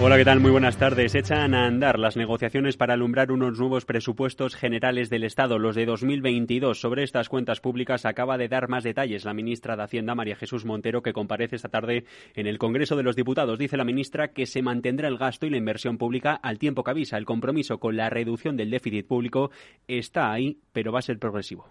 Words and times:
Hola, 0.00 0.16
¿qué 0.16 0.24
tal? 0.24 0.38
Muy 0.38 0.52
buenas 0.52 0.76
tardes. 0.76 1.16
Echan 1.16 1.54
a 1.54 1.66
andar 1.66 1.98
las 1.98 2.16
negociaciones 2.16 2.76
para 2.76 2.94
alumbrar 2.94 3.32
unos 3.32 3.58
nuevos 3.58 3.84
presupuestos 3.84 4.54
generales 4.54 5.10
del 5.10 5.24
Estado, 5.24 5.58
los 5.58 5.74
de 5.74 5.86
2022. 5.86 6.80
Sobre 6.80 7.02
estas 7.02 7.28
cuentas 7.28 7.58
públicas 7.58 8.06
acaba 8.06 8.38
de 8.38 8.46
dar 8.46 8.68
más 8.68 8.84
detalles 8.84 9.24
la 9.24 9.34
ministra 9.34 9.74
de 9.74 9.82
Hacienda, 9.82 10.14
María 10.14 10.36
Jesús 10.36 10.64
Montero, 10.64 11.02
que 11.02 11.12
comparece 11.12 11.56
esta 11.56 11.68
tarde 11.68 12.04
en 12.36 12.46
el 12.46 12.58
Congreso 12.58 12.94
de 12.94 13.02
los 13.02 13.16
Diputados. 13.16 13.58
Dice 13.58 13.76
la 13.76 13.82
ministra 13.82 14.28
que 14.28 14.46
se 14.46 14.62
mantendrá 14.62 15.08
el 15.08 15.18
gasto 15.18 15.46
y 15.46 15.50
la 15.50 15.56
inversión 15.56 15.98
pública 15.98 16.34
al 16.34 16.60
tiempo 16.60 16.84
que 16.84 16.92
avisa. 16.92 17.18
El 17.18 17.24
compromiso 17.24 17.80
con 17.80 17.96
la 17.96 18.08
reducción 18.08 18.56
del 18.56 18.70
déficit 18.70 19.04
público 19.04 19.50
está 19.88 20.30
ahí, 20.30 20.60
pero 20.72 20.92
va 20.92 21.00
a 21.00 21.02
ser 21.02 21.18
progresivo. 21.18 21.66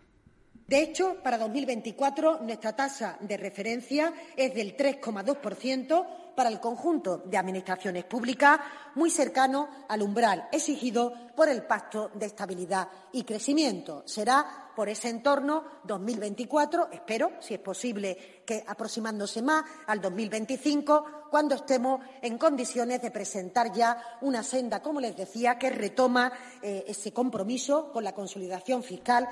De 0.68 0.82
hecho, 0.82 1.16
para 1.24 1.38
2024 1.38 2.42
nuestra 2.42 2.76
tasa 2.76 3.18
de 3.22 3.38
referencia 3.38 4.14
es 4.36 4.54
del 4.54 4.76
3,2% 4.76 6.06
para 6.36 6.50
el 6.50 6.60
conjunto 6.60 7.20
de 7.26 7.38
administraciones 7.38 8.04
públicas, 8.04 8.60
muy 8.96 9.10
cercano 9.10 9.70
al 9.88 10.02
umbral 10.02 10.50
exigido 10.52 11.14
por 11.36 11.48
el 11.48 11.64
Pacto 11.64 12.12
de 12.14 12.26
Estabilidad 12.26 12.90
y 13.14 13.24
Crecimiento. 13.24 14.04
Será 14.06 14.72
por 14.76 14.90
ese 14.90 15.10
entorno 15.10 15.64
2024, 15.86 16.90
espero, 16.92 17.32
si 17.40 17.54
es 17.54 17.60
posible, 17.62 18.44
que 18.46 18.64
aproximándose 18.68 19.42
más 19.42 19.64
al 19.88 20.02
2025, 20.02 21.30
cuando 21.32 21.56
estemos 21.56 22.02
en 22.22 22.38
condiciones 22.38 23.02
de 23.02 23.10
presentar 23.10 23.72
ya 23.74 24.20
una 24.22 24.44
senda, 24.44 24.82
como 24.82 25.00
les 25.00 25.16
decía, 25.16 25.58
que 25.58 25.70
retoma 25.70 26.32
eh, 26.62 26.84
ese 26.88 27.14
compromiso 27.14 27.92
con 27.92 28.04
la 28.04 28.14
consolidación 28.14 28.84
fiscal. 28.84 29.28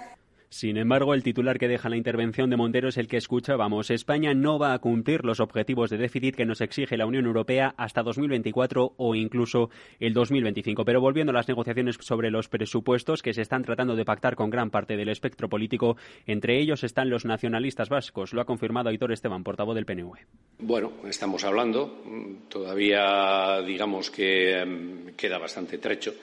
Sin 0.55 0.77
embargo, 0.77 1.13
el 1.13 1.21
titular 1.21 1.59
que 1.59 1.67
deja 1.67 1.89
la 1.89 1.97
intervención 1.97 2.49
de 2.49 2.55
Montero 2.55 2.87
es 2.87 2.95
el 2.95 3.09
que 3.09 3.17
escuchábamos. 3.17 3.91
España 3.91 4.33
no 4.33 4.57
va 4.57 4.71
a 4.71 4.79
cumplir 4.79 5.25
los 5.25 5.41
objetivos 5.41 5.89
de 5.89 5.97
déficit 5.97 6.33
que 6.33 6.45
nos 6.45 6.61
exige 6.61 6.95
la 6.95 7.05
Unión 7.05 7.25
Europea 7.25 7.75
hasta 7.75 8.03
2024 8.03 8.93
o 8.95 9.15
incluso 9.15 9.69
el 9.99 10.13
2025. 10.13 10.85
Pero 10.85 11.01
volviendo 11.01 11.31
a 11.31 11.33
las 11.33 11.49
negociaciones 11.49 11.97
sobre 11.99 12.31
los 12.31 12.47
presupuestos 12.47 13.21
que 13.21 13.33
se 13.33 13.41
están 13.41 13.63
tratando 13.63 13.97
de 13.97 14.05
pactar 14.05 14.37
con 14.37 14.49
gran 14.49 14.69
parte 14.69 14.95
del 14.95 15.09
espectro 15.09 15.49
político, 15.49 15.97
entre 16.25 16.57
ellos 16.57 16.85
están 16.85 17.09
los 17.09 17.25
nacionalistas 17.25 17.89
vascos. 17.89 18.31
Lo 18.31 18.39
ha 18.39 18.45
confirmado 18.45 18.87
Aitor 18.87 19.11
Esteban, 19.11 19.43
portavoz 19.43 19.75
del 19.75 19.85
PNV. 19.85 20.13
Bueno, 20.59 20.93
estamos 21.05 21.43
hablando. 21.43 22.01
Todavía 22.47 23.61
digamos 23.61 24.09
que 24.09 24.61
em, 24.61 25.07
queda 25.17 25.37
bastante 25.37 25.79
trecho 25.79 26.13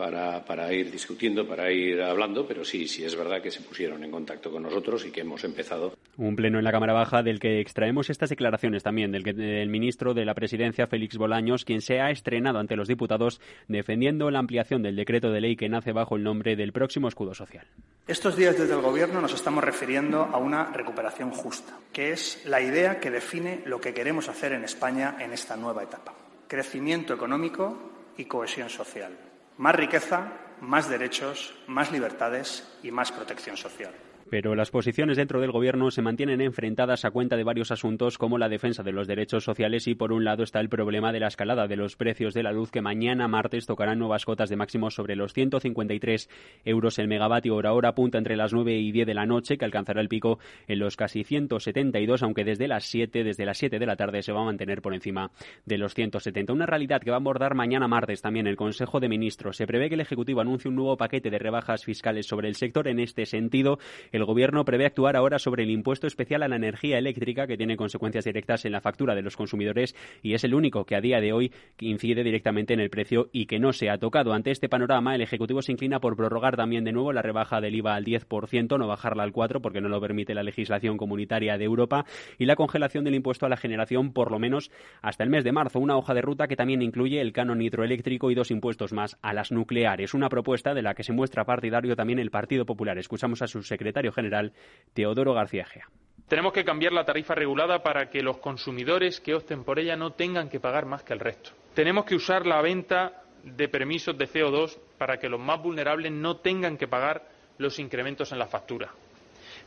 para, 0.00 0.72
ir 0.72 0.90
discutiendo, 0.90 1.46
para 1.46 1.70
ir 1.70 2.00
hablando, 2.00 2.46
pero 2.46 2.64
sí, 2.64 2.88
sí 2.88 3.04
es 3.04 3.14
verdad 3.14 3.42
que 3.42 3.50
se 3.50 3.60
pusieron 3.60 4.02
en 4.02 4.10
contacto 4.10 4.50
con 4.50 4.62
nosotros 4.62 5.04
y 5.04 5.10
que 5.10 5.20
hemos 5.20 5.44
empezado. 5.44 5.92
Un 6.16 6.36
pleno 6.36 6.58
en 6.58 6.64
la 6.64 6.72
Cámara 6.72 6.94
Baja 6.94 7.22
del 7.22 7.38
que 7.38 7.60
extraemos 7.60 8.08
estas 8.08 8.30
declaraciones 8.30 8.82
también 8.82 9.12
del, 9.12 9.22
del 9.22 9.68
ministro 9.68 10.14
de 10.14 10.24
la 10.24 10.34
Presidencia, 10.34 10.86
Félix 10.86 11.18
Bolaños, 11.18 11.64
quien 11.64 11.82
se 11.82 12.00
ha 12.00 12.10
estrenado 12.10 12.58
ante 12.58 12.76
los 12.76 12.88
diputados 12.88 13.40
defendiendo 13.68 14.30
la 14.30 14.38
ampliación 14.38 14.82
del 14.82 14.96
decreto 14.96 15.30
de 15.30 15.42
ley 15.42 15.56
que 15.56 15.68
nace 15.68 15.92
bajo 15.92 16.16
el 16.16 16.22
nombre 16.22 16.56
del 16.56 16.72
próximo 16.72 17.08
escudo 17.08 17.34
social. 17.34 17.66
Estos 18.06 18.36
días 18.36 18.58
desde 18.58 18.74
el 18.74 18.80
Gobierno 18.80 19.20
nos 19.20 19.34
estamos 19.34 19.62
refiriendo 19.62 20.22
a 20.22 20.38
una 20.38 20.72
recuperación 20.72 21.30
justa, 21.30 21.78
que 21.92 22.12
es 22.12 22.42
la 22.46 22.62
idea 22.62 23.00
que 23.00 23.10
define 23.10 23.62
lo 23.66 23.80
que 23.80 23.92
queremos 23.92 24.28
hacer 24.28 24.52
en 24.52 24.64
España 24.64 25.16
en 25.20 25.32
esta 25.32 25.56
nueva 25.56 25.82
etapa. 25.82 26.14
Crecimiento 26.48 27.14
económico 27.14 27.90
y 28.16 28.24
cohesión 28.24 28.68
social 28.68 29.29
más 29.60 29.74
riqueza, 29.74 30.32
más 30.62 30.88
derechos, 30.88 31.54
más 31.66 31.92
libertades 31.92 32.66
y 32.82 32.90
más 32.90 33.12
protección 33.12 33.58
social. 33.58 33.92
Pero 34.30 34.54
las 34.54 34.70
posiciones 34.70 35.16
dentro 35.16 35.40
del 35.40 35.50
Gobierno 35.50 35.90
se 35.90 36.02
mantienen 36.02 36.40
enfrentadas 36.40 37.04
a 37.04 37.10
cuenta 37.10 37.36
de 37.36 37.42
varios 37.42 37.72
asuntos 37.72 38.16
como 38.16 38.38
la 38.38 38.48
defensa 38.48 38.84
de 38.84 38.92
los 38.92 39.08
derechos 39.08 39.42
sociales 39.42 39.88
y, 39.88 39.96
por 39.96 40.12
un 40.12 40.24
lado, 40.24 40.44
está 40.44 40.60
el 40.60 40.68
problema 40.68 41.12
de 41.12 41.18
la 41.18 41.26
escalada 41.26 41.66
de 41.66 41.76
los 41.76 41.96
precios 41.96 42.32
de 42.32 42.44
la 42.44 42.52
luz 42.52 42.70
que 42.70 42.80
mañana 42.80 43.26
martes 43.26 43.66
tocarán 43.66 43.98
nuevas 43.98 44.24
cotas 44.24 44.48
de 44.48 44.54
máximo 44.54 44.92
sobre 44.92 45.16
los 45.16 45.32
153 45.32 46.30
euros 46.64 47.00
el 47.00 47.08
megavatio 47.08 47.56
hora. 47.56 47.72
Hora 47.72 47.94
punta 47.96 48.18
entre 48.18 48.36
las 48.36 48.52
9 48.52 48.78
y 48.78 48.92
10 48.92 49.08
de 49.08 49.14
la 49.14 49.26
noche, 49.26 49.58
que 49.58 49.64
alcanzará 49.64 50.00
el 50.00 50.08
pico 50.08 50.38
en 50.68 50.78
los 50.78 50.96
casi 50.96 51.24
172, 51.24 52.22
aunque 52.22 52.44
desde 52.44 52.68
las 52.68 52.84
7, 52.84 53.24
desde 53.24 53.44
las 53.44 53.58
7 53.58 53.80
de 53.80 53.86
la 53.86 53.96
tarde 53.96 54.22
se 54.22 54.32
va 54.32 54.42
a 54.42 54.44
mantener 54.44 54.80
por 54.80 54.94
encima 54.94 55.32
de 55.66 55.76
los 55.76 55.94
170. 55.94 56.52
Una 56.52 56.66
realidad 56.66 57.00
que 57.00 57.10
va 57.10 57.16
a 57.16 57.20
abordar 57.20 57.56
mañana 57.56 57.88
martes 57.88 58.22
también 58.22 58.46
el 58.46 58.56
Consejo 58.56 59.00
de 59.00 59.08
Ministros. 59.08 59.56
Se 59.56 59.66
prevé 59.66 59.88
que 59.88 59.96
el 59.96 60.00
Ejecutivo 60.00 60.40
anuncie 60.40 60.68
un 60.68 60.76
nuevo 60.76 60.96
paquete 60.96 61.30
de 61.30 61.38
rebajas 61.40 61.84
fiscales 61.84 62.26
sobre 62.26 62.46
el 62.46 62.54
sector. 62.54 62.86
En 62.86 63.00
este 63.00 63.26
sentido, 63.26 63.78
el 64.12 64.19
Gobierno 64.24 64.64
prevé 64.64 64.86
actuar 64.86 65.16
ahora 65.16 65.38
sobre 65.38 65.62
el 65.62 65.70
impuesto 65.70 66.06
especial 66.06 66.42
a 66.42 66.48
la 66.48 66.56
energía 66.56 66.98
eléctrica 66.98 67.46
que 67.46 67.56
tiene 67.56 67.76
consecuencias 67.76 68.24
directas 68.24 68.64
en 68.64 68.72
la 68.72 68.80
factura 68.80 69.14
de 69.14 69.22
los 69.22 69.36
consumidores 69.36 69.94
y 70.22 70.34
es 70.34 70.44
el 70.44 70.54
único 70.54 70.84
que 70.84 70.96
a 70.96 71.00
día 71.00 71.20
de 71.20 71.32
hoy 71.32 71.52
incide 71.78 72.24
directamente 72.24 72.74
en 72.74 72.80
el 72.80 72.90
precio 72.90 73.28
y 73.32 73.46
que 73.46 73.58
no 73.58 73.72
se 73.72 73.90
ha 73.90 73.98
tocado. 73.98 74.32
Ante 74.32 74.50
este 74.50 74.68
panorama, 74.68 75.14
el 75.14 75.22
Ejecutivo 75.22 75.62
se 75.62 75.72
inclina 75.72 76.00
por 76.00 76.16
prorrogar 76.16 76.56
también 76.56 76.84
de 76.84 76.92
nuevo 76.92 77.12
la 77.12 77.22
rebaja 77.22 77.60
del 77.60 77.74
IVA 77.74 77.94
al 77.94 78.04
10%, 78.04 78.78
no 78.78 78.86
bajarla 78.86 79.22
al 79.22 79.32
4% 79.32 79.60
porque 79.60 79.80
no 79.80 79.88
lo 79.88 80.00
permite 80.00 80.34
la 80.34 80.42
legislación 80.42 80.96
comunitaria 80.96 81.58
de 81.58 81.64
Europa 81.64 82.04
y 82.38 82.46
la 82.46 82.56
congelación 82.56 83.04
del 83.04 83.14
impuesto 83.14 83.46
a 83.46 83.48
la 83.48 83.56
generación 83.56 84.12
por 84.12 84.30
lo 84.30 84.38
menos 84.38 84.70
hasta 85.02 85.24
el 85.24 85.30
mes 85.30 85.44
de 85.44 85.52
marzo. 85.52 85.78
Una 85.78 85.96
hoja 85.96 86.14
de 86.14 86.22
ruta 86.22 86.48
que 86.48 86.56
también 86.56 86.82
incluye 86.82 87.20
el 87.20 87.32
canon 87.32 87.62
hidroeléctrico 87.62 88.30
y 88.30 88.34
dos 88.34 88.50
impuestos 88.50 88.92
más 88.92 89.18
a 89.22 89.32
las 89.32 89.52
nucleares. 89.52 90.14
Una 90.14 90.28
propuesta 90.28 90.74
de 90.74 90.82
la 90.82 90.94
que 90.94 91.04
se 91.04 91.12
muestra 91.12 91.44
partidario 91.44 91.96
también 91.96 92.18
el 92.18 92.30
Partido 92.30 92.66
Popular. 92.66 92.98
Escuchamos 92.98 93.42
a 93.42 93.46
su 93.46 93.62
secretario 93.62 94.09
general, 94.12 94.52
Teodoro 94.94 95.34
García 95.34 95.64
Gea. 95.64 95.88
Tenemos 96.28 96.52
que 96.52 96.64
cambiar 96.64 96.92
la 96.92 97.04
tarifa 97.04 97.34
regulada 97.34 97.82
para 97.82 98.08
que 98.08 98.22
los 98.22 98.38
consumidores 98.38 99.20
que 99.20 99.34
opten 99.34 99.64
por 99.64 99.80
ella 99.80 99.96
no 99.96 100.12
tengan 100.12 100.48
que 100.48 100.60
pagar 100.60 100.86
más 100.86 101.02
que 101.02 101.12
el 101.12 101.18
resto. 101.18 101.50
Tenemos 101.74 102.04
que 102.04 102.14
usar 102.14 102.46
la 102.46 102.62
venta 102.62 103.22
de 103.42 103.68
permisos 103.68 104.16
de 104.16 104.28
CO2 104.28 104.78
para 104.96 105.18
que 105.18 105.28
los 105.28 105.40
más 105.40 105.60
vulnerables 105.60 106.12
no 106.12 106.36
tengan 106.36 106.76
que 106.76 106.86
pagar 106.86 107.26
los 107.58 107.78
incrementos 107.78 108.30
en 108.32 108.38
la 108.38 108.46
factura. 108.46 108.90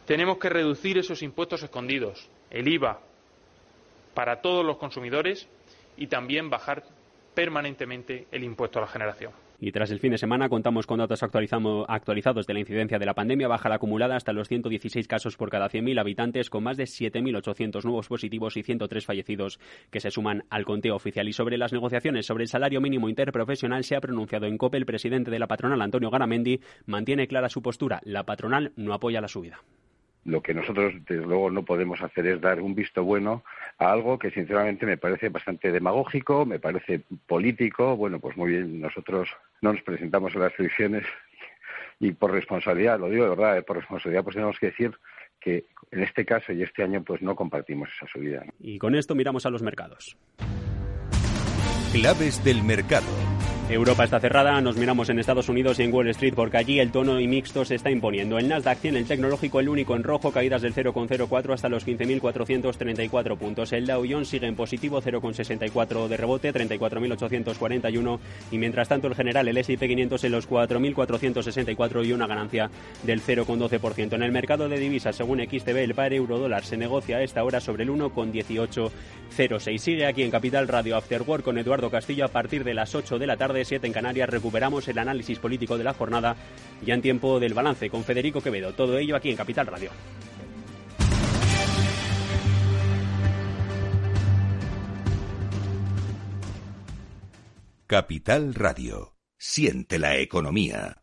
Tenemos 0.06 0.38
que 0.38 0.50
reducir 0.50 0.98
esos 0.98 1.22
impuestos 1.22 1.64
escondidos, 1.64 2.30
el 2.50 2.68
IVA, 2.68 3.00
para 4.14 4.42
todos 4.42 4.66
los 4.66 4.78
consumidores 4.78 5.48
y 5.98 6.08
también 6.08 6.50
bajar 6.50 6.84
permanentemente 7.34 8.28
el 8.32 8.44
impuesto 8.44 8.80
a 8.80 8.84
la 8.84 8.88
generación. 8.88 9.32
Y 9.66 9.72
tras 9.72 9.92
el 9.92 10.00
fin 10.00 10.12
de 10.12 10.18
semana 10.18 10.50
contamos 10.50 10.86
con 10.86 11.00
datos 11.00 11.24
actualizados 11.24 12.46
de 12.46 12.54
la 12.54 12.60
incidencia 12.60 13.00
de 13.00 13.06
la 13.06 13.14
pandemia, 13.14 13.48
baja 13.48 13.70
la 13.70 13.76
acumulada 13.76 14.18
hasta 14.18 14.34
los 14.34 14.50
116 14.50 15.08
casos 15.08 15.38
por 15.38 15.50
cada 15.50 15.70
100.000 15.70 16.02
habitantes, 16.02 16.50
con 16.50 16.66
más 16.66 16.76
de 16.76 16.84
7.800 16.84 17.86
nuevos 17.86 18.10
positivos 18.10 18.58
y 18.58 18.64
103 18.64 19.06
fallecidos 19.06 19.62
que 19.90 20.02
se 20.02 20.12
suman 20.12 20.44
al 20.50 20.66
conteo 20.66 20.98
oficial. 20.98 21.30
Y 21.30 21.32
sobre 21.32 21.58
las 21.58 21.72
negociaciones 21.72 22.26
sobre 22.26 22.44
el 22.44 22.50
salario 22.50 22.82
mínimo 22.82 23.08
interprofesional 23.08 23.86
se 23.86 23.96
ha 23.96 24.02
pronunciado 24.02 24.48
en 24.48 24.58
COPE 24.58 24.80
el 24.80 24.86
presidente 24.86 25.32
de 25.32 25.40
la 25.40 25.48
patronal, 25.48 25.82
Antonio 25.82 26.10
Garamendi, 26.10 26.60
mantiene 26.86 27.30
clara 27.30 27.48
su 27.48 27.62
postura. 27.62 28.02
La 28.04 28.26
patronal 28.26 28.74
no 28.76 28.94
apoya 28.94 29.22
la 29.22 29.30
subida 29.30 29.64
lo 30.26 30.42
que 30.42 30.54
nosotros 30.54 30.94
desde 31.08 31.26
luego 31.26 31.50
no 31.50 31.64
podemos 31.64 32.02
hacer 32.02 32.28
es 32.28 32.42
dar 32.42 32.62
un 32.62 32.76
visto 32.76 33.04
bueno 33.04 33.44
a 33.78 33.92
algo 33.92 34.18
que 34.18 34.32
sinceramente 34.32 34.86
me 34.86 34.98
parece 34.98 35.30
bastante 35.30 35.72
demagógico, 35.72 36.46
me 36.46 36.60
parece 36.60 37.02
político. 37.28 37.98
Bueno, 37.98 38.20
pues 38.20 38.38
muy 38.38 38.52
bien, 38.52 38.80
nosotros 38.80 39.30
no 39.62 39.74
nos 39.74 39.82
presentamos 39.82 40.36
a 40.36 40.40
las 40.40 40.60
elecciones 40.60 41.04
y 42.00 42.12
por 42.12 42.32
responsabilidad, 42.32 43.00
lo 43.00 43.10
digo 43.10 43.24
de 43.24 43.30
verdad, 43.30 43.58
eh, 43.58 43.64
por 43.64 43.78
responsabilidad 43.78 44.24
pues 44.24 44.36
tenemos 44.36 44.60
que 44.60 44.68
decir 44.68 44.92
que 45.40 45.66
en 45.92 46.04
este 46.04 46.26
caso 46.26 46.54
y 46.54 46.64
este 46.64 46.84
año 46.84 47.04
pues 47.04 47.22
no 47.22 47.36
compartimos 47.36 47.90
esa 47.96 48.08
subida. 48.08 48.46
Y 48.60 48.80
con 48.80 48.96
esto 48.96 49.16
miramos 49.16 49.46
a 49.46 49.50
los 49.50 49.62
mercados. 49.62 50.18
Claves 51.92 52.44
del 52.44 52.64
mercado. 52.64 53.06
Europa 53.70 54.04
está 54.04 54.20
cerrada, 54.20 54.60
nos 54.60 54.76
miramos 54.76 55.10
en 55.10 55.20
Estados 55.20 55.48
Unidos 55.48 55.80
y 55.80 55.84
en 55.84 55.94
Wall 55.94 56.10
Street 56.10 56.34
porque 56.36 56.58
allí 56.58 56.80
el 56.80 56.92
tono 56.92 57.20
y 57.20 57.28
mixto 57.28 57.64
se 57.64 57.76
está 57.76 57.90
imponiendo. 57.90 58.38
El 58.38 58.50
Nasdaq 58.50 58.80
tiene 58.80 59.00
el 59.00 59.06
tecnológico 59.06 59.62
el 59.62 59.70
único 59.70 59.96
en 59.96 60.04
rojo, 60.04 60.32
caídas 60.32 60.62
del 60.62 60.76
0,04 60.76 61.54
hasta 61.54 61.70
los 61.70 61.88
15.434 61.88 63.38
puntos. 63.38 63.72
El 63.72 63.88
Dow 63.88 64.06
Jones 64.08 64.28
sigue 64.28 64.48
en 64.48 64.56
positivo, 64.56 65.02
0,64 65.02 66.08
de 66.10 66.18
rebote, 66.18 66.54
34.841 66.54 68.20
y 68.52 68.58
mientras 68.58 68.90
tanto 68.90 69.08
el 69.08 69.16
general, 69.16 69.48
el 69.48 69.58
S&P 69.58 69.88
500 69.88 70.24
en 70.26 70.32
los 70.34 70.50
4.464 70.50 72.06
y 72.06 72.12
una 72.12 72.28
ganancia 72.28 72.70
del 73.04 73.22
0,12%. 73.22 74.14
En 74.14 74.24
el 74.24 74.34
mercado 74.34 74.68
de 74.68 74.78
divisas, 74.78 75.16
según 75.16 75.40
XTB, 75.40 75.78
el 75.78 75.96
par 75.96 76.14
euro 76.14 76.38
dólar 76.38 76.66
se 76.66 76.76
negocia 76.76 77.18
a 77.18 77.24
esta 77.24 77.44
hora 77.44 77.62
sobre 77.62 77.84
el 77.84 77.90
1,1806. 77.92 79.78
Sigue 79.78 80.06
aquí 80.06 80.22
en 80.22 80.32
Capital 80.32 80.68
Radio 80.68 80.98
After 80.98 81.22
Work 81.22 81.46
con 81.46 81.58
Eduardo 81.58 81.90
Castillo 81.90 82.26
a 82.26 82.28
partir 82.28 82.64
de 82.66 82.74
las 82.74 82.94
8 82.94 83.18
de 83.18 83.26
la 83.26 83.38
tarde 83.38 83.53
de 83.54 83.66
7 83.66 83.88
en 83.88 83.94
Canarias 83.94 84.30
recuperamos 84.30 84.88
el 84.88 84.98
análisis 84.98 85.40
político 85.40 85.78
de 85.78 85.84
la 85.84 85.94
jornada 85.94 86.36
ya 86.86 86.94
en 86.94 87.02
tiempo 87.02 87.40
del 87.40 87.54
balance 87.54 87.90
con 87.90 88.04
Federico 88.04 88.42
Quevedo. 88.42 88.74
Todo 88.74 88.98
ello 88.98 89.16
aquí 89.16 89.30
en 89.30 89.38
Capital 89.38 89.68
Radio. 89.68 89.92
Capital 97.88 98.56
Radio. 98.56 99.18
Siente 99.38 100.00
la 100.00 100.18
economía. 100.18 101.03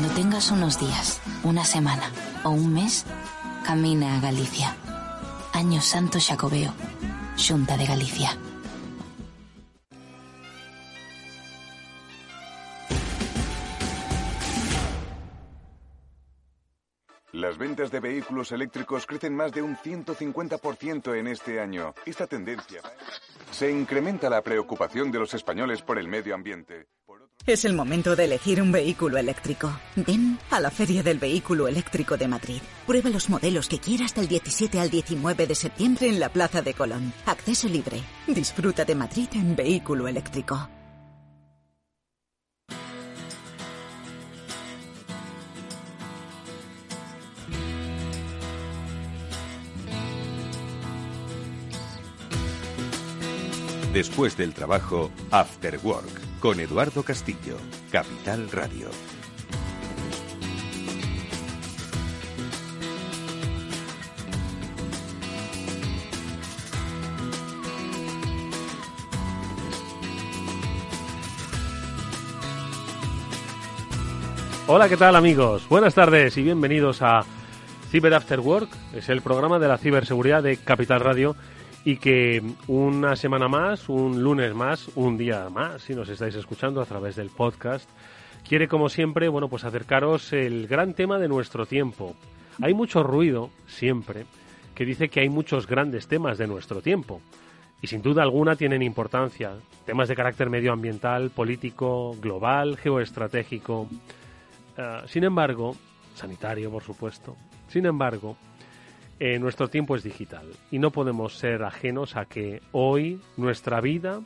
Cuando 0.00 0.16
tengas 0.16 0.50
unos 0.50 0.80
días, 0.80 1.20
una 1.44 1.62
semana 1.62 2.10
o 2.42 2.48
un 2.48 2.72
mes, 2.72 3.04
camina 3.66 4.16
a 4.16 4.20
Galicia. 4.20 4.74
Año 5.52 5.82
Santo 5.82 6.18
Xacobeo, 6.18 6.72
Xunta 7.36 7.76
de 7.76 7.84
Galicia. 7.84 8.30
Las 17.32 17.58
ventas 17.58 17.90
de 17.90 18.00
vehículos 18.00 18.52
eléctricos 18.52 19.04
crecen 19.04 19.36
más 19.36 19.52
de 19.52 19.60
un 19.60 19.76
150% 19.76 21.14
en 21.14 21.26
este 21.26 21.60
año. 21.60 21.94
Esta 22.06 22.26
tendencia 22.26 22.80
se 23.50 23.70
incrementa 23.70 24.30
la 24.30 24.40
preocupación 24.40 25.10
de 25.12 25.18
los 25.18 25.34
españoles 25.34 25.82
por 25.82 25.98
el 25.98 26.08
medio 26.08 26.34
ambiente. 26.34 26.86
Es 27.46 27.64
el 27.64 27.72
momento 27.72 28.16
de 28.16 28.26
elegir 28.26 28.60
un 28.60 28.70
vehículo 28.70 29.16
eléctrico. 29.16 29.72
Ven 29.96 30.38
a 30.50 30.60
la 30.60 30.70
Feria 30.70 31.02
del 31.02 31.18
Vehículo 31.18 31.68
Eléctrico 31.68 32.18
de 32.18 32.28
Madrid. 32.28 32.60
Prueba 32.86 33.08
los 33.08 33.30
modelos 33.30 33.66
que 33.66 33.78
quieras 33.78 34.14
del 34.14 34.28
17 34.28 34.78
al 34.78 34.90
19 34.90 35.46
de 35.46 35.54
septiembre 35.54 36.08
en 36.08 36.20
la 36.20 36.28
Plaza 36.28 36.60
de 36.60 36.74
Colón. 36.74 37.14
Acceso 37.24 37.66
libre. 37.66 38.02
Disfruta 38.26 38.84
de 38.84 38.94
Madrid 38.94 39.28
en 39.32 39.56
vehículo 39.56 40.06
eléctrico. 40.06 40.68
Después 53.94 54.36
del 54.36 54.54
trabajo, 54.54 55.10
After 55.32 55.80
Work, 55.82 56.29
con 56.40 56.58
Eduardo 56.58 57.02
Castillo, 57.02 57.58
Capital 57.92 58.50
Radio. 58.50 58.88
Hola, 74.66 74.88
¿qué 74.88 74.96
tal 74.96 75.16
amigos? 75.16 75.68
Buenas 75.68 75.94
tardes 75.94 76.38
y 76.38 76.42
bienvenidos 76.42 77.02
a 77.02 77.24
Cyber 77.90 78.14
After 78.14 78.40
Work. 78.40 78.70
Es 78.94 79.10
el 79.10 79.20
programa 79.20 79.58
de 79.58 79.68
la 79.68 79.76
ciberseguridad 79.76 80.42
de 80.42 80.56
Capital 80.56 81.00
Radio 81.00 81.36
y 81.84 81.96
que 81.96 82.42
una 82.66 83.16
semana 83.16 83.48
más, 83.48 83.88
un 83.88 84.22
lunes 84.22 84.54
más, 84.54 84.88
un 84.96 85.16
día 85.16 85.48
más, 85.48 85.82
si 85.82 85.94
nos 85.94 86.08
estáis 86.08 86.34
escuchando 86.34 86.80
a 86.80 86.86
través 86.86 87.16
del 87.16 87.30
podcast, 87.30 87.88
quiere 88.46 88.68
como 88.68 88.88
siempre, 88.88 89.28
bueno, 89.28 89.48
pues 89.48 89.64
acercaros 89.64 90.32
el 90.32 90.66
gran 90.66 90.94
tema 90.94 91.18
de 91.18 91.28
nuestro 91.28 91.66
tiempo. 91.66 92.14
Hay 92.60 92.74
mucho 92.74 93.02
ruido 93.02 93.50
siempre 93.66 94.26
que 94.74 94.84
dice 94.84 95.08
que 95.08 95.20
hay 95.20 95.28
muchos 95.28 95.66
grandes 95.66 96.06
temas 96.08 96.38
de 96.38 96.46
nuestro 96.46 96.82
tiempo 96.82 97.20
y 97.82 97.86
sin 97.86 98.02
duda 98.02 98.22
alguna 98.22 98.56
tienen 98.56 98.82
importancia, 98.82 99.52
temas 99.86 100.08
de 100.08 100.16
carácter 100.16 100.50
medioambiental, 100.50 101.30
político, 101.30 102.14
global, 102.20 102.76
geoestratégico. 102.76 103.82
Uh, 103.82 105.06
sin 105.06 105.24
embargo, 105.24 105.76
sanitario, 106.14 106.70
por 106.70 106.82
supuesto. 106.82 107.36
Sin 107.68 107.86
embargo, 107.86 108.36
eh, 109.22 109.38
nuestro 109.38 109.68
tiempo 109.68 109.96
es 109.96 110.02
digital 110.02 110.46
y 110.70 110.78
no 110.78 110.92
podemos 110.92 111.34
ser 111.36 111.62
ajenos 111.62 112.16
a 112.16 112.24
que 112.24 112.62
hoy 112.72 113.20
nuestra 113.36 113.82
vida, 113.82 114.22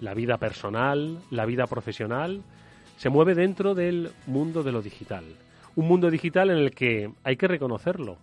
la 0.00 0.12
vida 0.12 0.38
personal, 0.38 1.20
la 1.30 1.46
vida 1.46 1.68
profesional, 1.68 2.42
se 2.96 3.10
mueve 3.10 3.36
dentro 3.36 3.76
del 3.76 4.10
mundo 4.26 4.64
de 4.64 4.72
lo 4.72 4.82
digital. 4.82 5.24
Un 5.76 5.86
mundo 5.86 6.10
digital 6.10 6.50
en 6.50 6.58
el 6.58 6.72
que 6.72 7.12
hay 7.22 7.36
que 7.36 7.46
reconocerlo. 7.46 8.18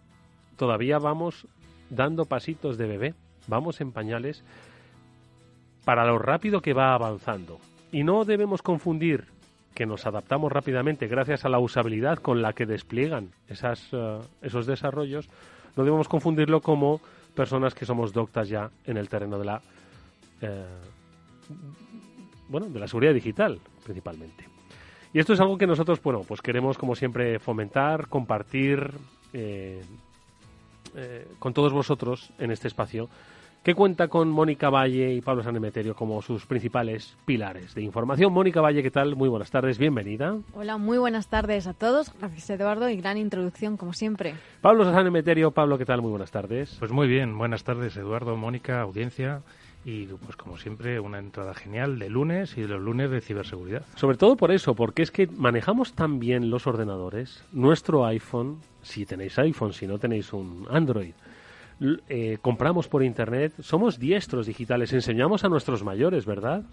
Todavía 0.58 1.00
vamos 1.00 1.48
dando 1.90 2.25
pasitos 2.25 2.78
de 2.78 2.88
bebé, 2.88 3.13
vamos 3.48 3.80
en 3.80 3.94
pañales 3.94 4.44
para 5.86 6.06
lo 6.06 6.19
rápido 6.19 6.62
que 6.62 6.74
va 6.74 6.94
avanzando. 6.94 7.60
Y 7.90 8.04
no 8.04 8.25
debemos 8.25 8.62
confundir 8.62 9.28
que 9.74 9.86
nos 9.86 10.06
adaptamos 10.06 10.52
rápidamente 10.52 11.08
gracias 11.08 11.46
a 11.46 11.50
la 11.50 11.60
usabilidad 11.60 12.18
con 12.18 12.42
la 12.42 12.52
que 12.52 12.66
despliegan 12.66 13.31
esas, 13.48 13.94
uh, 13.94 14.19
esos 14.42 14.66
desarrollos 14.66 15.30
no 15.76 15.84
debemos 15.84 16.08
confundirlo 16.08 16.62
como 16.62 17.02
personas 17.36 17.74
que 17.74 17.86
somos 17.86 18.14
doctas 18.14 18.50
ya 18.50 18.70
en 18.86 18.98
el 18.98 19.10
terreno 19.10 19.40
de 19.40 19.46
la 19.46 19.62
eh, 20.42 20.66
bueno 22.50 22.68
de 22.68 22.80
la 22.80 22.88
seguridad 22.88 23.14
digital 23.14 23.60
principalmente. 23.84 24.48
Y 25.14 25.20
esto 25.20 25.34
es 25.34 25.40
algo 25.40 25.58
que 25.58 25.68
nosotros 25.68 26.02
bueno 26.02 26.24
pues 26.28 26.42
queremos 26.42 26.78
como 26.78 26.96
siempre 26.96 27.40
fomentar 27.40 28.08
compartir 28.08 28.92
eh, 29.34 29.82
eh, 30.96 31.28
con 31.40 31.54
todos 31.54 31.72
vosotros 31.72 32.32
en 32.38 32.52
este 32.52 32.68
espacio 32.68 33.10
que 33.63 33.75
cuenta 33.75 34.08
con 34.08 34.30
Mónica 34.30 34.69
Valle 34.69 35.13
y 35.13 35.22
Pablo 35.22 35.44
Sanemeterio 35.44 35.96
como 35.96 36.22
sus 36.22 36.48
principales 36.48 37.16
pilares 37.25 37.75
de 37.75 37.84
información. 37.84 38.34
Mónica 38.34 38.60
Valle, 38.60 38.81
¿qué 38.81 38.90
tal? 38.90 39.16
Muy 39.16 39.30
buenas 39.30 39.52
tardes, 39.52 39.78
bienvenida. 39.78 40.36
Hola, 40.54 40.78
muy 40.78 40.98
buenas 40.98 41.28
tardes 41.28 41.68
a 41.68 41.74
todos. 41.74 42.12
Gracias, 42.18 42.50
Eduardo, 42.50 42.90
y 42.90 42.96
gran 42.96 43.18
introducción, 43.18 43.78
como 43.78 43.94
siempre. 43.94 44.34
Pablo 44.62 44.84
Sanemeterio, 44.86 45.52
Pablo, 45.52 45.78
¿qué 45.78 45.86
tal? 45.86 46.02
Muy 46.02 46.10
buenas 46.10 46.31
tardes. 46.31 46.75
Pues 46.80 46.92
muy 46.92 47.08
bien, 47.08 47.38
buenas 47.38 47.63
tardes, 47.63 47.96
Eduardo, 47.98 48.36
Mónica, 48.36 48.81
audiencia 48.81 49.44
y 49.84 50.06
pues 50.06 50.36
como 50.36 50.58
siempre 50.58 51.00
una 51.00 51.20
entrada 51.20 51.53
genial 51.53 51.98
de 51.98 52.10
lunes 52.10 52.58
y 52.58 52.62
de 52.62 52.68
los 52.68 52.82
lunes 52.82 53.10
de 53.12 53.22
ciberseguridad. 53.22 53.86
Sobre 53.96 54.18
todo 54.18 54.38
por 54.38 54.51
eso, 54.51 54.75
porque 54.75 55.03
es 55.03 55.12
que 55.12 55.27
manejamos 55.27 55.94
tan 55.94 56.20
bien 56.20 56.50
los 56.50 56.68
ordenadores, 56.68 57.44
nuestro 57.51 58.06
iPhone, 58.06 58.60
si 58.82 59.06
tenéis 59.06 59.38
iPhone, 59.39 59.74
si 59.74 59.88
no 59.88 60.00
tenéis 60.00 60.34
un 60.34 60.68
Android, 60.70 61.13
eh, 62.10 62.38
compramos 62.42 62.88
por 62.88 63.04
internet, 63.04 63.54
somos 63.60 64.00
diestros 64.00 64.46
digitales, 64.46 64.94
enseñamos 64.94 65.44
a 65.44 65.50
nuestros 65.50 65.84
mayores, 65.84 66.26
¿verdad? 66.26 66.64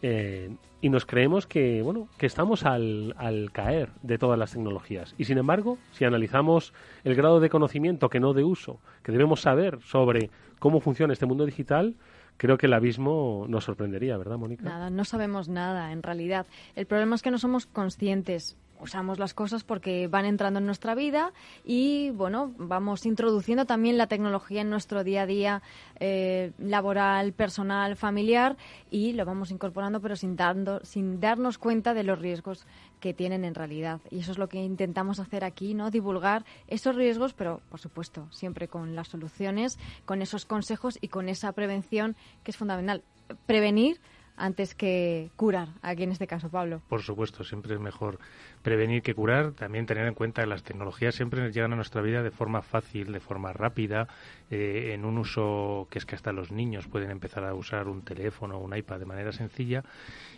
Eh, 0.00 0.56
y 0.80 0.88
nos 0.88 1.06
creemos 1.06 1.46
que, 1.46 1.82
bueno, 1.82 2.08
que 2.18 2.26
estamos 2.26 2.64
al, 2.64 3.14
al, 3.18 3.52
caer 3.52 3.90
de 4.02 4.18
todas 4.18 4.38
las 4.38 4.52
tecnologías. 4.52 5.14
Y 5.18 5.24
sin 5.24 5.38
embargo, 5.38 5.78
si 5.92 6.04
analizamos 6.04 6.72
el 7.04 7.14
grado 7.14 7.40
de 7.40 7.50
conocimiento, 7.50 8.08
que 8.08 8.18
no 8.18 8.32
de 8.32 8.42
uso, 8.42 8.80
que 9.02 9.12
debemos 9.12 9.40
saber 9.40 9.78
sobre 9.84 10.30
cómo 10.58 10.80
funciona 10.80 11.12
este 11.12 11.26
mundo 11.26 11.44
digital, 11.46 11.94
creo 12.36 12.58
que 12.58 12.66
el 12.66 12.72
abismo 12.72 13.46
nos 13.48 13.64
sorprendería, 13.64 14.16
¿verdad, 14.16 14.38
Mónica? 14.38 14.64
Nada, 14.64 14.90
no 14.90 15.04
sabemos 15.04 15.48
nada, 15.48 15.92
en 15.92 16.02
realidad. 16.02 16.46
El 16.74 16.86
problema 16.86 17.14
es 17.14 17.22
que 17.22 17.30
no 17.30 17.38
somos 17.38 17.66
conscientes 17.66 18.56
usamos 18.82 19.18
las 19.18 19.32
cosas 19.32 19.64
porque 19.64 20.08
van 20.08 20.24
entrando 20.24 20.58
en 20.58 20.66
nuestra 20.66 20.94
vida 20.94 21.32
y 21.64 22.10
bueno 22.10 22.52
vamos 22.58 23.06
introduciendo 23.06 23.64
también 23.64 23.96
la 23.96 24.08
tecnología 24.08 24.60
en 24.60 24.70
nuestro 24.70 25.04
día 25.04 25.22
a 25.22 25.26
día 25.26 25.62
eh, 26.00 26.52
laboral 26.58 27.32
personal 27.32 27.96
familiar 27.96 28.56
y 28.90 29.12
lo 29.12 29.24
vamos 29.24 29.50
incorporando 29.50 30.00
pero 30.00 30.16
sin 30.16 30.36
dando, 30.36 30.80
sin 30.84 31.20
darnos 31.20 31.58
cuenta 31.58 31.94
de 31.94 32.02
los 32.02 32.18
riesgos 32.18 32.66
que 33.00 33.14
tienen 33.14 33.44
en 33.44 33.54
realidad. 33.54 34.00
Y 34.10 34.20
eso 34.20 34.30
es 34.32 34.38
lo 34.38 34.48
que 34.48 34.62
intentamos 34.62 35.18
hacer 35.18 35.44
aquí 35.44 35.74
no 35.74 35.90
divulgar 35.90 36.44
esos 36.66 36.96
riesgos 36.96 37.34
pero 37.34 37.60
por 37.70 37.80
supuesto 37.80 38.26
siempre 38.30 38.68
con 38.68 38.96
las 38.96 39.08
soluciones 39.08 39.78
con 40.04 40.22
esos 40.22 40.44
consejos 40.44 40.98
y 41.00 41.08
con 41.08 41.28
esa 41.28 41.52
prevención 41.52 42.16
que 42.42 42.50
es 42.50 42.56
fundamental. 42.56 43.02
Prevenir 43.46 44.00
antes 44.36 44.74
que 44.74 45.30
curar, 45.36 45.68
aquí 45.82 46.02
en 46.02 46.12
este 46.12 46.26
caso, 46.26 46.48
Pablo. 46.48 46.82
Por 46.88 47.02
supuesto, 47.02 47.44
siempre 47.44 47.74
es 47.74 47.80
mejor 47.80 48.18
prevenir 48.62 49.02
que 49.02 49.14
curar. 49.14 49.52
También 49.52 49.86
tener 49.86 50.06
en 50.06 50.14
cuenta 50.14 50.42
que 50.42 50.48
las 50.48 50.62
tecnologías 50.62 51.14
siempre 51.14 51.50
llegan 51.52 51.72
a 51.72 51.76
nuestra 51.76 52.00
vida 52.00 52.22
de 52.22 52.30
forma 52.30 52.62
fácil, 52.62 53.12
de 53.12 53.20
forma 53.20 53.52
rápida, 53.52 54.08
eh, 54.50 54.92
en 54.94 55.04
un 55.04 55.18
uso 55.18 55.86
que 55.90 55.98
es 55.98 56.06
que 56.06 56.14
hasta 56.14 56.32
los 56.32 56.50
niños 56.50 56.86
pueden 56.86 57.10
empezar 57.10 57.44
a 57.44 57.54
usar 57.54 57.88
un 57.88 58.02
teléfono 58.02 58.58
o 58.58 58.64
un 58.64 58.76
iPad 58.76 59.00
de 59.00 59.06
manera 59.06 59.32
sencilla. 59.32 59.84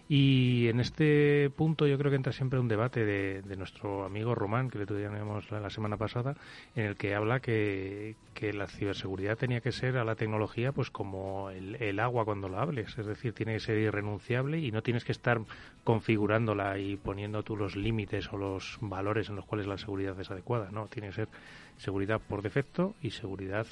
Y 0.09 0.69
en 0.69 0.81
este 0.81 1.51
punto 1.57 1.87
yo 1.87 1.97
creo 1.97 2.11
que 2.11 2.17
entra 2.17 2.33
siempre 2.33 2.59
un 2.59 2.69
debate 2.69 3.05
de, 3.05 3.57
nuestro 3.57 4.05
amigo 4.05 4.35
Román, 4.35 4.69
que 4.69 4.79
le 4.79 4.87
tuvimos 4.87 5.51
la, 5.51 5.71
semana 5.71 5.97
pasada, 5.97 6.37
en 6.75 6.85
el 6.85 6.97
que 6.97 7.15
habla 7.15 7.41
que, 7.41 8.17
que 8.35 8.53
la 8.53 8.67
ciberseguridad 8.67 9.39
tenía 9.39 9.61
que 9.61 9.73
ser 9.73 9.97
a 9.97 10.05
la 10.05 10.15
tecnología 10.15 10.73
pues 10.73 10.91
como 10.91 11.49
el, 11.51 11.77
el, 11.77 12.01
agua 12.01 12.25
cuando 12.25 12.49
la 12.49 12.61
hables, 12.61 12.99
es 12.99 13.07
decir, 13.07 13.33
tiene 13.33 13.55
que 13.55 13.61
ser 13.61 13.79
irrenunciable 13.85 14.59
y 14.59 14.71
no 14.71 14.83
tienes 14.83 15.05
que 15.05 15.13
estar 15.13 15.41
configurándola 15.85 16.79
y 16.79 16.97
poniendo 16.97 17.43
tú 17.43 17.57
los 17.57 17.77
límites 17.77 18.33
o 18.33 18.37
los 18.37 18.79
valores 18.81 19.29
en 19.29 19.37
los 19.37 19.45
cuales 19.45 19.67
la 19.67 19.79
seguridad 19.79 20.19
es 20.21 20.31
adecuada, 20.31 20.71
no, 20.71 20.87
tiene 20.87 21.09
que 21.09 21.15
ser 21.15 21.29
seguridad 21.77 22.21
por 22.27 22.43
defecto 22.43 22.95
y 23.03 23.11
seguridad 23.11 23.67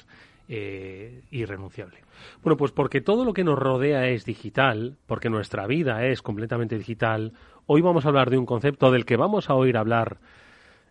eh, 0.49 1.21
irrenunciable. 1.31 1.99
Bueno, 2.43 2.57
pues 2.57 2.71
porque 2.71 3.01
todo 3.01 3.25
lo 3.25 3.33
que 3.33 3.43
nos 3.43 3.57
rodea 3.57 4.07
es 4.09 4.25
digital, 4.25 4.97
porque 5.07 5.29
nuestra 5.29 5.67
vida 5.67 6.05
es 6.05 6.21
completamente 6.21 6.77
digital, 6.77 7.33
hoy 7.65 7.81
vamos 7.81 8.05
a 8.05 8.09
hablar 8.09 8.29
de 8.29 8.37
un 8.37 8.45
concepto 8.45 8.91
del 8.91 9.05
que 9.05 9.15
vamos 9.15 9.49
a 9.49 9.55
oír 9.55 9.77
hablar 9.77 10.17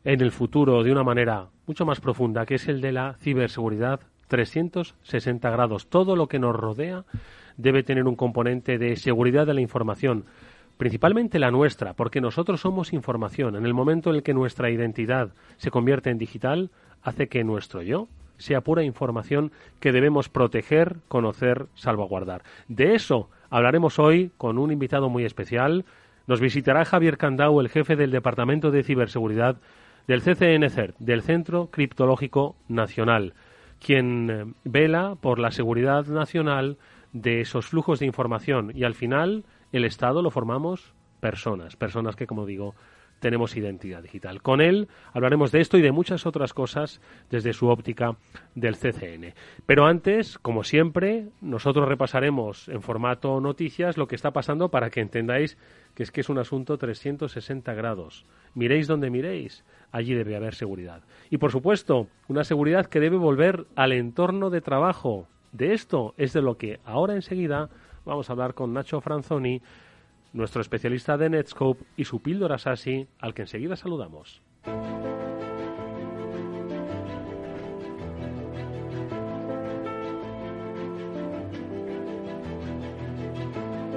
en 0.04 0.20
el 0.20 0.32
futuro 0.32 0.82
de 0.82 0.90
una 0.90 1.04
manera 1.04 1.48
mucho 1.66 1.84
más 1.84 2.00
profunda, 2.00 2.46
que 2.46 2.56
es 2.56 2.68
el 2.68 2.80
de 2.80 2.92
la 2.92 3.14
ciberseguridad 3.20 4.00
360 4.28 5.50
grados. 5.50 5.88
Todo 5.88 6.16
lo 6.16 6.26
que 6.26 6.38
nos 6.38 6.56
rodea 6.56 7.04
debe 7.56 7.82
tener 7.82 8.04
un 8.04 8.16
componente 8.16 8.78
de 8.78 8.96
seguridad 8.96 9.46
de 9.46 9.54
la 9.54 9.60
información, 9.60 10.24
principalmente 10.76 11.38
la 11.38 11.50
nuestra, 11.50 11.94
porque 11.94 12.20
nosotros 12.20 12.60
somos 12.60 12.92
información. 12.92 13.56
En 13.56 13.66
el 13.66 13.74
momento 13.74 14.10
en 14.10 14.16
el 14.16 14.22
que 14.22 14.34
nuestra 14.34 14.70
identidad 14.70 15.30
se 15.56 15.70
convierte 15.70 16.10
en 16.10 16.18
digital, 16.18 16.70
hace 17.02 17.28
que 17.28 17.44
nuestro 17.44 17.82
yo 17.82 18.08
sea 18.38 18.60
pura 18.60 18.82
información 18.82 19.52
que 19.80 19.92
debemos 19.92 20.28
proteger, 20.28 20.96
conocer, 21.08 21.66
salvaguardar. 21.74 22.42
De 22.68 22.94
eso 22.94 23.30
hablaremos 23.50 23.98
hoy 23.98 24.32
con 24.36 24.58
un 24.58 24.72
invitado 24.72 25.08
muy 25.08 25.24
especial. 25.24 25.84
Nos 26.26 26.40
visitará 26.40 26.84
Javier 26.84 27.18
Candau, 27.18 27.60
el 27.60 27.68
jefe 27.68 27.96
del 27.96 28.10
Departamento 28.10 28.70
de 28.70 28.82
Ciberseguridad 28.82 29.56
del 30.08 30.22
CCNCER, 30.22 30.94
del 30.98 31.22
Centro 31.22 31.68
Criptológico 31.70 32.56
Nacional, 32.68 33.34
quien 33.84 34.30
eh, 34.30 34.44
vela 34.64 35.16
por 35.20 35.38
la 35.38 35.52
seguridad 35.52 36.06
nacional 36.06 36.76
de 37.12 37.40
esos 37.40 37.66
flujos 37.66 37.98
de 37.98 38.06
información 38.06 38.72
y 38.74 38.84
al 38.84 38.94
final 38.94 39.44
el 39.72 39.84
Estado 39.84 40.22
lo 40.22 40.30
formamos 40.30 40.94
personas, 41.20 41.76
personas 41.76 42.16
que, 42.16 42.26
como 42.26 42.46
digo, 42.46 42.74
tenemos 43.22 43.56
identidad 43.56 44.02
digital. 44.02 44.42
Con 44.42 44.60
él 44.60 44.88
hablaremos 45.12 45.52
de 45.52 45.60
esto 45.60 45.78
y 45.78 45.82
de 45.82 45.92
muchas 45.92 46.26
otras 46.26 46.52
cosas 46.52 47.00
desde 47.30 47.52
su 47.52 47.68
óptica 47.68 48.16
del 48.56 48.76
CCN. 48.76 49.34
Pero 49.64 49.86
antes, 49.86 50.38
como 50.38 50.64
siempre, 50.64 51.28
nosotros 51.40 51.88
repasaremos 51.88 52.68
en 52.68 52.82
formato 52.82 53.40
noticias 53.40 53.96
lo 53.96 54.08
que 54.08 54.16
está 54.16 54.32
pasando 54.32 54.70
para 54.70 54.90
que 54.90 55.00
entendáis 55.00 55.56
que 55.94 56.02
es 56.02 56.10
que 56.10 56.20
es 56.22 56.28
un 56.28 56.38
asunto 56.38 56.76
360 56.76 57.72
grados. 57.74 58.26
Miréis 58.54 58.88
donde 58.88 59.08
miréis, 59.08 59.64
allí 59.92 60.14
debe 60.14 60.34
haber 60.34 60.56
seguridad. 60.56 61.02
Y 61.30 61.38
por 61.38 61.52
supuesto, 61.52 62.08
una 62.26 62.42
seguridad 62.42 62.86
que 62.86 62.98
debe 62.98 63.16
volver 63.16 63.66
al 63.76 63.92
entorno 63.92 64.50
de 64.50 64.60
trabajo. 64.60 65.28
De 65.52 65.74
esto 65.74 66.14
es 66.16 66.32
de 66.32 66.40
lo 66.40 66.56
que 66.56 66.80
ahora 66.84 67.14
enseguida 67.14 67.68
vamos 68.06 68.28
a 68.28 68.32
hablar 68.32 68.54
con 68.54 68.72
Nacho 68.72 69.02
Franzoni, 69.02 69.60
nuestro 70.32 70.62
especialista 70.62 71.18
de 71.18 71.28
Netscope 71.28 71.84
y 71.94 72.06
su 72.06 72.20
píldora 72.20 72.56
SASI, 72.56 73.06
al 73.20 73.34
que 73.34 73.42
enseguida 73.42 73.76
saludamos. 73.76 74.40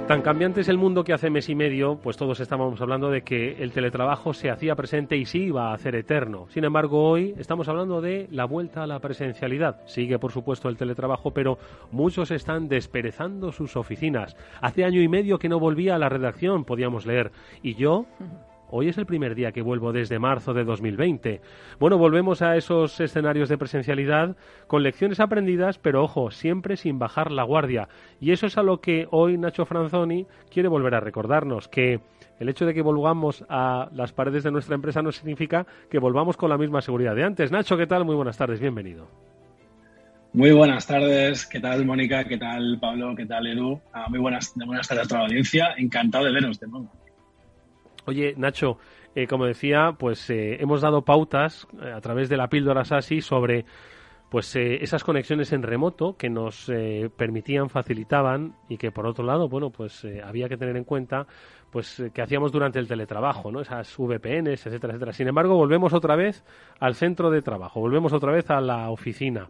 Tan 0.06 0.22
cambiante 0.22 0.60
es 0.60 0.68
el 0.68 0.78
mundo 0.78 1.02
que 1.02 1.12
hace 1.12 1.30
mes 1.30 1.48
y 1.48 1.56
medio, 1.56 1.98
pues 2.00 2.16
todos 2.16 2.38
estábamos 2.38 2.80
hablando 2.80 3.10
de 3.10 3.22
que 3.22 3.60
el 3.60 3.72
teletrabajo 3.72 4.32
se 4.32 4.50
hacía 4.50 4.76
presente 4.76 5.16
y 5.16 5.24
sí 5.24 5.46
iba 5.46 5.70
a 5.70 5.74
hacer 5.74 5.96
eterno. 5.96 6.46
Sin 6.50 6.62
embargo, 6.62 7.10
hoy 7.10 7.34
estamos 7.38 7.68
hablando 7.68 8.00
de 8.00 8.28
la 8.30 8.44
vuelta 8.44 8.84
a 8.84 8.86
la 8.86 9.00
presencialidad. 9.00 9.80
Sigue, 9.86 10.20
por 10.20 10.30
supuesto, 10.30 10.68
el 10.68 10.76
teletrabajo, 10.76 11.32
pero 11.32 11.58
muchos 11.90 12.30
están 12.30 12.68
desperezando 12.68 13.50
sus 13.50 13.76
oficinas. 13.76 14.36
Hace 14.60 14.84
año 14.84 15.02
y 15.02 15.08
medio 15.08 15.40
que 15.40 15.48
no 15.48 15.58
volvía 15.58 15.96
a 15.96 15.98
la 15.98 16.08
redacción, 16.08 16.64
podíamos 16.64 17.04
leer. 17.04 17.32
Y 17.60 17.74
yo 17.74 18.06
Hoy 18.68 18.88
es 18.88 18.98
el 18.98 19.06
primer 19.06 19.34
día 19.36 19.52
que 19.52 19.62
vuelvo 19.62 19.92
desde 19.92 20.18
marzo 20.18 20.52
de 20.52 20.64
2020. 20.64 21.40
Bueno, 21.78 21.98
volvemos 21.98 22.42
a 22.42 22.56
esos 22.56 22.98
escenarios 23.00 23.48
de 23.48 23.58
presencialidad 23.58 24.36
con 24.66 24.82
lecciones 24.82 25.20
aprendidas, 25.20 25.78
pero 25.78 26.02
ojo, 26.02 26.32
siempre 26.32 26.76
sin 26.76 26.98
bajar 26.98 27.30
la 27.30 27.44
guardia. 27.44 27.88
Y 28.20 28.32
eso 28.32 28.46
es 28.46 28.58
a 28.58 28.64
lo 28.64 28.80
que 28.80 29.06
hoy 29.10 29.38
Nacho 29.38 29.66
Franzoni 29.66 30.26
quiere 30.50 30.68
volver 30.68 30.96
a 30.96 31.00
recordarnos, 31.00 31.68
que 31.68 32.00
el 32.40 32.48
hecho 32.48 32.66
de 32.66 32.74
que 32.74 32.82
volvamos 32.82 33.44
a 33.48 33.88
las 33.92 34.12
paredes 34.12 34.42
de 34.42 34.50
nuestra 34.50 34.74
empresa 34.74 35.00
no 35.00 35.12
significa 35.12 35.64
que 35.88 36.00
volvamos 36.00 36.36
con 36.36 36.50
la 36.50 36.58
misma 36.58 36.80
seguridad 36.80 37.14
de 37.14 37.24
antes. 37.24 37.52
Nacho, 37.52 37.76
¿qué 37.76 37.86
tal? 37.86 38.04
Muy 38.04 38.16
buenas 38.16 38.36
tardes, 38.36 38.58
bienvenido. 38.58 39.08
Muy 40.32 40.50
buenas 40.50 40.86
tardes, 40.86 41.46
¿qué 41.46 41.60
tal 41.60 41.86
Mónica? 41.86 42.24
¿Qué 42.24 42.36
tal 42.36 42.78
Pablo? 42.80 43.14
¿Qué 43.16 43.24
tal 43.24 43.46
Edu? 43.46 43.80
Ah, 43.92 44.06
muy 44.10 44.18
buenas, 44.18 44.52
buenas 44.54 44.86
tardes 44.86 45.06
a 45.06 45.08
toda 45.08 45.20
audiencia, 45.22 45.74
encantado 45.78 46.24
de 46.24 46.32
veros 46.32 46.60
de 46.60 46.66
nuevo. 46.66 46.90
Oye, 48.06 48.34
Nacho, 48.36 48.78
eh, 49.16 49.26
como 49.26 49.46
decía, 49.46 49.96
pues 49.98 50.30
eh, 50.30 50.56
hemos 50.60 50.80
dado 50.80 51.02
pautas 51.02 51.66
eh, 51.82 51.92
a 51.92 52.00
través 52.00 52.28
de 52.28 52.36
la 52.36 52.48
píldora 52.48 52.84
SASI 52.84 53.20
sobre 53.20 53.64
pues 54.30 54.56
esas 54.56 55.04
conexiones 55.04 55.52
en 55.52 55.62
remoto 55.62 56.16
que 56.16 56.28
nos 56.28 56.68
permitían, 57.16 57.70
facilitaban 57.70 58.56
y 58.68 58.76
que 58.76 58.90
por 58.90 59.06
otro 59.06 59.24
lado, 59.24 59.48
bueno, 59.48 59.70
pues 59.70 60.04
había 60.24 60.48
que 60.48 60.56
tener 60.56 60.76
en 60.76 60.82
cuenta 60.82 61.28
pues 61.70 62.02
que 62.12 62.22
hacíamos 62.22 62.50
durante 62.50 62.80
el 62.80 62.88
teletrabajo, 62.88 63.52
¿no? 63.52 63.60
Esas 63.60 63.96
VPNs, 63.96 64.66
etcétera, 64.66 64.94
etcétera. 64.94 65.12
Sin 65.12 65.28
embargo, 65.28 65.54
volvemos 65.54 65.94
otra 65.94 66.16
vez 66.16 66.44
al 66.80 66.96
centro 66.96 67.30
de 67.30 67.40
trabajo, 67.40 67.78
volvemos 67.78 68.12
otra 68.12 68.32
vez 68.32 68.50
a 68.50 68.60
la 68.60 68.90
oficina. 68.90 69.48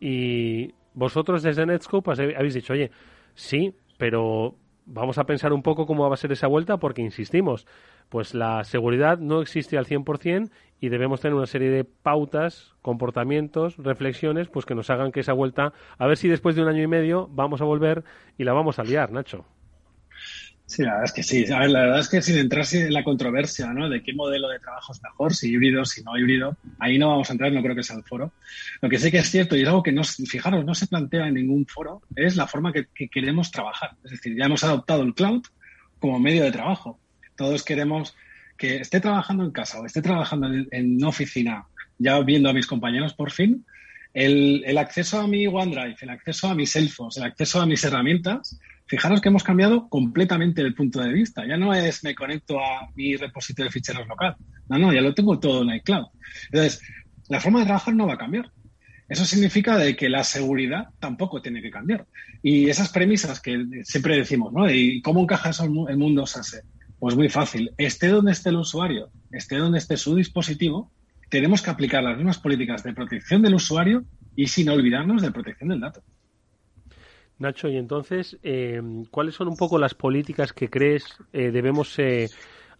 Y 0.00 0.72
vosotros 0.94 1.42
desde 1.42 1.66
Netscope 1.66 2.12
habéis 2.12 2.54
dicho, 2.54 2.72
oye, 2.72 2.90
sí, 3.34 3.74
pero 3.98 4.56
vamos 4.86 5.18
a 5.18 5.24
pensar 5.24 5.52
un 5.52 5.62
poco 5.62 5.86
cómo 5.86 6.08
va 6.08 6.14
a 6.14 6.16
ser 6.16 6.32
esa 6.32 6.46
vuelta 6.46 6.78
porque, 6.78 7.02
insistimos, 7.02 7.66
pues 8.08 8.34
la 8.34 8.64
seguridad 8.64 9.18
no 9.18 9.42
existe 9.42 9.76
al 9.76 9.86
100% 9.86 10.50
y 10.80 10.88
debemos 10.88 11.20
tener 11.20 11.34
una 11.34 11.46
serie 11.46 11.70
de 11.70 11.84
pautas, 11.84 12.74
comportamientos, 12.82 13.76
reflexiones, 13.78 14.48
pues 14.48 14.64
que 14.64 14.74
nos 14.74 14.90
hagan 14.90 15.12
que 15.12 15.20
esa 15.20 15.32
vuelta, 15.32 15.72
a 15.98 16.06
ver 16.06 16.16
si 16.16 16.28
después 16.28 16.54
de 16.54 16.62
un 16.62 16.68
año 16.68 16.82
y 16.82 16.86
medio 16.86 17.28
vamos 17.30 17.60
a 17.60 17.64
volver 17.64 18.04
y 18.38 18.44
la 18.44 18.52
vamos 18.52 18.78
a 18.78 18.84
liar, 18.84 19.12
Nacho. 19.12 19.44
Sí, 20.66 20.82
la 20.82 20.90
verdad 20.90 21.04
es 21.04 21.12
que 21.12 21.22
sí. 21.22 21.52
A 21.52 21.60
ver, 21.60 21.70
la 21.70 21.80
verdad 21.82 22.00
es 22.00 22.08
que 22.08 22.20
sin 22.20 22.38
entrar 22.38 22.66
en 22.72 22.92
la 22.92 23.04
controversia, 23.04 23.72
¿no? 23.72 23.88
De 23.88 24.02
qué 24.02 24.12
modelo 24.12 24.48
de 24.48 24.58
trabajo 24.58 24.92
es 24.92 25.00
mejor, 25.00 25.32
si 25.32 25.52
híbrido, 25.52 25.84
si 25.84 26.02
no 26.02 26.18
híbrido, 26.18 26.56
ahí 26.80 26.98
no 26.98 27.08
vamos 27.08 27.30
a 27.30 27.34
entrar, 27.34 27.52
no 27.52 27.62
creo 27.62 27.76
que 27.76 27.84
sea 27.84 27.96
el 27.96 28.02
foro. 28.02 28.32
Lo 28.82 28.88
que 28.88 28.98
sí 28.98 29.12
que 29.12 29.18
es 29.18 29.30
cierto, 29.30 29.56
y 29.56 29.62
es 29.62 29.68
algo 29.68 29.84
que, 29.84 29.92
no, 29.92 30.02
fijaros, 30.02 30.64
no 30.64 30.74
se 30.74 30.88
plantea 30.88 31.28
en 31.28 31.34
ningún 31.34 31.66
foro, 31.66 32.02
es 32.16 32.34
la 32.34 32.48
forma 32.48 32.72
que, 32.72 32.88
queremos 33.08 33.52
trabajar. 33.52 33.92
Es 34.04 34.10
decir, 34.10 34.36
ya 34.36 34.46
hemos 34.46 34.64
adoptado 34.64 35.02
el 35.02 35.14
cloud 35.14 35.44
como 36.00 36.18
medio 36.18 36.42
de 36.42 36.50
trabajo. 36.50 36.98
Todos 37.36 37.62
queremos 37.62 38.16
que 38.58 38.78
esté 38.78 38.98
trabajando 38.98 39.44
en 39.44 39.52
casa 39.52 39.80
o 39.80 39.86
esté 39.86 40.02
trabajando 40.02 40.48
en, 40.48 41.04
oficina, 41.04 41.66
ya 41.96 42.18
viendo 42.20 42.50
a 42.50 42.52
mis 42.52 42.66
compañeros 42.66 43.14
por 43.14 43.30
fin, 43.30 43.64
el, 44.14 44.64
el 44.66 44.78
acceso 44.78 45.20
a 45.20 45.28
mi 45.28 45.46
OneDrive, 45.46 45.96
el 46.00 46.10
acceso 46.10 46.48
a 46.48 46.56
mis 46.56 46.72
Salesforce, 46.72 47.20
el 47.20 47.26
acceso 47.26 47.60
a 47.60 47.66
mis 47.66 47.84
herramientas, 47.84 48.58
Fijaros 48.86 49.20
que 49.20 49.28
hemos 49.28 49.42
cambiado 49.42 49.88
completamente 49.88 50.62
el 50.62 50.74
punto 50.74 51.00
de 51.00 51.12
vista. 51.12 51.46
Ya 51.46 51.56
no 51.56 51.74
es 51.74 52.04
me 52.04 52.14
conecto 52.14 52.60
a 52.60 52.88
mi 52.94 53.16
repositorio 53.16 53.68
de 53.68 53.72
ficheros 53.72 54.06
local. 54.06 54.36
No, 54.68 54.78
no, 54.78 54.92
ya 54.92 55.00
lo 55.00 55.14
tengo 55.14 55.38
todo 55.38 55.62
en 55.62 55.76
iCloud. 55.76 56.06
Entonces, 56.50 56.82
la 57.28 57.40
forma 57.40 57.60
de 57.60 57.66
trabajar 57.66 57.94
no 57.94 58.06
va 58.06 58.14
a 58.14 58.18
cambiar. 58.18 58.52
Eso 59.08 59.24
significa 59.24 59.76
de 59.78 59.94
que 59.94 60.08
la 60.08 60.24
seguridad 60.24 60.88
tampoco 60.98 61.40
tiene 61.40 61.62
que 61.62 61.70
cambiar. 61.70 62.06
Y 62.42 62.68
esas 62.68 62.90
premisas 62.90 63.40
que 63.40 63.64
siempre 63.84 64.16
decimos, 64.16 64.52
¿no? 64.52 64.70
¿Y 64.70 65.00
cómo 65.02 65.22
encaja 65.22 65.50
eso 65.50 65.64
el 65.64 65.96
mundo 65.96 66.26
SASE? 66.26 66.62
Pues 66.98 67.14
muy 67.14 67.28
fácil. 67.28 67.70
Esté 67.78 68.08
donde 68.08 68.32
esté 68.32 68.50
el 68.50 68.56
usuario, 68.56 69.10
esté 69.30 69.56
donde 69.56 69.78
esté 69.78 69.96
su 69.96 70.16
dispositivo, 70.16 70.90
tenemos 71.28 71.62
que 71.62 71.70
aplicar 71.70 72.02
las 72.02 72.16
mismas 72.16 72.38
políticas 72.38 72.82
de 72.82 72.94
protección 72.94 73.42
del 73.42 73.54
usuario 73.54 74.04
y 74.34 74.46
sin 74.48 74.68
olvidarnos 74.68 75.22
de 75.22 75.32
protección 75.32 75.70
del 75.70 75.80
dato. 75.80 76.02
Nacho, 77.38 77.68
y 77.68 77.76
entonces, 77.76 78.38
eh, 78.42 78.80
¿cuáles 79.10 79.34
son 79.34 79.48
un 79.48 79.56
poco 79.56 79.78
las 79.78 79.94
políticas 79.94 80.52
que 80.52 80.70
crees 80.70 81.04
eh, 81.32 81.50
debemos 81.50 81.98
eh, 81.98 82.28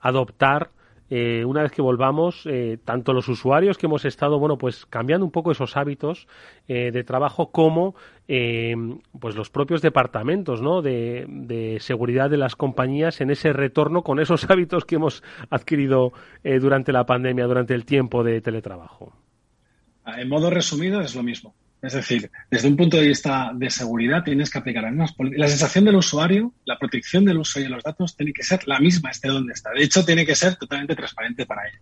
adoptar 0.01 0.71
eh, 1.09 1.45
una 1.45 1.63
vez 1.63 1.71
que 1.71 1.83
volvamos, 1.83 2.43
eh, 2.47 2.79
tanto 2.85 3.13
los 3.13 3.29
usuarios 3.29 3.79
que 3.79 3.87
hemos 3.87 4.05
estado, 4.05 4.41
bueno, 4.41 4.59
pues 4.59 4.87
cambiando 4.87 5.25
un 5.25 5.31
poco 5.31 5.53
esos 5.53 5.77
hábitos 5.77 6.27
eh, 6.67 6.91
de 6.91 7.05
trabajo, 7.05 7.53
como 7.53 7.95
pues 8.27 9.37
los 9.37 9.51
propios 9.51 9.83
departamentos, 9.83 10.61
¿no? 10.61 10.83
De, 10.83 11.27
de, 11.29 11.79
seguridad 11.79 12.29
de 12.29 12.37
las 12.37 12.57
compañías 12.57 13.21
en 13.21 13.31
ese 13.31 13.53
retorno 13.53 14.03
con 14.03 14.19
esos 14.19 14.45
hábitos 14.51 14.85
que 14.85 14.97
hemos 14.97 15.23
adquirido 15.49 16.13
durante 16.43 16.91
la 16.91 17.07
pandemia, 17.07 17.47
durante 17.47 17.75
el 17.75 17.85
tiempo 17.85 18.25
de 18.25 18.41
teletrabajo. 18.41 19.13
En 20.05 20.29
modo 20.29 20.51
resumido, 20.51 21.01
es 21.01 21.15
lo 21.15 21.23
mismo. 21.23 21.55
Es 21.83 21.93
decir, 21.93 22.31
desde 22.51 22.69
un 22.69 22.77
punto 22.77 22.97
de 22.97 23.07
vista 23.07 23.53
de 23.55 23.71
seguridad 23.71 24.25
tienes 24.25 24.51
que 24.51 24.59
aplicar 24.59 24.91
las 24.93 25.15
La 25.37 25.49
sensación 25.49 25.85
del 25.85 25.97
usuario, 25.97 26.53
la 26.65 26.79
protección 26.79 27.25
del 27.25 27.39
usuario 27.39 27.69
de 27.69 27.75
los 27.77 27.85
datos 27.85 28.17
tiene 28.17 28.33
que 28.33 28.43
ser 28.43 28.67
la 28.67 28.81
misma, 28.81 29.11
esté 29.11 29.29
donde 29.29 29.53
está. 29.53 29.71
De 29.71 29.85
hecho, 29.85 30.05
tiene 30.05 30.25
que 30.25 30.35
ser 30.35 30.57
totalmente 30.57 30.97
transparente 30.97 31.47
para 31.47 31.67
él. 31.67 31.75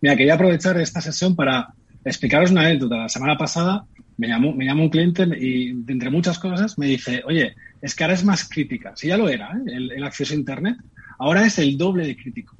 Mira, 0.00 0.16
quería 0.16 0.34
aprovechar 0.34 0.78
esta 0.80 1.00
sesión 1.00 1.36
para 1.36 1.68
explicaros 2.04 2.50
una 2.50 2.62
anécdota. 2.62 2.96
La 2.96 3.08
semana 3.08 3.38
pasada 3.38 3.86
me 4.16 4.28
llamó, 4.28 4.52
me 4.52 4.66
llamó 4.66 4.84
un 4.84 4.90
cliente 4.90 5.26
y, 5.38 5.70
entre 5.70 6.10
muchas 6.10 6.38
cosas, 6.38 6.76
me 6.78 6.86
dice, 6.86 7.22
oye, 7.24 7.54
es 7.80 7.94
que 7.94 8.04
ahora 8.04 8.14
es 8.14 8.24
más 8.24 8.48
crítica. 8.48 8.94
Si 8.96 9.08
ya 9.08 9.16
lo 9.16 9.28
era, 9.28 9.52
¿eh? 9.52 9.76
el 9.76 10.04
acceso 10.04 10.34
a 10.34 10.36
Internet, 10.36 10.76
ahora 11.18 11.46
es 11.46 11.58
el 11.58 11.78
doble 11.78 12.06
de 12.06 12.16
crítico. 12.16 12.55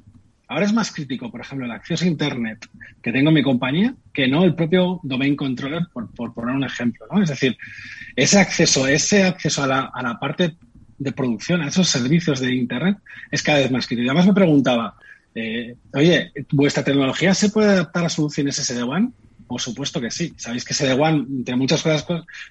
Ahora 0.49 0.65
es 0.65 0.73
más 0.73 0.91
crítico, 0.91 1.29
por 1.29 1.41
ejemplo, 1.41 1.65
el 1.65 1.71
acceso 1.71 2.05
a 2.05 2.07
Internet 2.07 2.69
que 3.01 3.11
tengo 3.11 3.29
en 3.29 3.35
mi 3.35 3.43
compañía 3.43 3.93
que 4.13 4.27
no 4.27 4.43
el 4.43 4.55
propio 4.55 4.99
domain 5.03 5.35
controller, 5.35 5.87
por, 5.91 6.33
poner 6.33 6.55
un 6.55 6.63
ejemplo. 6.63 7.05
¿no? 7.11 7.21
Es 7.21 7.29
decir, 7.29 7.57
ese 8.15 8.39
acceso, 8.39 8.87
ese 8.87 9.23
acceso 9.23 9.63
a 9.63 9.67
la, 9.67 9.91
a 9.93 10.01
la 10.01 10.19
parte 10.19 10.55
de 10.97 11.11
producción, 11.11 11.61
a 11.61 11.67
esos 11.67 11.89
servicios 11.89 12.39
de 12.39 12.55
Internet, 12.55 12.97
es 13.29 13.43
cada 13.43 13.59
vez 13.59 13.71
más 13.71 13.87
crítico. 13.87 14.09
Además 14.09 14.27
me 14.27 14.33
preguntaba, 14.33 14.95
eh, 15.35 15.75
oye, 15.93 16.31
¿vuestra 16.51 16.83
tecnología 16.83 17.33
se 17.33 17.49
puede 17.49 17.69
adaptar 17.69 18.05
a 18.05 18.09
soluciones 18.09 18.57
SD-WAN? 18.57 19.13
Por 19.47 19.61
supuesto 19.61 20.01
que 20.01 20.11
sí. 20.11 20.33
Sabéis 20.37 20.65
que 20.65 20.73
SD-WAN, 20.73 21.27
entre 21.29 21.55
muchas 21.55 21.83
cosas, 21.83 22.05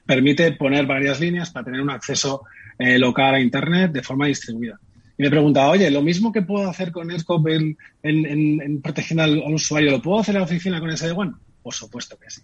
permite 0.04 0.52
poner 0.52 0.86
varias 0.86 1.18
líneas 1.18 1.50
para 1.50 1.64
tener 1.64 1.80
un 1.80 1.90
acceso 1.90 2.44
eh, 2.78 2.98
local 2.98 3.34
a 3.34 3.40
Internet 3.40 3.90
de 3.92 4.02
forma 4.02 4.26
distribuida. 4.26 4.78
Y 5.18 5.22
me 5.22 5.30
preguntaba, 5.30 5.70
oye, 5.70 5.90
lo 5.90 6.02
mismo 6.02 6.32
que 6.32 6.42
puedo 6.42 6.68
hacer 6.68 6.92
con 6.92 7.08
Netscope 7.08 7.54
en, 7.54 7.76
en, 8.02 8.60
en, 8.60 8.82
protección 8.82 9.20
al, 9.20 9.38
usuario, 9.52 9.90
¿lo 9.90 10.02
puedo 10.02 10.20
hacer 10.20 10.34
en 10.34 10.40
la 10.40 10.46
oficina 10.46 10.80
con 10.80 10.90
SD-WAN? 10.90 11.36
Por 11.62 11.74
supuesto 11.74 12.18
que 12.18 12.30
sí. 12.30 12.42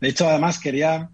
De 0.00 0.08
hecho, 0.08 0.28
además, 0.28 0.58
quería 0.58 1.10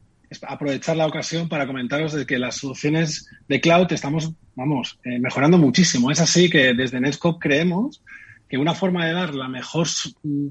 aprovechar 0.46 0.96
la 0.96 1.06
ocasión 1.06 1.48
para 1.48 1.66
comentaros 1.66 2.12
de 2.12 2.26
que 2.26 2.38
las 2.38 2.56
soluciones 2.56 3.28
de 3.48 3.60
cloud 3.60 3.90
estamos, 3.90 4.32
vamos, 4.54 4.98
eh, 5.04 5.18
mejorando 5.18 5.56
muchísimo. 5.56 6.10
Es 6.10 6.20
así 6.20 6.50
que 6.50 6.74
desde 6.74 7.00
Netscope 7.00 7.48
creemos 7.48 8.02
que 8.48 8.58
una 8.58 8.74
forma 8.74 9.06
de 9.06 9.12
dar 9.12 9.34
la 9.34 9.48
mejor, 9.48 9.86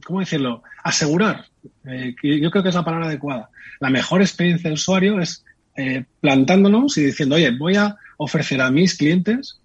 ¿cómo 0.06 0.20
decirlo? 0.20 0.64
Asegurar, 0.84 1.46
eh, 1.86 2.16
yo 2.22 2.52
creo 2.52 2.64
que 2.64 2.70
es 2.70 2.76
la 2.76 2.86
palabra 2.86 3.08
adecuada, 3.08 3.50
la 3.80 3.90
mejor 3.90 4.22
experiencia 4.22 4.70
de 4.70 4.76
usuario 4.76 5.20
es 5.20 5.44
eh, 5.76 6.06
plantándonos 6.22 6.98
y 6.98 7.04
diciendo, 7.04 7.36
oye, 7.36 7.52
voy 7.52 7.76
a 7.76 7.96
ofrecer 8.18 8.62
a 8.62 8.72
mis 8.72 8.98
clientes 8.98 9.60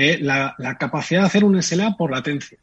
eh, 0.00 0.18
la, 0.20 0.54
capacidad 0.78 1.22
de 1.22 1.26
hacer 1.26 1.42
un 1.42 1.60
SLA 1.60 1.96
por 1.96 2.12
latencia. 2.12 2.56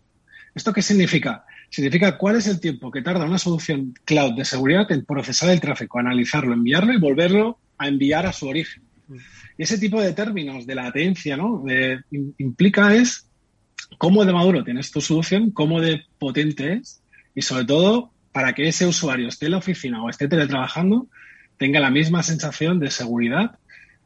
¿Esto 0.53 0.71
qué 0.71 0.81
significa? 0.81 1.43
Significa 1.69 2.17
cuál 2.17 2.37
es 2.37 2.47
el 2.47 2.61
tiempo 2.61 2.89
que 2.89 3.01
tarda 3.01 3.25
una 3.25 3.37
solución 3.37 3.93
cloud 4.05 4.35
de 4.35 4.45
seguridad 4.45 4.89
en 4.93 5.03
procesar 5.03 5.49
el 5.49 5.59
tráfico, 5.59 5.99
analizarlo, 5.99 6.53
enviarlo 6.53 6.93
y 6.93 6.97
volverlo 6.97 7.59
a 7.77 7.89
enviar 7.89 8.25
a 8.25 8.31
su 8.31 8.47
origen. 8.47 8.83
Y 9.57 9.63
ese 9.63 9.77
tipo 9.77 10.01
de 10.01 10.13
términos 10.13 10.65
de 10.65 10.75
latencia 10.75 11.35
¿no? 11.35 11.65
implica 12.37 12.95
es 12.95 13.29
cómo 13.97 14.23
de 14.23 14.31
maduro 14.31 14.63
tienes 14.63 14.89
tu 14.91 15.01
solución, 15.01 15.51
cómo 15.51 15.81
de 15.81 16.03
potente 16.17 16.75
es 16.75 17.01
y 17.35 17.41
sobre 17.41 17.65
todo 17.65 18.13
para 18.31 18.53
que 18.53 18.69
ese 18.69 18.85
usuario 18.85 19.27
esté 19.27 19.47
en 19.47 19.51
la 19.51 19.57
oficina 19.57 20.01
o 20.01 20.09
esté 20.09 20.29
teletrabajando 20.29 21.09
tenga 21.57 21.81
la 21.81 21.89
misma 21.89 22.23
sensación 22.23 22.79
de 22.79 22.91
seguridad 22.91 23.59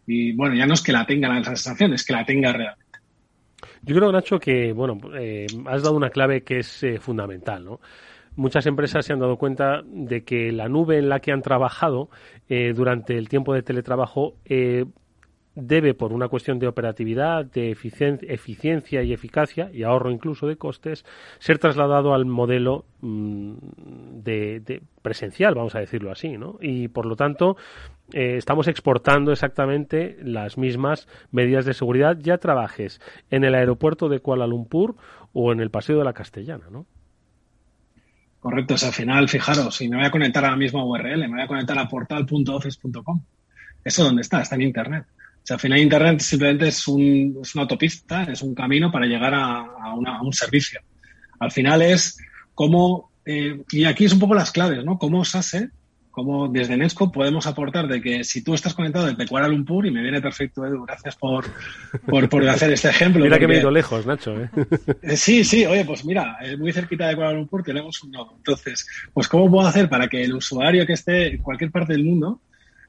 y 0.08 0.32
bueno, 0.32 0.56
ya 0.56 0.66
no 0.66 0.74
es 0.74 0.82
que 0.82 0.92
la 0.92 1.06
tenga 1.06 1.30
la 1.30 1.44
sensación, 1.44 1.94
es 1.94 2.04
que 2.04 2.14
la 2.14 2.26
tenga 2.26 2.52
realmente. 2.52 2.89
Yo 3.84 3.96
creo, 3.96 4.12
Nacho, 4.12 4.40
que 4.40 4.74
bueno, 4.74 4.98
eh, 5.16 5.48
has 5.66 5.84
dado 5.84 5.96
una 5.96 6.10
clave 6.10 6.44
que 6.44 6.60
es 6.60 6.84
eh, 6.84 7.00
fundamental, 7.00 7.64
¿no? 7.64 7.80
Muchas 8.36 8.66
empresas 8.68 9.06
se 9.06 9.14
han 9.14 9.20
dado 9.20 9.38
cuenta 9.38 9.82
de 9.86 10.24
que 10.24 10.52
la 10.52 10.70
nube 10.70 10.98
en 10.98 11.10
la 11.10 11.20
que 11.20 11.32
han 11.32 11.42
trabajado 11.42 12.10
eh, 12.48 12.74
durante 12.74 13.18
el 13.18 13.28
tiempo 13.28 13.54
de 13.54 13.64
teletrabajo 13.64 14.36
debe, 15.62 15.94
por 15.94 16.14
una 16.14 16.28
cuestión 16.28 16.60
de 16.60 16.68
operatividad, 16.68 17.46
de 17.46 17.72
eficiencia 17.72 19.04
y 19.04 19.14
eficacia, 19.14 19.70
y 19.74 19.84
ahorro 19.84 20.12
incluso 20.12 20.48
de 20.48 20.58
costes, 20.58 21.06
ser 21.40 21.60
trasladado 21.60 22.14
al 22.14 22.26
modelo 22.26 22.86
mm, 23.02 23.54
de, 24.24 24.82
presencial, 25.02 25.56
vamos 25.56 25.76
a 25.76 25.80
decirlo 25.80 26.12
así, 26.12 26.38
¿no? 26.38 26.58
Y 26.62 26.88
por 26.88 27.06
lo 27.06 27.16
tanto, 27.16 27.58
eh, 28.14 28.36
estamos 28.38 28.68
exportando 28.68 29.32
exactamente 29.32 30.18
las 30.22 30.58
mismas 30.58 31.08
medidas 31.32 31.66
de 31.66 31.74
seguridad, 31.74 32.18
ya 32.20 32.38
trabajes 32.38 33.02
en 33.30 33.44
el 33.44 33.56
aeropuerto 33.56 34.10
de 34.10 34.20
Kuala 34.20 34.48
Lumpur 34.48 34.96
o 35.34 35.52
en 35.52 35.60
el 35.60 35.70
Paseo 35.70 35.98
de 35.98 36.06
la 36.06 36.14
Castellana, 36.14 36.66
¿no? 36.72 36.86
Correcto, 38.40 38.76
al 38.76 38.94
final, 38.94 39.28
fijaros, 39.28 39.76
si 39.76 39.90
me 39.90 39.98
voy 39.98 40.06
a 40.06 40.12
conectar 40.12 40.46
a 40.46 40.52
la 40.52 40.56
misma 40.56 40.86
URL, 40.86 41.20
me 41.20 41.28
voy 41.28 41.42
a 41.42 41.48
conectar 41.48 41.78
a 41.78 41.90
portal.office.com. 41.90 43.22
¿Eso 43.84 44.04
dónde 44.04 44.22
está? 44.22 44.42
Está 44.42 44.56
en 44.56 44.62
Internet. 44.62 45.06
Sea, 45.50 45.56
al 45.56 45.62
final 45.62 45.80
Internet 45.80 46.20
simplemente 46.20 46.68
es, 46.68 46.88
un, 46.88 47.40
es 47.42 47.56
una 47.56 47.64
autopista, 47.64 48.22
es 48.26 48.44
un 48.44 48.54
camino 48.54 48.92
para 48.92 49.08
llegar 49.08 49.34
a, 49.34 49.96
un 50.22 50.32
servicio. 50.32 50.80
Al 51.40 51.50
final 51.50 51.82
es 51.82 52.20
cómo, 52.54 53.10
eh, 53.26 53.60
y 53.72 53.86
aquí 53.86 54.06
es 54.06 54.14
un 54.14 54.20
poco 54.20 54.36
las 54.36 54.52
claves, 54.52 54.86
¿no? 54.86 55.00
Cómo 55.00 55.26
SASE, 55.26 55.72
cómo 56.12 56.50
desde 56.50 56.78
Nesco 56.78 57.12
podemos 57.12 57.48
aportar 57.48 57.88
de 57.88 58.00
que 58.00 58.24
si 58.24 58.44
tú 58.44 58.54
estás 58.54 58.76
conectado 58.76 59.08
desde 59.08 59.26
Kuala 59.26 59.48
Lumpur, 59.48 59.88
y 59.88 59.92
me 59.92 60.04
viene 60.04 60.22
perfecto, 60.22 60.68
Edu, 60.68 60.86
gracias 60.86 61.16
por, 61.16 61.46
por, 62.06 62.48
hacer 62.48 62.72
este 62.72 62.90
ejemplo. 62.90 63.24
mira 63.24 63.40
que 63.40 63.48
me 63.48 63.56
he 63.56 63.60
ido 63.60 63.72
lejos, 63.72 64.06
Nacho. 64.06 64.40
¿eh? 64.40 64.52
¿eh? 65.02 65.18
Sí, 65.18 65.44
sí, 65.44 65.66
oye, 65.66 65.84
pues 65.84 66.06
mira, 66.06 66.38
muy 66.60 66.72
cerquita 66.72 67.08
de 67.08 67.16
Kuala 67.16 67.34
Lumpur 67.34 67.64
tenemos 67.64 68.04
un 68.04 68.12
nodo. 68.12 68.36
Entonces, 68.38 68.86
pues 69.16 69.28
¿cómo 69.28 69.50
puedo 69.50 69.68
hacer 69.68 69.90
para 69.90 70.08
que 70.08 70.24
el 70.24 70.36
usuario 70.36 70.86
que 70.86 70.94
esté 70.94 71.34
en 71.34 71.42
cualquier 71.42 71.72
parte 71.72 71.94
del 71.94 72.04
mundo 72.04 72.40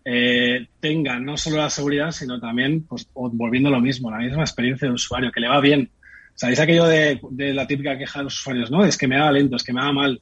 eh, 0.05 0.67
tenga 0.81 1.19
no 1.19 1.37
solo 1.37 1.57
la 1.59 1.71
seguridad, 1.71 2.11
sino 2.11 2.41
también, 2.41 2.85
pues, 2.85 3.09
volviendo 3.15 3.71
lo 3.71 3.81
mismo, 3.81 4.11
la 4.11 4.19
misma 4.19 4.43
experiencia 4.43 4.89
de 4.89 4.95
usuario, 4.95 5.31
que 5.33 5.41
le 5.41 5.49
va 5.49 5.61
bien. 5.61 5.91
¿Sabéis 6.35 6.61
aquello 6.61 6.87
de, 6.87 7.21
la 7.53 7.67
típica 7.67 7.99
queja 7.99 8.21
de 8.21 8.25
los 8.25 8.39
usuarios? 8.39 8.71
No, 8.71 8.85
es 8.85 8.97
que 8.97 9.07
me 9.07 9.19
va 9.19 9.31
lento, 9.31 9.57
es 9.57 9.63
que 9.63 9.73
me 9.73 9.83
va 9.83 9.93
mal. 9.93 10.21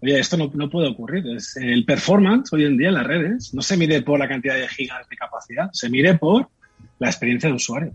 Oye, 0.00 0.18
esto 0.18 0.36
no, 0.36 0.50
no 0.54 0.70
puede 0.70 0.88
ocurrir. 0.88 1.26
Es, 1.34 1.56
el 1.56 1.84
performance 1.84 2.52
hoy 2.52 2.64
en 2.64 2.76
día 2.76 2.88
en 2.88 2.94
las 2.94 3.06
redes 3.06 3.54
no 3.54 3.62
se 3.62 3.76
mide 3.76 4.02
por 4.02 4.18
la 4.18 4.28
cantidad 4.28 4.54
de 4.54 4.68
gigas 4.68 5.08
de 5.08 5.16
capacidad, 5.16 5.68
se 5.72 5.90
mide 5.90 6.16
por 6.18 6.48
la 6.98 7.08
experiencia 7.08 7.48
de 7.48 7.56
usuario. 7.56 7.92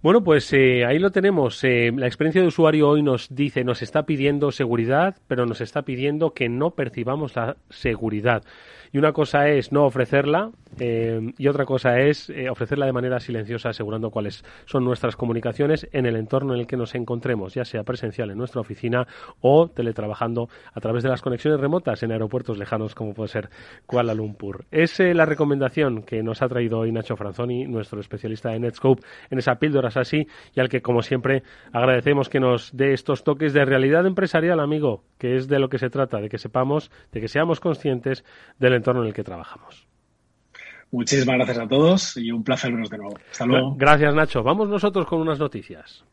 Bueno, 0.00 0.22
pues 0.22 0.52
eh, 0.52 0.84
ahí 0.84 1.00
lo 1.00 1.10
tenemos. 1.10 1.64
Eh, 1.64 1.90
la 1.96 2.06
experiencia 2.06 2.40
de 2.40 2.46
usuario 2.46 2.88
hoy 2.88 3.02
nos 3.02 3.34
dice, 3.34 3.64
nos 3.64 3.82
está 3.82 4.06
pidiendo 4.06 4.52
seguridad, 4.52 5.16
pero 5.26 5.44
nos 5.44 5.60
está 5.60 5.82
pidiendo 5.82 6.34
que 6.34 6.48
no 6.48 6.70
percibamos 6.70 7.34
la 7.34 7.56
seguridad. 7.70 8.44
Y 8.92 8.98
una 8.98 9.12
cosa 9.12 9.48
es 9.48 9.72
no 9.72 9.84
ofrecerla 9.84 10.50
eh, 10.80 11.32
y 11.36 11.48
otra 11.48 11.64
cosa 11.64 11.98
es 11.98 12.30
eh, 12.30 12.48
ofrecerla 12.48 12.86
de 12.86 12.92
manera 12.92 13.20
silenciosa, 13.20 13.70
asegurando 13.70 14.10
cuáles 14.10 14.44
son 14.64 14.84
nuestras 14.84 15.16
comunicaciones 15.16 15.88
en 15.92 16.06
el 16.06 16.16
entorno 16.16 16.54
en 16.54 16.60
el 16.60 16.66
que 16.66 16.76
nos 16.76 16.94
encontremos, 16.94 17.54
ya 17.54 17.64
sea 17.64 17.82
presencial 17.82 18.30
en 18.30 18.38
nuestra 18.38 18.60
oficina 18.60 19.06
o 19.40 19.68
teletrabajando 19.68 20.48
a 20.72 20.80
través 20.80 21.02
de 21.02 21.08
las 21.08 21.22
conexiones 21.22 21.60
remotas 21.60 22.02
en 22.02 22.12
aeropuertos 22.12 22.58
lejanos 22.58 22.94
como 22.94 23.14
puede 23.14 23.28
ser 23.28 23.50
Kuala 23.86 24.14
Lumpur. 24.14 24.64
Es 24.70 25.00
eh, 25.00 25.14
la 25.14 25.26
recomendación 25.26 26.02
que 26.02 26.22
nos 26.22 26.42
ha 26.42 26.48
traído 26.48 26.78
hoy 26.78 26.92
Nacho 26.92 27.16
Franzoni, 27.16 27.66
nuestro 27.66 28.00
especialista 28.00 28.50
de 28.50 28.60
Netscope, 28.60 29.02
en 29.30 29.38
esa 29.38 29.56
píldora 29.56 29.88
así 29.94 30.26
y 30.54 30.60
al 30.60 30.68
que, 30.68 30.82
como 30.82 31.02
siempre, 31.02 31.42
agradecemos 31.72 32.28
que 32.28 32.40
nos 32.40 32.76
dé 32.76 32.92
estos 32.92 33.24
toques 33.24 33.52
de 33.52 33.64
realidad 33.64 34.06
empresarial, 34.06 34.60
amigo, 34.60 35.04
que 35.18 35.36
es 35.36 35.48
de 35.48 35.58
lo 35.58 35.68
que 35.68 35.78
se 35.78 35.90
trata, 35.90 36.20
de 36.20 36.28
que 36.28 36.38
sepamos, 36.38 36.90
de 37.12 37.20
que 37.20 37.28
seamos 37.28 37.60
conscientes 37.60 38.24
del 38.58 38.74
entorno 38.74 39.02
en 39.02 39.08
el 39.08 39.14
que 39.14 39.24
trabajamos. 39.24 39.88
Muchísimas 40.90 41.36
gracias 41.36 41.58
a 41.58 41.68
todos 41.68 42.16
y 42.16 42.30
un 42.30 42.42
placer 42.42 42.70
vernos 42.70 42.90
de 42.90 42.98
nuevo. 42.98 43.14
Hasta 43.30 43.46
luego. 43.46 43.74
Gracias, 43.76 44.14
Nacho. 44.14 44.42
Vamos 44.42 44.68
nosotros 44.68 45.06
con 45.06 45.20
unas 45.20 45.38
noticias. 45.38 46.04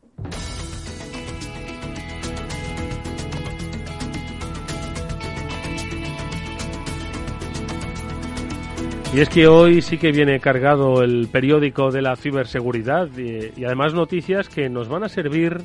Y 9.13 9.21
es 9.21 9.29
que 9.29 9.47
hoy 9.47 9.81
sí 9.81 9.97
que 9.97 10.11
viene 10.11 10.41
cargado 10.41 11.01
el 11.01 11.29
periódico 11.31 11.89
de 11.89 12.01
la 12.01 12.17
ciberseguridad 12.17 13.07
y, 13.17 13.53
y, 13.55 13.63
además 13.63 13.93
noticias 13.93 14.49
que 14.49 14.67
nos 14.67 14.89
van 14.89 15.05
a 15.05 15.09
servir 15.09 15.61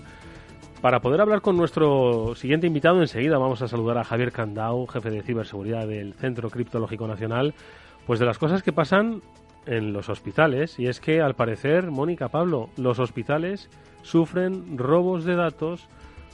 para 0.81 1.01
poder 1.01 1.21
hablar 1.21 1.41
con 1.41 1.57
nuestro 1.57 2.37
siguiente 2.37 2.69
invitado. 2.69 3.01
Enseguida 3.01 3.39
vamos 3.39 3.61
a 3.63 3.67
saludar 3.67 3.99
a 3.99 4.05
Javier 4.05 4.31
Candau, 4.31 4.87
jefe 4.87 5.11
de 5.11 5.23
ciberseguridad 5.23 5.89
del 5.89 6.15
Centro 6.15 6.49
Criptológico 6.49 7.09
Nacional, 7.09 7.55
pues 8.07 8.21
de 8.21 8.27
las 8.27 8.39
cosas 8.39 8.63
que 8.63 8.73
pasan 8.73 9.21
en 9.67 9.93
los 9.93 10.09
hospitales. 10.09 10.79
Y 10.79 10.87
es 10.87 11.01
que 11.01 11.21
al 11.21 11.35
parecer, 11.35 11.91
Mónica 11.91 12.29
Pablo, 12.29 12.71
los 12.77 12.99
hospitales 12.99 13.69
sufren 14.03 14.79
robos 14.79 15.25
de 15.25 15.37
datos 15.37 15.89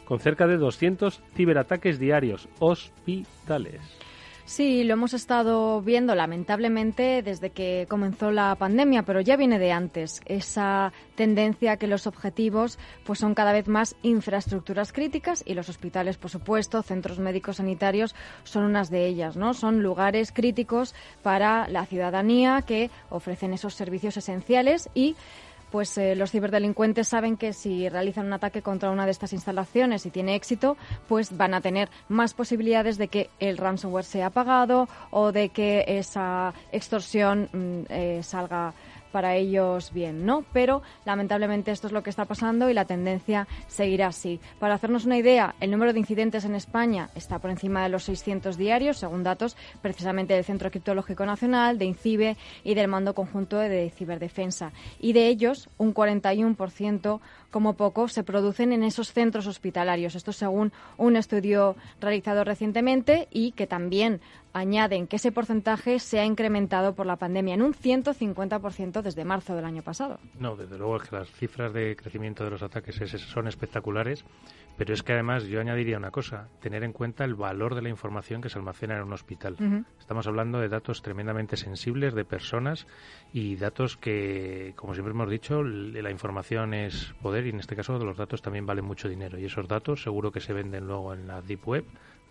con 0.05 0.21
cerca 0.21 0.47
de 0.47 0.57
200 0.57 1.23
ciberataques 1.35 1.99
diarios. 1.99 2.49
Hospitales. 2.61 4.06
Sí, 4.47 4.85
lo 4.85 4.93
hemos 4.93 5.13
estado 5.13 5.83
viendo 5.83 6.15
lamentablemente 6.15 7.21
desde 7.21 7.51
que 7.51 7.87
comenzó 7.91 8.31
la 8.31 8.55
pandemia, 8.55 9.03
pero 9.03 9.21
ya 9.21 9.37
viene 9.37 9.59
de 9.59 9.73
antes. 9.73 10.21
Esa 10.25 10.93
tendencia 11.17 11.79
que 11.79 11.89
los 11.89 12.07
objetivos 12.07 12.79
pues 13.05 13.19
son 13.19 13.35
cada 13.35 13.53
vez 13.53 13.67
más 13.67 13.97
infraestructuras 14.03 14.93
críticas 14.93 15.43
y 15.45 15.55
los 15.55 15.69
hospitales, 15.69 16.17
por 16.17 16.31
supuesto, 16.31 16.85
centros 16.85 17.19
médicos 17.19 17.57
sanitarios 17.57 18.15
son 18.45 18.63
unas 18.63 18.89
de 18.89 19.07
ellas, 19.07 19.37
¿no? 19.37 19.53
Son 19.53 19.83
lugares 19.83 20.31
críticos 20.31 20.95
para 21.25 21.67
la 21.67 21.85
ciudadanía 21.85 22.63
que 22.63 22.93
ofrecen 23.11 23.53
esos 23.53 23.75
servicios 23.75 24.17
esenciales 24.17 24.91
y 24.95 25.17
pues 25.71 25.97
eh, 25.99 26.15
los 26.17 26.31
ciberdelincuentes 26.31 27.09
saben 27.09 27.37
que 27.37 27.53
si 27.53 27.89
realizan 27.89 28.27
un 28.27 28.33
ataque 28.33 28.63
contra 28.63 28.91
una 28.91 29.05
de 29.05 29.11
estas 29.13 29.33
instalaciones 29.33 30.07
y 30.07 30.11
tiene 30.11 30.35
éxito, 30.35 30.77
pues 31.09 31.37
van 31.37 31.55
a 31.55 31.61
tener 31.61 31.89
más 32.09 32.35
posibilidades 32.35 32.99
de 32.99 33.09
que 33.09 33.31
el 33.41 33.59
ransomware 33.59 34.05
sea 34.05 34.31
pagado 34.31 34.89
o 35.11 35.33
de 35.33 35.49
que 35.51 35.85
esa 35.87 36.55
extorsión 36.73 37.49
mm, 37.53 37.81
eh, 37.89 38.21
salga 38.23 38.75
para 39.17 39.35
ellos 39.35 39.95
bien, 39.95 40.27
¿no? 40.27 40.45
Pero 40.53 40.83
lamentablemente 41.07 41.71
esto 41.71 41.87
es 41.87 41.95
lo 41.95 42.03
que 42.03 42.11
está 42.11 42.27
pasando 42.27 42.69
y 42.69 42.75
la 42.75 42.85
tendencia 42.85 43.49
seguirá 43.67 44.09
así. 44.09 44.41
Para 44.59 44.75
hacernos 44.75 45.07
una 45.07 45.17
idea, 45.17 45.55
el 45.59 45.71
número 45.71 45.95
de 45.95 46.01
incidentes 46.01 46.45
en 46.45 46.55
España 46.55 47.09
está 47.15 47.39
por 47.39 47.51
encima 47.51 47.83
de 47.83 47.89
los 47.89 48.05
600 48.05 48.59
diarios, 48.59 48.99
según 48.99 49.23
datos 49.23 49.57
precisamente 49.81 50.35
del 50.35 50.45
Centro 50.45 50.71
Criptológico 50.71 51.25
Nacional, 51.25 51.79
de 51.79 51.87
INCIBE 51.87 52.37
y 52.63 52.75
del 52.75 52.89
Mando 52.89 53.15
Conjunto 53.15 53.57
de 53.57 53.89
Ciberdefensa. 53.89 54.73
Y 55.01 55.15
de 55.15 55.29
ellos, 55.29 55.71
un 55.79 55.95
41% 55.95 57.21
como 57.51 57.73
poco 57.73 58.09
se 58.09 58.23
producen 58.23 58.75
en 58.75 58.83
esos 58.83 59.15
centros 59.15 59.47
hospitalarios. 59.47 60.15
Esto 60.15 60.35
según 60.35 60.75
un 60.99 61.17
estudio 61.17 61.75
realizado 62.03 62.45
recientemente 62.45 63.29
y 63.31 63.53
que 63.53 63.67
también 63.67 64.21
añaden 64.57 65.07
que 65.07 65.17
ese 65.17 65.33
porcentaje 65.33 65.99
se 65.99 66.19
ha 66.19 66.25
incrementado 66.25 66.95
por 66.95 67.07
la 67.07 67.17
pandemia 67.17 67.55
en 67.55 67.63
un 67.63 67.75
150% 67.75 69.03
desde 69.03 69.25
marzo 69.25 69.55
del 69.55 69.65
año 69.65 69.83
pasado. 69.83 70.19
No, 70.39 70.57
desde 70.57 70.79
luego 70.79 70.99
que 70.99 71.15
las 71.15 71.31
cifras 71.31 71.73
de 71.73 71.97
crecimiento 71.97 72.45
de 72.45 72.51
los 72.51 72.63
ataques 72.63 72.97
son 72.97 73.49
espectaculares, 73.49 74.25
pero 74.77 74.95
es 74.95 75.03
que 75.03 75.13
además 75.13 75.45
yo 75.45 75.61
añadiría 75.61 75.97
una 75.97 76.11
cosa, 76.11 76.49
tener 76.61 76.85
en 76.85 76.93
cuenta 76.93 77.25
el 77.25 77.35
valor 77.35 77.75
de 77.75 77.83
la 77.83 77.89
información 77.89 78.43
que 78.43 78.49
se 78.49 78.59
almacena 78.59 78.97
en 78.97 79.03
un 79.03 79.13
hospital. 79.13 79.57
Estamos 79.99 80.27
hablando 80.27 80.61
de 80.61 80.69
datos 80.69 81.03
tremendamente 81.03 81.57
sensibles 81.57 82.15
de 82.15 82.25
personas 82.25 82.87
y 83.33 83.57
datos 83.57 83.97
que, 83.97 84.73
como 84.77 84.95
siempre 84.95 85.13
hemos 85.13 85.31
dicho, 85.31 85.63
la 85.63 86.11
información 86.11 86.75
es 86.75 87.15
poder 87.23 87.47
y 87.47 87.51
en 87.51 87.61
este 87.61 87.77
caso 87.77 87.99
los 87.99 88.17
datos 88.17 88.43
también 88.43 88.67
valen 88.67 88.85
mucho 88.85 89.09
dinero 89.09 89.39
y 89.39 89.45
esos 89.45 89.67
datos 89.69 90.03
seguro 90.03 90.31
que 90.31 90.41
se 90.41 90.53
venden 90.53 90.87
luego 90.87 91.15
en 91.15 91.27
la 91.27 91.43
Deep 91.43 91.67
Web 91.67 91.85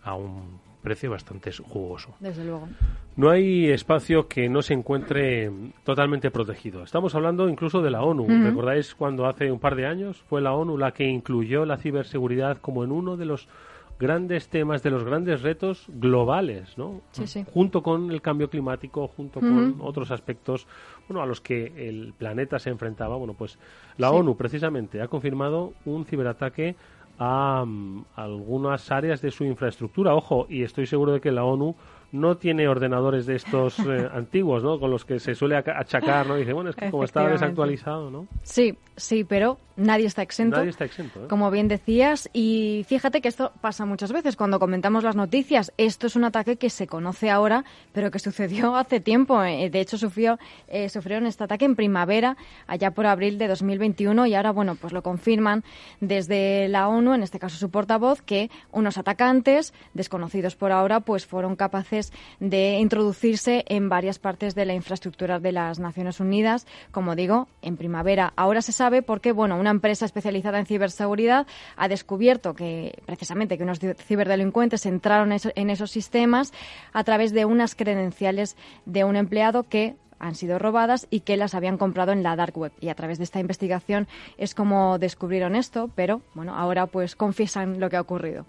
a 0.06 0.16
un 0.16 0.60
precio 0.82 1.10
bastante 1.10 1.52
jugoso. 1.52 2.16
Desde 2.20 2.46
luego. 2.46 2.70
No 3.16 3.32
hay 3.32 3.72
espacio 3.72 4.28
que 4.28 4.48
no 4.48 4.62
se 4.62 4.76
encuentre 4.76 5.52
totalmente 5.84 6.30
protegido. 6.30 6.84
Estamos 6.84 7.16
hablando 7.16 7.50
incluso 7.50 7.82
de 7.82 7.90
la 7.90 8.04
ONU. 8.04 8.28
¿Recordáis 8.28 8.94
cuando 8.94 9.26
hace 9.26 9.52
un 9.52 9.60
par 9.60 9.76
de 9.76 9.88
años 9.88 10.22
fue 10.30 10.42
la 10.42 10.54
ONU 10.54 10.78
la 10.78 10.92
que 10.92 11.06
incluyó 11.06 11.66
la 11.66 11.78
ciberseguridad 11.78 12.60
como 12.60 12.84
en 12.84 12.92
uno 12.92 13.18
de 13.18 13.26
los 13.26 13.50
grandes 13.98 14.50
temas, 14.50 14.84
de 14.84 14.92
los 14.92 15.04
grandes 15.04 15.42
retos 15.42 15.86
globales, 15.88 16.78
¿no? 16.78 17.02
Sí, 17.12 17.26
sí. 17.26 17.46
Junto 17.52 17.82
con 17.82 18.12
el 18.12 18.22
cambio 18.22 18.50
climático, 18.50 19.08
junto 19.08 19.40
con 19.40 19.78
otros 19.80 20.12
aspectos, 20.12 20.68
bueno, 21.08 21.24
a 21.24 21.26
los 21.26 21.42
que 21.42 21.90
el 21.90 22.14
planeta 22.16 22.60
se 22.60 22.70
enfrentaba. 22.70 23.16
Bueno, 23.16 23.34
pues 23.34 23.58
la 23.98 24.12
ONU 24.12 24.36
precisamente 24.36 25.02
ha 25.02 25.08
confirmado 25.08 25.74
un 25.86 26.06
ciberataque 26.06 26.76
a, 27.18 27.64
mm, 27.66 28.06
algunas 28.16 28.92
áreas 28.92 29.22
de 29.22 29.32
su 29.32 29.44
infraestructura. 29.44 30.16
Ojo, 30.16 30.48
y 30.50 30.64
estoy 30.64 30.86
seguro 30.86 31.14
de 31.14 31.22
que 31.22 31.32
la 31.32 31.44
ONU 31.46 31.76
no 32.16 32.38
tiene 32.38 32.68
ordenadores 32.68 33.26
de 33.26 33.36
estos 33.36 33.80
eh, 33.80 34.08
antiguos, 34.14 34.64
¿no? 34.64 34.80
Con 34.80 34.92
los 34.92 35.06
que 35.06 35.20
se 35.20 35.36
suele 35.36 35.56
achacar, 35.58 36.28
¿no? 36.28 36.36
Dice, 36.36 36.54
bueno, 36.54 36.70
es 36.70 36.76
que 36.76 36.90
como 36.90 37.04
está 37.04 37.28
desactualizado, 37.28 38.10
¿no? 38.10 38.28
Sí, 38.44 38.78
sí, 38.96 39.24
pero 39.24 39.58
nadie 39.76 40.06
está 40.06 40.22
exento. 40.22 40.58
Nadie 40.58 40.70
está 40.70 40.86
exento, 40.86 41.26
¿eh? 41.26 41.28
Como 41.28 41.52
bien 41.52 41.68
decías, 41.68 42.30
y 42.34 42.86
fíjate 42.88 43.22
que 43.22 43.28
esto 43.28 43.52
pasa 43.62 43.86
muchas 43.86 44.12
veces 44.12 44.36
cuando 44.36 44.60
comentamos 44.60 45.04
las 45.04 45.16
noticias. 45.16 45.74
Esto 45.78 46.08
es 46.08 46.16
un 46.16 46.24
ataque 46.24 46.58
que 46.58 46.70
se 46.70 46.88
conoce 46.88 47.30
ahora, 47.30 47.64
pero 47.92 48.12
que 48.12 48.20
sucedió 48.20 48.76
hace 48.78 49.00
tiempo. 49.00 49.44
Eh, 49.44 49.70
de 49.70 49.80
hecho, 49.80 49.98
sufrió, 49.98 50.40
eh, 50.68 50.90
sufrieron 50.90 51.26
este 51.26 51.44
ataque 51.44 51.66
en 51.66 51.76
primavera, 51.76 52.38
allá 52.68 52.92
por 52.92 53.06
abril 53.06 53.38
de 53.38 53.48
2021, 53.48 54.26
y 54.28 54.36
ahora, 54.36 54.52
bueno, 54.52 54.76
pues 54.76 54.94
lo 54.94 55.02
confirman 55.02 55.64
desde 56.00 56.68
la 56.70 56.88
ONU, 56.88 57.14
en 57.14 57.24
este 57.24 57.40
caso 57.40 57.58
su 57.58 57.70
portavoz, 57.70 58.22
que 58.22 58.50
unos 58.72 58.98
atacantes, 58.98 59.74
desconocidos 59.94 60.56
por 60.56 60.72
ahora, 60.72 61.02
pues 61.02 61.26
fueron 61.26 61.56
capaces 61.56 62.05
de 62.40 62.78
introducirse 62.80 63.66
en 63.68 63.90
varias 63.90 64.20
partes 64.20 64.56
de 64.56 64.66
la 64.66 64.74
infraestructura 64.74 65.40
de 65.40 65.52
las 65.52 65.80
Naciones 65.80 66.20
Unidas, 66.20 66.68
como 66.92 67.16
digo, 67.16 67.48
en 67.62 67.78
primavera. 67.78 68.34
Ahora 68.36 68.62
se 68.62 68.72
sabe 68.72 69.02
porque, 69.02 69.32
bueno, 69.32 69.60
una 69.60 69.72
empresa 69.72 70.06
especializada 70.06 70.60
en 70.60 70.66
ciberseguridad 70.66 71.48
ha 71.76 71.88
descubierto 71.88 72.54
que 72.54 73.02
precisamente 73.06 73.58
que 73.58 73.64
unos 73.64 73.80
ciberdelincuentes 73.80 74.86
entraron 74.86 75.32
en 75.34 75.70
esos 75.70 75.92
sistemas 75.92 76.54
a 76.94 77.04
través 77.04 77.34
de 77.34 77.46
unas 77.46 77.76
credenciales 77.76 78.56
de 78.86 79.04
un 79.04 79.16
empleado 79.16 79.64
que 79.64 79.96
han 80.20 80.36
sido 80.36 80.60
robadas 80.60 81.08
y 81.10 81.22
que 81.22 81.38
las 81.38 81.56
habían 81.56 81.78
comprado 81.78 82.12
en 82.12 82.24
la 82.24 82.36
dark 82.36 82.58
web. 82.58 82.72
Y 82.80 82.90
a 82.90 82.96
través 82.96 83.18
de 83.18 83.26
esta 83.26 83.40
investigación 83.40 84.08
es 84.38 84.56
como 84.56 84.98
descubrieron 84.98 85.56
esto, 85.56 85.90
pero 85.96 86.22
bueno, 86.34 86.56
ahora 86.56 86.88
pues 86.88 87.16
confiesan 87.16 87.80
lo 87.80 87.90
que 87.90 87.98
ha 87.98 88.02
ocurrido. 88.02 88.46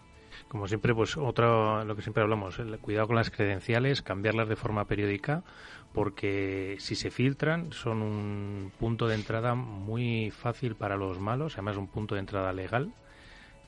Como 0.49 0.69
siempre, 0.69 0.95
pues 0.95 1.17
otro, 1.17 1.85
lo 1.85 1.97
que 1.97 2.03
siempre 2.03 2.23
hablamos, 2.23 2.59
el 2.59 2.79
cuidado 2.79 3.09
con 3.09 3.17
las 3.17 3.31
credenciales, 3.31 4.03
cambiarlas 4.03 4.49
de 4.49 4.57
forma 4.57 4.85
periódica, 4.87 5.43
porque 5.93 6.77
si 6.79 6.95
se 6.95 7.11
filtran 7.11 7.73
son 7.73 8.03
un 8.03 8.71
punto 8.79 9.09
de 9.09 9.17
entrada 9.17 9.55
muy 9.55 10.31
fácil 10.31 10.77
para 10.77 10.97
los 10.97 11.19
malos, 11.19 11.55
además 11.55 11.77
un 11.77 11.89
punto 11.89 12.15
de 12.15 12.21
entrada 12.21 12.53
legal 12.53 12.93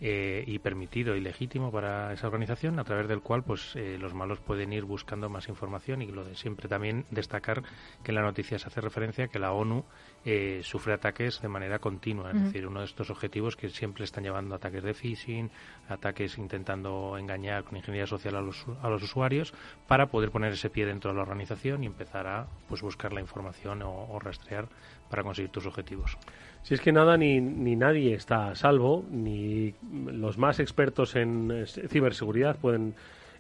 eh, 0.01 0.45
y 0.47 0.61
permitido 0.61 1.17
y 1.17 1.21
legítimo 1.21 1.73
para 1.73 2.13
esa 2.13 2.29
organización, 2.29 2.79
a 2.79 2.85
través 2.85 3.09
del 3.09 3.21
cual 3.21 3.43
pues 3.43 3.75
eh, 3.75 3.97
los 3.99 4.15
malos 4.15 4.39
pueden 4.39 4.73
ir 4.73 4.85
buscando 4.85 5.29
más 5.29 5.49
información 5.49 6.03
y 6.03 6.07
lo 6.07 6.25
de 6.25 6.37
siempre 6.37 6.69
también 6.69 7.05
destacar 7.11 7.63
que 8.05 8.13
en 8.13 8.15
la 8.15 8.23
noticia 8.23 8.59
se 8.59 8.69
hace 8.69 8.81
referencia 8.81 9.25
a 9.25 9.29
que 9.29 9.41
la 9.41 9.53
ONU 9.53 9.85
eh, 10.25 10.61
sufre 10.63 10.93
ataques 10.93 11.41
de 11.43 11.49
manera 11.49 11.81
continua, 11.81 12.31
es 12.31 12.43
decir, 12.45 12.67
uno 12.67 12.81
de 12.81 12.87
estos 12.87 13.11
objetivos 13.11 13.57
que 13.57 13.69
siempre 13.71 14.05
están 14.05 14.25
llevando 14.25 14.55
ataques 14.55 14.85
de 14.85 14.95
phishing, 14.95 15.51
ataques 15.89 16.39
intentando 16.39 17.17
engañar 17.19 17.65
con 17.65 17.77
ingeniería 17.77 18.07
social 18.07 18.37
a 18.37 18.41
los, 18.41 18.67
a 18.83 18.89
los 18.89 19.03
usuarios 19.03 19.53
para 19.87 20.07
poder 20.07 20.31
poner 20.31 20.53
ese 20.53 20.71
pie 20.71 20.87
dentro 20.87 21.11
de 21.11 21.17
la 21.17 21.23
organización 21.23 21.83
y 21.83 21.87
empezar 21.87 22.27
a 22.27 22.47
pues 22.69 22.83
buscar 22.83 23.13
la 23.13 23.21
información 23.21 23.83
o 23.83 24.19
rastrear 24.21 24.69
para 25.11 25.23
conseguir 25.23 25.51
tus 25.51 25.67
objetivos. 25.67 26.17
Si 26.63 26.75
es 26.75 26.81
que 26.81 26.93
nada 26.93 27.17
ni, 27.17 27.41
ni 27.41 27.77
nadie 27.77 28.15
está 28.15 28.51
a 28.51 28.55
salvo, 28.55 29.05
ni 29.11 29.75
los 29.91 30.39
más 30.39 30.61
expertos 30.61 31.17
en 31.17 31.51
eh, 31.51 31.67
ciberseguridad 31.67 32.59
pueden 32.59 32.95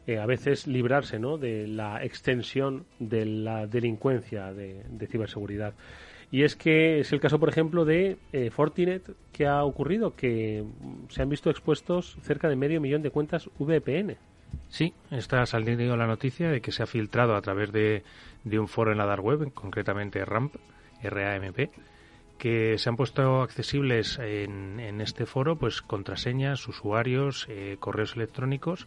eh, 0.09 0.18
a 0.18 0.24
veces 0.24 0.66
librarse 0.66 1.18
¿no? 1.18 1.37
de 1.37 1.66
la 1.66 2.02
extensión 2.02 2.87
de 2.98 3.26
la 3.26 3.66
delincuencia 3.66 4.54
de, 4.54 5.07
ciberseguridad. 5.07 5.74
Y 6.31 6.44
es 6.44 6.57
que 6.57 7.00
es 7.00 7.12
el 7.12 7.20
caso, 7.20 7.38
por 7.38 7.50
ejemplo, 7.50 7.85
de 7.85 8.16
eh, 8.33 8.48
Fortinet, 8.50 9.02
que 9.33 9.46
ha 9.46 9.62
ocurrido, 9.64 10.16
que 10.16 10.64
se 11.11 11.20
han 11.20 11.28
visto 11.28 11.50
expuestos 11.50 12.16
cerca 12.22 12.48
de 12.48 12.57
medio 12.57 12.81
millón 12.81 13.02
de 13.02 13.11
cuentas 13.11 13.50
VPN. 13.59 14.16
Sí, 14.68 14.94
está 15.11 15.44
saliendo 15.44 15.94
la 15.94 16.07
noticia 16.07 16.50
de 16.50 16.62
que 16.62 16.72
se 16.72 16.83
ha 16.83 16.87
filtrado 16.87 17.37
a 17.37 17.42
través 17.42 17.70
de, 17.70 18.02
de 18.44 18.59
un 18.59 18.66
foro 18.66 18.92
en 18.92 18.98
la 18.98 19.04
dark 19.04 19.22
web, 19.22 19.52
concretamente 19.52 20.24
RAMP, 20.24 20.54
RAMP, 21.03 21.71
que 22.39 22.79
se 22.79 22.89
han 22.89 22.97
puesto 22.97 23.43
accesibles 23.43 24.19
en, 24.19 25.01
este 25.01 25.27
foro 25.27 25.57
pues 25.57 25.83
contraseñas, 25.83 26.67
usuarios, 26.69 27.47
eh, 27.49 27.77
correos 27.81 28.15
electrónicos 28.17 28.87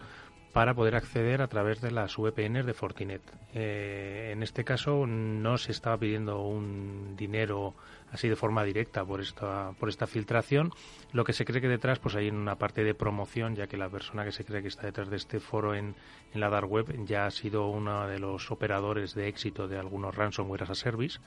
para 0.54 0.74
poder 0.74 0.96
acceder 0.96 1.42
a 1.42 1.48
través 1.48 1.80
de 1.82 1.92
las 1.92 2.18
VPNs 2.18 2.66
de 2.66 2.74
Fortinet. 2.74 3.22
Eh, 3.54 4.32
en 4.34 4.44
este 4.44 4.64
caso 4.64 5.06
no 5.08 5.58
se 5.58 5.72
estaba 5.72 5.98
pidiendo 5.98 6.42
un 6.42 7.16
dinero 7.16 7.74
así 8.12 8.28
de 8.28 8.36
forma 8.36 8.64
directa 8.66 9.06
por 9.06 9.22
esta, 9.22 9.72
por 9.80 9.88
esta 9.88 10.08
filtración. 10.08 10.74
Lo 11.14 11.24
que 11.24 11.32
se 11.32 11.46
cree 11.46 11.62
que 11.62 11.70
detrás, 11.70 12.00
pues 12.00 12.16
hay 12.16 12.30
una 12.30 12.56
parte 12.56 12.84
de 12.84 12.94
promoción, 12.94 13.56
ya 13.56 13.68
que 13.68 13.78
la 13.78 13.90
persona 13.90 14.26
que 14.26 14.34
se 14.34 14.44
cree 14.44 14.62
que 14.62 14.68
está 14.68 14.86
detrás 14.86 15.10
de 15.10 15.16
este 15.16 15.40
foro 15.40 15.74
en, 15.74 15.96
en 16.34 16.40
la 16.40 16.50
dark 16.50 16.70
web 16.70 17.06
ya 17.06 17.26
ha 17.26 17.32
sido 17.32 17.68
uno 17.68 18.08
de 18.08 18.20
los 18.20 18.52
operadores 18.52 19.16
de 19.16 19.30
éxito 19.30 19.70
de 19.70 19.78
algunos 19.78 20.16
ransomware 20.16 20.64
as 20.64 20.72
a 20.72 20.76
service 20.76 21.20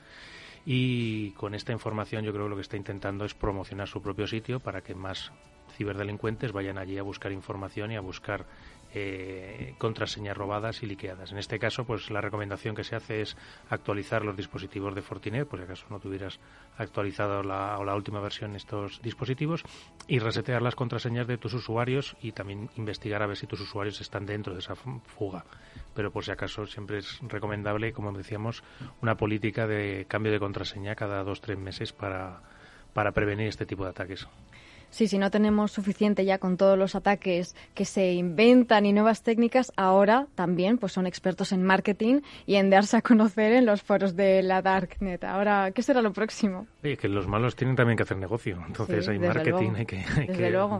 y 0.65 1.31
con 1.31 1.53
esta 1.53 1.71
información 1.71 2.25
yo 2.25 2.31
creo 2.33 2.45
que 2.45 2.49
lo 2.49 2.55
que 2.55 2.63
está 2.63 2.75
intentando 2.77 3.23
es 3.23 3.35
promocionar 3.35 3.87
su 3.87 4.01
propio 4.01 4.25
sitio 4.25 4.59
para 4.59 4.81
que 4.81 4.95
más 4.95 5.31
ciberdelincuentes 5.77 6.51
vayan 6.51 6.77
allí 6.77 6.97
a 6.97 7.03
buscar 7.03 7.31
información 7.31 7.91
y 7.91 7.95
a 7.95 8.01
buscar 8.01 8.45
eh, 8.97 9.75
contraseñas 9.77 10.37
robadas 10.37 10.81
y 10.81 10.85
liqueadas. 10.85 11.33
En 11.33 11.37
este 11.37 11.59
caso, 11.59 11.83
pues 11.83 12.09
la 12.09 12.21
recomendación 12.21 12.75
que 12.75 12.85
se 12.85 12.95
hace 12.95 13.19
es 13.19 13.35
actualizar 13.69 14.23
los 14.23 14.37
dispositivos 14.37 14.95
de 14.95 15.01
Fortinet, 15.01 15.47
por 15.47 15.59
si 15.59 15.65
acaso 15.65 15.85
no 15.89 15.99
tuvieras 15.99 16.39
actualizado 16.77 17.43
la, 17.43 17.77
o 17.77 17.83
la 17.83 17.93
última 17.93 18.21
versión 18.21 18.55
estos 18.55 19.01
dispositivos, 19.01 19.63
y 20.07 20.19
resetear 20.19 20.61
las 20.61 20.75
contraseñas 20.75 21.27
de 21.27 21.37
tus 21.37 21.53
usuarios 21.53 22.15
y 22.21 22.31
también 22.31 22.69
investigar 22.77 23.21
a 23.21 23.27
ver 23.27 23.35
si 23.35 23.47
tus 23.47 23.59
usuarios 23.59 23.99
están 23.99 24.25
dentro 24.25 24.53
de 24.53 24.59
esa 24.59 24.75
fuga. 24.75 25.43
Pero 25.93 26.11
por 26.11 26.23
si 26.23 26.31
acaso 26.31 26.65
siempre 26.65 26.99
es 26.99 27.19
recomendable, 27.21 27.91
como 27.91 28.13
decíamos, 28.13 28.63
una 29.01 29.17
política 29.17 29.67
de 29.67 30.05
cambio 30.07 30.31
de 30.31 30.39
contraseña 30.39 30.95
cada 30.95 31.21
dos 31.25 31.41
tres 31.41 31.57
meses 31.57 31.91
para, 31.91 32.41
para 32.93 33.11
prevenir 33.11 33.47
este 33.47 33.65
tipo 33.65 33.83
de 33.83 33.89
ataques. 33.89 34.25
Sí, 34.95 35.09
si 35.09 35.17
no 35.17 35.29
tenemos 35.29 35.73
suficiente 35.73 36.23
ya 36.23 36.37
con 36.37 36.55
todos 36.55 36.79
los 36.79 36.95
ataques 36.95 37.53
que 37.73 37.83
se 37.83 38.13
inventan 38.13 38.85
y 38.85 38.93
nuevas 38.93 39.23
técnicas, 39.23 39.73
ahora 39.75 40.27
también 40.35 40.77
pues 40.77 40.93
son 40.93 41.05
expertos 41.05 41.51
en 41.51 41.63
marketing 41.63 42.21
y 42.45 42.55
en 42.55 42.69
darse 42.69 42.95
a 42.95 43.01
conocer 43.01 43.51
en 43.51 43.65
los 43.65 43.81
foros 43.81 44.15
de 44.15 44.41
la 44.41 44.61
Darknet. 44.61 45.25
Ahora, 45.25 45.71
¿qué 45.71 45.81
será 45.81 46.01
lo 46.01 46.13
próximo? 46.13 46.65
Sí, 46.81 46.95
que 46.95 47.09
los 47.09 47.27
malos 47.27 47.57
tienen 47.57 47.75
también 47.75 47.97
que 47.97 48.03
hacer 48.03 48.15
negocio. 48.15 48.57
Entonces 48.65 49.05
hay 49.09 49.19
marketing, 49.19 49.71
hay 49.75 49.85
que, 49.85 50.05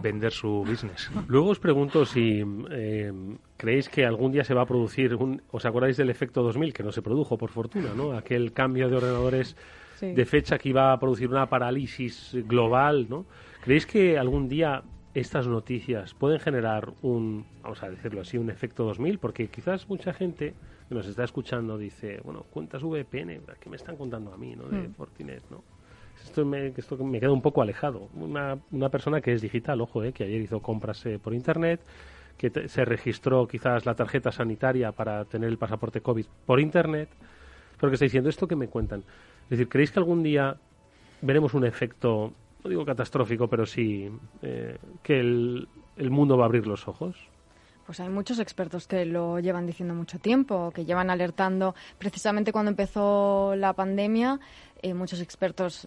vender 0.02 0.32
su 0.32 0.64
business. 0.66 1.10
Luego 1.28 1.50
os 1.50 1.58
pregunto 1.58 2.06
si 2.06 2.42
eh, 2.70 3.12
creéis 3.58 3.90
que 3.90 4.06
algún 4.06 4.32
día 4.32 4.44
se 4.44 4.54
va 4.54 4.62
a 4.62 4.66
producir 4.66 5.14
un... 5.14 5.42
¿Os 5.50 5.66
acordáis 5.66 5.98
del 5.98 6.08
efecto 6.08 6.42
2000 6.42 6.72
que 6.72 6.82
no 6.82 6.90
se 6.90 7.02
produjo 7.02 7.36
por 7.36 7.50
fortuna, 7.50 7.90
¿no? 7.94 8.12
Aquel 8.16 8.54
cambio 8.54 8.88
de 8.88 8.96
ordenadores 8.96 9.58
de 10.00 10.24
fecha 10.24 10.56
que 10.56 10.70
iba 10.70 10.94
a 10.94 10.98
producir 10.98 11.28
una 11.28 11.44
parálisis 11.50 12.34
global, 12.46 13.08
¿no? 13.10 13.26
¿Creéis 13.66 13.84
que 13.84 14.16
algún 14.16 14.48
día 14.48 14.84
estas 15.12 15.48
noticias 15.48 16.14
pueden 16.14 16.38
generar 16.38 16.92
un, 17.02 17.44
vamos 17.64 17.82
a 17.82 17.90
decirlo 17.90 18.20
así, 18.20 18.38
un 18.38 18.48
efecto 18.48 18.84
2000? 18.84 19.18
Porque 19.18 19.48
quizás 19.48 19.88
mucha 19.88 20.12
gente 20.12 20.54
que 20.88 20.94
nos 20.94 21.04
está 21.08 21.24
escuchando 21.24 21.76
dice, 21.76 22.20
bueno, 22.22 22.44
cuentas 22.48 22.84
VPN, 22.84 23.40
¿qué 23.58 23.68
me 23.68 23.74
están 23.74 23.96
contando 23.96 24.32
a 24.32 24.36
mí, 24.36 24.54
no? 24.54 24.68
De 24.68 24.86
hmm. 24.86 24.94
Fortinet, 24.94 25.42
¿no? 25.50 25.64
Esto 26.22 26.44
me, 26.44 26.68
esto 26.68 26.96
me 26.98 27.18
queda 27.18 27.32
un 27.32 27.42
poco 27.42 27.60
alejado. 27.60 28.08
Una, 28.14 28.56
una 28.70 28.88
persona 28.88 29.20
que 29.20 29.32
es 29.32 29.42
digital, 29.42 29.80
ojo, 29.80 30.04
eh, 30.04 30.12
que 30.12 30.22
ayer 30.22 30.42
hizo 30.42 30.62
compras 30.62 31.04
eh, 31.04 31.18
por 31.18 31.34
Internet, 31.34 31.80
que 32.38 32.68
se 32.68 32.84
registró 32.84 33.48
quizás 33.48 33.84
la 33.84 33.96
tarjeta 33.96 34.30
sanitaria 34.30 34.92
para 34.92 35.24
tener 35.24 35.48
el 35.48 35.58
pasaporte 35.58 36.00
COVID 36.00 36.26
por 36.46 36.60
Internet, 36.60 37.08
pero 37.80 37.90
que 37.90 37.94
está 37.94 38.04
diciendo 38.04 38.30
esto 38.30 38.46
que 38.46 38.54
me 38.54 38.68
cuentan. 38.68 39.00
Es 39.42 39.50
decir, 39.50 39.68
¿creéis 39.68 39.90
que 39.90 39.98
algún 39.98 40.22
día 40.22 40.56
veremos 41.20 41.52
un 41.52 41.64
efecto 41.64 42.32
no 42.66 42.70
digo 42.70 42.84
catastrófico, 42.84 43.48
pero 43.48 43.64
sí 43.64 44.10
eh, 44.42 44.76
que 45.02 45.20
el, 45.20 45.68
el 45.96 46.10
mundo 46.10 46.36
va 46.36 46.44
a 46.44 46.46
abrir 46.46 46.66
los 46.66 46.88
ojos? 46.88 47.16
Pues 47.86 48.00
hay 48.00 48.08
muchos 48.08 48.40
expertos 48.40 48.88
que 48.88 49.04
lo 49.04 49.38
llevan 49.38 49.66
diciendo 49.66 49.94
mucho 49.94 50.18
tiempo, 50.18 50.72
que 50.72 50.84
llevan 50.84 51.08
alertando. 51.08 51.76
Precisamente 51.98 52.50
cuando 52.50 52.72
empezó 52.72 53.54
la 53.54 53.72
pandemia, 53.72 54.40
eh, 54.82 54.94
muchos 54.94 55.20
expertos 55.20 55.86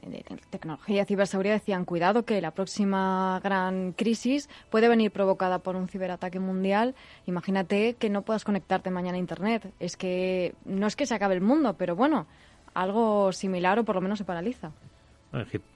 de 0.00 0.24
tecnología 0.48 1.02
y 1.02 1.04
ciberseguridad 1.04 1.54
decían, 1.54 1.84
cuidado 1.84 2.24
que 2.24 2.40
la 2.40 2.52
próxima 2.52 3.38
gran 3.44 3.92
crisis 3.92 4.48
puede 4.70 4.88
venir 4.88 5.10
provocada 5.10 5.58
por 5.58 5.76
un 5.76 5.88
ciberataque 5.88 6.40
mundial. 6.40 6.94
Imagínate 7.26 7.94
que 7.94 8.08
no 8.08 8.22
puedas 8.22 8.44
conectarte 8.44 8.90
mañana 8.90 9.16
a 9.16 9.20
Internet. 9.20 9.70
Es 9.78 9.98
que 9.98 10.54
no 10.64 10.86
es 10.86 10.96
que 10.96 11.04
se 11.04 11.14
acabe 11.14 11.34
el 11.34 11.42
mundo, 11.42 11.74
pero 11.76 11.94
bueno, 11.94 12.26
algo 12.72 13.32
similar 13.32 13.78
o 13.78 13.84
por 13.84 13.96
lo 13.96 14.00
menos 14.00 14.18
se 14.18 14.24
paraliza. 14.24 14.72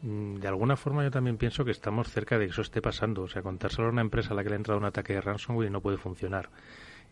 Mm, 0.02 0.36
de 0.36 0.48
alguna 0.48 0.76
forma 0.76 1.02
yo 1.02 1.10
también 1.10 1.36
pienso 1.36 1.64
que 1.64 1.70
estamos 1.70 2.08
cerca 2.08 2.38
de 2.38 2.46
que 2.46 2.52
eso 2.52 2.62
esté 2.62 2.80
pasando. 2.80 3.22
O 3.22 3.28
sea, 3.28 3.42
contárselo 3.42 3.88
a 3.88 3.90
una 3.90 4.00
empresa 4.00 4.32
a 4.32 4.36
la 4.36 4.42
que 4.42 4.50
le 4.50 4.54
ha 4.54 4.58
entrado 4.58 4.78
un 4.78 4.86
ataque 4.86 5.14
de 5.14 5.20
ransomware 5.20 5.68
y 5.68 5.70
no 5.70 5.80
puede 5.80 5.96
funcionar. 5.96 6.48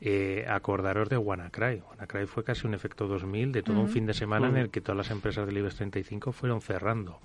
Eh, 0.01 0.45
acordaros 0.49 1.09
de 1.09 1.17
WannaCry. 1.17 1.83
WannaCry 1.89 2.27
fue 2.27 2.45
casi 2.45 2.67
un 2.67 2.75
efecto 2.75 3.07
2000 3.09 3.53
de 3.53 3.63
todo 3.63 3.81
un 3.81 3.89
fin 3.89 4.07
de 4.07 4.13
semana 4.13 4.49
en 4.49 4.57
el 4.59 4.71
que 4.71 4.81
todas 4.81 4.97
las 4.97 5.11
empresas 5.11 5.47
del 5.47 5.57
IBEX 5.57 5.77
35 5.77 6.33
fueron 6.33 6.61
cerrando. 6.61 7.19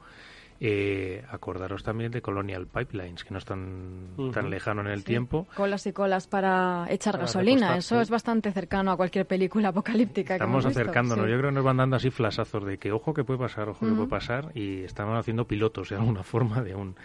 Eh, 0.63 1.25
acordaros 1.31 1.81
también 1.81 2.11
de 2.11 2.21
Colonial 2.21 2.67
Pipelines, 2.67 3.23
que 3.23 3.31
no 3.31 3.39
están 3.39 4.09
tan 4.31 4.51
lejano 4.51 4.81
en 4.81 4.89
el 4.89 5.03
tiempo. 5.03 5.47
Colas 5.55 5.87
y 5.87 5.91
colas 5.91 6.27
para 6.27 6.85
echar 6.91 7.17
gasolina. 7.17 7.75
Eso 7.77 7.99
es 7.99 8.11
bastante 8.11 8.51
cercano 8.51 8.91
a 8.91 8.95
cualquier 8.95 9.25
película 9.25 9.69
apocalíptica. 9.69 10.35
Estamos 10.35 10.63
que 10.63 10.69
acercándonos. 10.69 11.27
Yo 11.27 11.35
creo 11.39 11.49
que 11.49 11.55
nos 11.55 11.63
van 11.63 11.77
dando 11.77 11.95
así 11.95 12.11
flasazos 12.11 12.63
de 12.63 12.77
que 12.77 12.91
ojo 12.91 13.11
que 13.11 13.23
puede 13.23 13.39
pasar, 13.39 13.69
ojo 13.69 13.87
que 13.87 13.91
puede 13.91 14.07
pasar. 14.07 14.51
Y 14.53 14.83
estamos 14.83 15.17
haciendo 15.17 15.47
pilotos 15.47 15.89
de 15.89 15.95
alguna 15.95 16.21
forma 16.21 16.61
de 16.61 16.75
un, 16.75 16.95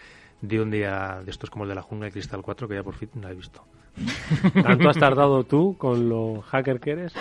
de 0.41 0.61
un 0.61 0.71
día 0.71 1.21
de 1.23 1.31
estos 1.31 1.49
como 1.49 1.63
el 1.63 1.69
de 1.69 1.75
la 1.75 1.81
jungla 1.81 2.05
de 2.05 2.11
Cristal 2.11 2.41
4 2.41 2.67
que 2.67 2.75
ya 2.75 2.83
por 2.83 2.95
fin 2.95 3.09
no 3.15 3.29
he 3.29 3.35
visto. 3.35 3.63
¿Tanto 4.63 4.89
has 4.89 4.97
tardado 4.97 5.43
tú 5.43 5.75
con 5.77 6.07
lo 6.07 6.41
hacker 6.41 6.79
que 6.79 6.91
eres? 6.91 7.13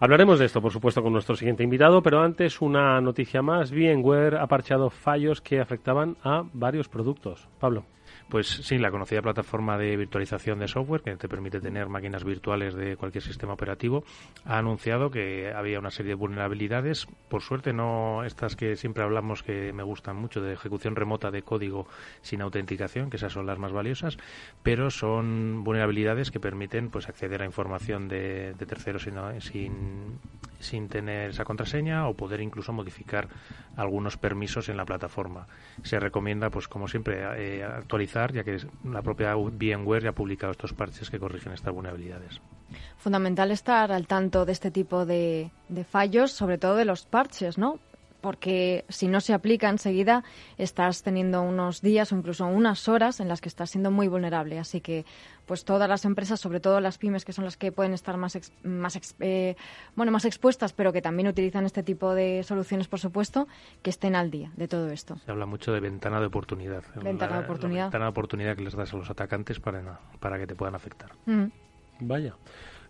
Hablaremos 0.00 0.38
de 0.38 0.46
esto, 0.46 0.62
por 0.62 0.72
supuesto, 0.72 1.02
con 1.02 1.12
nuestro 1.12 1.36
siguiente 1.36 1.62
invitado, 1.62 2.02
pero 2.02 2.22
antes 2.22 2.62
una 2.62 3.00
noticia 3.00 3.42
más. 3.42 3.70
VMware 3.70 4.36
ha 4.36 4.46
parchado 4.46 4.88
fallos 4.88 5.40
que 5.42 5.60
afectaban 5.60 6.16
a 6.22 6.44
varios 6.52 6.88
productos. 6.88 7.48
Pablo. 7.60 7.84
Pues 8.28 8.48
sí, 8.48 8.78
la 8.78 8.90
conocida 8.90 9.22
plataforma 9.22 9.78
de 9.78 9.96
virtualización 9.96 10.58
de 10.58 10.66
software 10.66 11.02
que 11.02 11.16
te 11.16 11.28
permite 11.28 11.60
tener 11.60 11.88
máquinas 11.88 12.24
virtuales 12.24 12.74
de 12.74 12.96
cualquier 12.96 13.22
sistema 13.22 13.52
operativo 13.52 14.04
ha 14.44 14.58
anunciado 14.58 15.10
que 15.10 15.52
había 15.54 15.78
una 15.78 15.90
serie 15.90 16.10
de 16.10 16.14
vulnerabilidades. 16.16 17.06
Por 17.28 17.42
suerte 17.42 17.72
no 17.72 18.24
estas 18.24 18.56
que 18.56 18.76
siempre 18.76 19.04
hablamos 19.04 19.42
que 19.42 19.72
me 19.72 19.82
gustan 19.82 20.16
mucho 20.16 20.40
de 20.40 20.54
ejecución 20.54 20.96
remota 20.96 21.30
de 21.30 21.42
código 21.42 21.86
sin 22.22 22.40
autenticación, 22.40 23.10
que 23.10 23.18
esas 23.18 23.32
son 23.32 23.46
las 23.46 23.58
más 23.58 23.72
valiosas, 23.72 24.16
pero 24.62 24.90
son 24.90 25.62
vulnerabilidades 25.62 26.30
que 26.30 26.40
permiten 26.40 26.90
pues 26.90 27.08
acceder 27.08 27.42
a 27.42 27.46
información 27.46 28.08
de, 28.08 28.54
terceros 28.66 29.06
sin, 29.40 30.18
sin 30.64 30.88
tener 30.88 31.30
esa 31.30 31.44
contraseña 31.44 32.08
o 32.08 32.14
poder 32.14 32.40
incluso 32.40 32.72
modificar 32.72 33.28
algunos 33.76 34.16
permisos 34.16 34.68
en 34.68 34.76
la 34.76 34.84
plataforma. 34.84 35.46
Se 35.82 36.00
recomienda, 36.00 36.50
pues 36.50 36.68
como 36.68 36.88
siempre, 36.88 37.22
eh, 37.36 37.64
actualizar, 37.64 38.32
ya 38.32 38.44
que 38.44 38.58
la 38.84 39.02
propia 39.02 39.34
VMware 39.36 40.04
ya 40.04 40.10
ha 40.10 40.14
publicado 40.14 40.52
estos 40.52 40.72
parches 40.72 41.10
que 41.10 41.18
corrigen 41.18 41.52
estas 41.52 41.72
vulnerabilidades. 41.72 42.40
Fundamental 42.96 43.50
estar 43.50 43.92
al 43.92 44.06
tanto 44.06 44.44
de 44.44 44.52
este 44.52 44.70
tipo 44.70 45.06
de, 45.06 45.50
de 45.68 45.84
fallos, 45.84 46.32
sobre 46.32 46.58
todo 46.58 46.76
de 46.76 46.84
los 46.84 47.04
parches, 47.04 47.58
¿no? 47.58 47.78
Porque 48.24 48.86
si 48.88 49.06
no 49.06 49.20
se 49.20 49.34
aplica 49.34 49.68
enseguida 49.68 50.24
estás 50.56 51.02
teniendo 51.02 51.42
unos 51.42 51.82
días 51.82 52.10
o 52.10 52.16
incluso 52.16 52.46
unas 52.46 52.88
horas 52.88 53.20
en 53.20 53.28
las 53.28 53.42
que 53.42 53.50
estás 53.50 53.68
siendo 53.68 53.90
muy 53.90 54.08
vulnerable. 54.08 54.58
Así 54.58 54.80
que 54.80 55.04
pues 55.44 55.66
todas 55.66 55.90
las 55.90 56.06
empresas, 56.06 56.40
sobre 56.40 56.58
todo 56.58 56.80
las 56.80 56.96
pymes, 56.96 57.26
que 57.26 57.34
son 57.34 57.44
las 57.44 57.58
que 57.58 57.70
pueden 57.70 57.92
estar 57.92 58.16
más, 58.16 58.50
más, 58.62 59.14
eh, 59.20 59.56
bueno, 59.94 60.10
más 60.10 60.24
expuestas, 60.24 60.72
pero 60.72 60.90
que 60.90 61.02
también 61.02 61.28
utilizan 61.28 61.66
este 61.66 61.82
tipo 61.82 62.14
de 62.14 62.42
soluciones, 62.44 62.88
por 62.88 62.98
supuesto, 62.98 63.46
que 63.82 63.90
estén 63.90 64.16
al 64.16 64.30
día 64.30 64.50
de 64.56 64.68
todo 64.68 64.88
esto. 64.88 65.18
Se 65.26 65.30
habla 65.30 65.44
mucho 65.44 65.74
de 65.74 65.80
ventana 65.80 66.18
de 66.18 66.24
oportunidad. 66.24 66.82
Ventana 66.94 67.40
de 67.40 67.44
oportunidad. 67.44 67.84
ventana 67.84 68.06
de 68.06 68.10
oportunidad 68.10 68.56
que 68.56 68.62
les 68.62 68.74
das 68.74 68.94
a 68.94 68.96
los 68.96 69.10
atacantes 69.10 69.60
para, 69.60 70.00
para 70.18 70.38
que 70.38 70.46
te 70.46 70.54
puedan 70.54 70.74
afectar. 70.74 71.10
Mm. 71.26 71.48
Vaya 72.00 72.34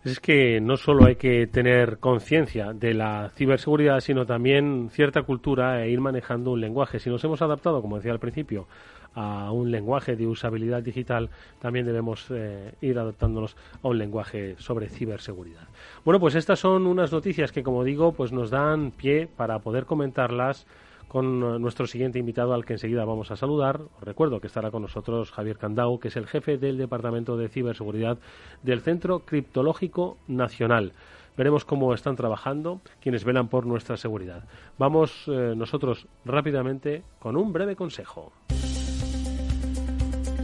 es 0.05 0.19
que 0.19 0.61
no 0.61 0.77
solo 0.77 1.05
hay 1.05 1.15
que 1.15 1.47
tener 1.47 1.97
conciencia 1.97 2.73
de 2.73 2.93
la 2.93 3.31
ciberseguridad, 3.35 3.99
sino 4.01 4.25
también 4.25 4.89
cierta 4.91 5.23
cultura 5.23 5.83
e 5.83 5.89
ir 5.89 5.99
manejando 5.99 6.51
un 6.51 6.61
lenguaje. 6.61 6.99
Si 6.99 7.09
nos 7.09 7.23
hemos 7.23 7.41
adaptado, 7.41 7.81
como 7.81 7.95
decía 7.97 8.11
al 8.11 8.19
principio, 8.19 8.67
a 9.15 9.51
un 9.51 9.71
lenguaje 9.71 10.15
de 10.15 10.27
usabilidad 10.27 10.83
digital, 10.83 11.29
también 11.59 11.85
debemos 11.85 12.27
eh, 12.29 12.73
ir 12.81 12.99
adaptándonos 12.99 13.55
a 13.81 13.87
un 13.87 13.97
lenguaje 13.97 14.55
sobre 14.59 14.89
ciberseguridad. 14.89 15.67
Bueno, 16.03 16.19
pues 16.19 16.35
estas 16.35 16.59
son 16.59 16.85
unas 16.85 17.11
noticias 17.11 17.51
que, 17.51 17.63
como 17.63 17.83
digo, 17.83 18.11
pues 18.11 18.31
nos 18.31 18.51
dan 18.51 18.91
pie 18.91 19.27
para 19.35 19.59
poder 19.59 19.85
comentarlas 19.85 20.67
con 21.07 21.43
eh, 21.43 21.59
nuestro 21.59 21.87
siguiente 21.87 22.19
invitado 22.19 22.53
al 22.53 22.65
que 22.65 22.73
enseguida 22.73 23.05
vamos 23.05 23.31
a 23.31 23.35
saludar. 23.35 23.81
Os 23.81 24.03
recuerdo 24.03 24.39
que 24.39 24.47
estará 24.47 24.71
con 24.71 24.81
nosotros 24.81 25.31
Javier 25.31 25.57
Candau, 25.57 25.99
que 25.99 26.09
es 26.09 26.15
el 26.15 26.27
jefe 26.27 26.57
del 26.57 26.77
Departamento 26.77 27.37
de 27.37 27.49
Ciberseguridad 27.49 28.17
del 28.63 28.81
Centro 28.81 29.19
Criptológico 29.19 30.17
Nacional. 30.27 30.93
Veremos 31.37 31.65
cómo 31.65 31.93
están 31.93 32.15
trabajando 32.15 32.81
quienes 33.01 33.25
velan 33.25 33.49
por 33.49 33.65
nuestra 33.65 33.97
seguridad. 33.97 34.43
Vamos 34.77 35.25
eh, 35.27 35.53
nosotros 35.55 36.07
rápidamente 36.23 37.03
con 37.19 37.35
un 37.35 37.51
breve 37.51 37.75
consejo. 37.75 38.31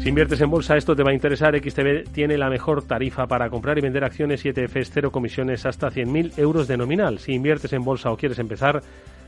Si 0.01 0.09
inviertes 0.09 0.41
en 0.41 0.49
bolsa, 0.49 0.75
esto 0.77 0.95
te 0.95 1.03
va 1.03 1.11
a 1.11 1.13
interesar. 1.13 1.55
XTB 1.55 2.11
tiene 2.11 2.35
la 2.35 2.49
mejor 2.49 2.87
tarifa 2.87 3.27
para 3.27 3.51
comprar 3.51 3.77
y 3.77 3.81
vender 3.81 4.03
acciones 4.03 4.43
y 4.43 4.49
ETFs, 4.49 4.89
cero 4.91 5.11
comisiones 5.11 5.63
hasta 5.67 5.91
100.000 5.91 6.39
euros 6.39 6.67
de 6.67 6.75
nominal. 6.75 7.19
Si 7.19 7.33
inviertes 7.33 7.71
en 7.73 7.83
bolsa 7.83 8.11
o 8.11 8.17
quieres 8.17 8.39
empezar, 8.39 8.81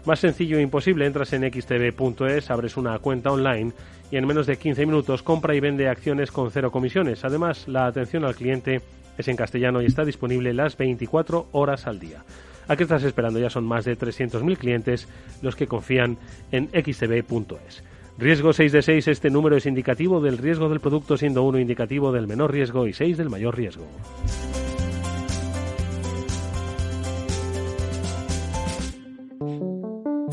más 0.06 0.20
sencillo 0.20 0.58
e 0.58 0.62
imposible, 0.62 1.06
entras 1.06 1.34
en 1.34 1.44
xtb.es, 1.44 2.52
abres 2.52 2.78
una 2.78 2.98
cuenta 3.00 3.32
online 3.32 3.72
y 4.12 4.18
en 4.18 4.28
menos 4.28 4.48
de 4.48 4.58
15 4.58 4.86
minutos 4.86 5.24
compra 5.24 5.56
y 5.56 5.60
vende 5.60 5.88
acciones 5.88 6.32
con 6.32 6.52
cero 6.52 6.72
comisiones. 6.72 7.24
Además, 7.24 7.68
la 7.68 7.88
atención 7.88 8.26
al 8.26 8.36
cliente 8.36 8.82
es 9.18 9.28
en 9.28 9.36
castellano 9.36 9.82
y 9.82 9.86
está 9.86 10.04
disponible 10.04 10.54
las 10.54 10.78
24 10.78 11.48
horas 11.52 11.88
al 11.88 12.00
día. 12.00 12.24
¿A 12.68 12.76
qué 12.76 12.84
estás 12.84 13.04
esperando? 13.04 13.40
Ya 13.40 13.50
son 13.50 13.66
más 13.66 13.86
de 13.86 13.98
300.000 13.98 14.58
clientes 14.58 15.08
los 15.42 15.56
que 15.56 15.68
confían 15.68 16.18
en 16.52 16.70
xtb.es. 16.70 17.84
Riesgo 18.18 18.54
6 18.54 18.72
de 18.72 18.82
6, 18.82 19.08
este 19.08 19.30
número 19.30 19.58
es 19.58 19.66
indicativo 19.66 20.22
del 20.22 20.38
riesgo 20.38 20.70
del 20.70 20.80
producto, 20.80 21.18
siendo 21.18 21.44
1 21.44 21.60
indicativo 21.60 22.12
del 22.12 22.28
menor 22.28 22.52
riesgo 22.52 22.88
y 22.88 22.94
6 22.94 23.18
del 23.18 23.30
mayor 23.30 23.58
riesgo. 23.58 23.88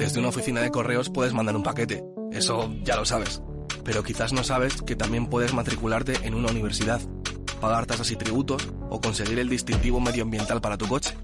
Desde 0.01 0.19
una 0.19 0.31
oficina 0.31 0.63
de 0.63 0.71
correos 0.71 1.11
puedes 1.11 1.35
mandar 1.35 1.55
un 1.55 1.63
paquete, 1.63 2.03
eso 2.33 2.75
ya 2.83 2.97
lo 2.97 3.05
sabes. 3.05 3.43
Pero 3.85 4.03
quizás 4.03 4.33
no 4.33 4.43
sabes 4.43 4.81
que 4.81 4.97
también 4.97 5.27
puedes 5.27 5.53
matricularte 5.53 6.15
en 6.23 6.35
una 6.35 6.51
universidad, 6.51 7.03
pagar 7.61 7.85
tasas 7.85 8.11
y 8.11 8.17
tributos 8.17 8.67
o 8.89 8.99
conseguir 8.99 9.39
el 9.39 9.51
distintivo 9.51 10.01
medioambiental 10.01 10.63
para 10.63 10.79
tu 10.79 10.89
coche. 10.89 11.15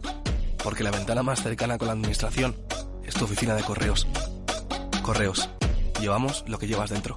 Porque 0.63 0.85
la 0.85 0.91
ventana 0.91 1.23
más 1.23 1.43
cercana 1.43 1.79
con 1.79 1.87
la 1.87 1.95
administración 1.95 2.55
es 3.03 3.15
tu 3.15 3.25
oficina 3.25 3.55
de 3.55 3.63
correos. 3.63 4.07
Correos. 5.03 5.49
Llevamos 5.99 6.45
lo 6.47 6.59
que 6.59 6.67
llevas 6.67 6.91
dentro. 6.91 7.17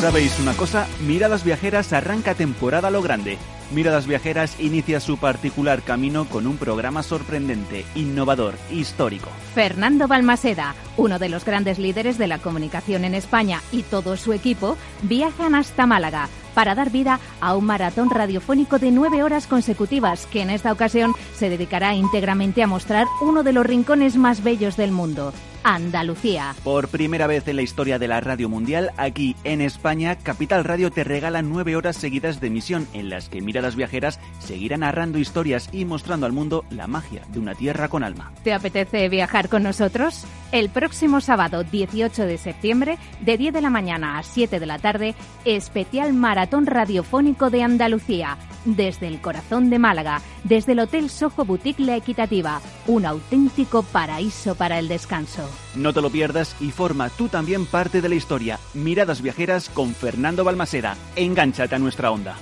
¿Sabéis 0.00 0.38
una 0.40 0.54
cosa? 0.54 0.86
Miradas 1.00 1.44
Viajeras 1.44 1.92
arranca 1.92 2.34
temporada 2.34 2.90
lo 2.90 3.02
grande. 3.02 3.36
Miradas 3.72 4.06
Viajeras 4.06 4.60
inicia 4.60 5.00
su 5.00 5.18
particular 5.18 5.82
camino 5.82 6.26
con 6.26 6.46
un 6.46 6.56
programa 6.56 7.02
sorprendente, 7.02 7.84
innovador, 7.94 8.54
histórico. 8.70 9.30
Fernando 9.54 10.06
Balmaseda, 10.06 10.74
uno 10.96 11.18
de 11.18 11.28
los 11.28 11.44
grandes 11.44 11.78
líderes 11.78 12.18
de 12.18 12.28
la 12.28 12.38
comunicación 12.38 13.04
en 13.04 13.14
España 13.14 13.60
y 13.72 13.82
todo 13.82 14.16
su 14.16 14.32
equipo 14.32 14.76
viajan 15.02 15.54
hasta 15.54 15.86
Málaga 15.86 16.28
para 16.54 16.74
dar 16.74 16.90
vida 16.90 17.18
a 17.40 17.56
un 17.56 17.64
maratón 17.64 18.10
radiofónico 18.10 18.78
de 18.78 18.92
nueve 18.92 19.22
horas 19.22 19.46
consecutivas 19.46 20.26
que 20.26 20.42
en 20.42 20.50
esta 20.50 20.72
ocasión 20.72 21.12
se 21.34 21.50
dedicará 21.50 21.94
íntegramente 21.94 22.62
a 22.62 22.66
mostrar 22.66 23.06
uno 23.20 23.42
de 23.42 23.52
los 23.52 23.66
rincones 23.66 24.16
más 24.16 24.42
bellos 24.44 24.76
del 24.76 24.92
mundo, 24.92 25.32
Andalucía. 25.64 26.54
Por 26.62 26.88
primera 26.88 27.26
vez 27.26 27.48
en 27.48 27.56
la 27.56 27.62
historia 27.62 27.98
de 27.98 28.06
la 28.06 28.20
radio 28.20 28.48
mundial, 28.48 28.92
aquí 28.96 29.34
en 29.44 29.60
España, 29.60 30.16
Capital 30.16 30.62
Radio 30.62 30.90
te 30.90 31.04
regala 31.04 31.42
nueve 31.42 31.74
horas 31.74 31.96
seguidas 31.96 32.40
de 32.40 32.48
emisión 32.48 32.86
en 32.92 33.08
las 33.08 33.28
que 33.28 33.40
miradas 33.40 33.74
viajeras 33.74 34.20
seguirán 34.38 34.80
narrando 34.80 35.18
historias 35.18 35.70
y 35.72 35.84
mostrando 35.84 36.26
al 36.26 36.32
mundo 36.32 36.64
la 36.70 36.86
magia 36.86 37.22
de 37.28 37.38
una 37.38 37.54
tierra 37.54 37.88
con 37.88 38.04
alma. 38.04 38.32
¿Te 38.44 38.52
apetece 38.52 39.08
viajar 39.08 39.48
con 39.48 39.62
nosotros? 39.62 40.26
El 40.52 40.68
próximo 40.68 41.20
sábado 41.20 41.64
18 41.64 42.26
de 42.26 42.38
septiembre, 42.38 42.98
de 43.20 43.36
10 43.36 43.54
de 43.54 43.60
la 43.60 43.70
mañana 43.70 44.18
a 44.18 44.22
7 44.22 44.60
de 44.60 44.66
la 44.66 44.78
tarde, 44.78 45.14
especial 45.44 46.12
maratón 46.12 46.66
radiofónico 46.66 47.50
de 47.50 47.62
Andalucía, 47.62 48.36
desde 48.64 49.08
el 49.08 49.20
corazón 49.20 49.70
de 49.70 49.78
Málaga, 49.78 50.20
desde 50.44 50.72
el 50.72 50.80
Hotel 50.80 51.10
Soho 51.10 51.44
Boutique 51.44 51.80
La 51.80 51.96
Equitativa, 51.96 52.60
un 52.86 53.06
auténtico 53.06 53.82
paraíso 53.82 54.54
para 54.54 54.78
el 54.78 54.88
descanso. 54.88 55.48
No 55.74 55.92
te 55.92 56.00
lo 56.00 56.10
pierdas 56.10 56.56
y 56.60 56.70
forma 56.70 57.10
tú 57.10 57.28
también 57.28 57.66
parte 57.66 58.00
de 58.00 58.08
la 58.08 58.14
historia. 58.14 58.58
Miradas 58.74 59.22
viajeras 59.22 59.68
con 59.68 59.94
Fernando 59.94 60.44
Balmaseda. 60.44 60.96
Engánchate 61.16 61.74
a 61.74 61.78
nuestra 61.78 62.10
onda. 62.10 62.36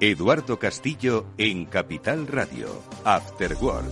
Eduardo 0.00 0.60
Castillo 0.60 1.26
en 1.38 1.64
Capital 1.64 2.28
Radio, 2.28 2.68
After 3.04 3.56
Work. 3.60 3.90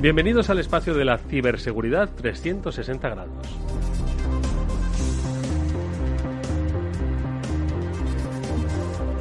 Bienvenidos 0.00 0.50
al 0.50 0.60
espacio 0.60 0.94
de 0.94 1.04
la 1.04 1.18
ciberseguridad 1.18 2.08
360 2.14 3.08
grados. 3.08 3.46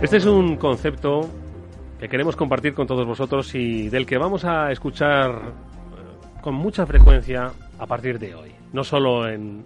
Este 0.02 0.16
es 0.16 0.26
un 0.26 0.56
concepto 0.56 1.30
que 2.00 2.08
queremos 2.08 2.38
compartir 2.38 2.74
con 2.74 2.88
todos 2.88 3.06
vosotros 3.06 3.54
y 3.54 3.90
del 3.90 4.06
que 4.06 4.18
vamos 4.18 4.46
a 4.46 4.72
escuchar 4.72 5.30
eh, 5.30 6.42
con 6.42 6.56
mucha 6.56 6.86
frecuencia 6.86 7.52
a 7.78 7.86
partir 7.86 8.18
de 8.18 8.34
hoy. 8.34 8.52
No 8.72 8.86
solo 8.86 9.28
en 9.28 9.66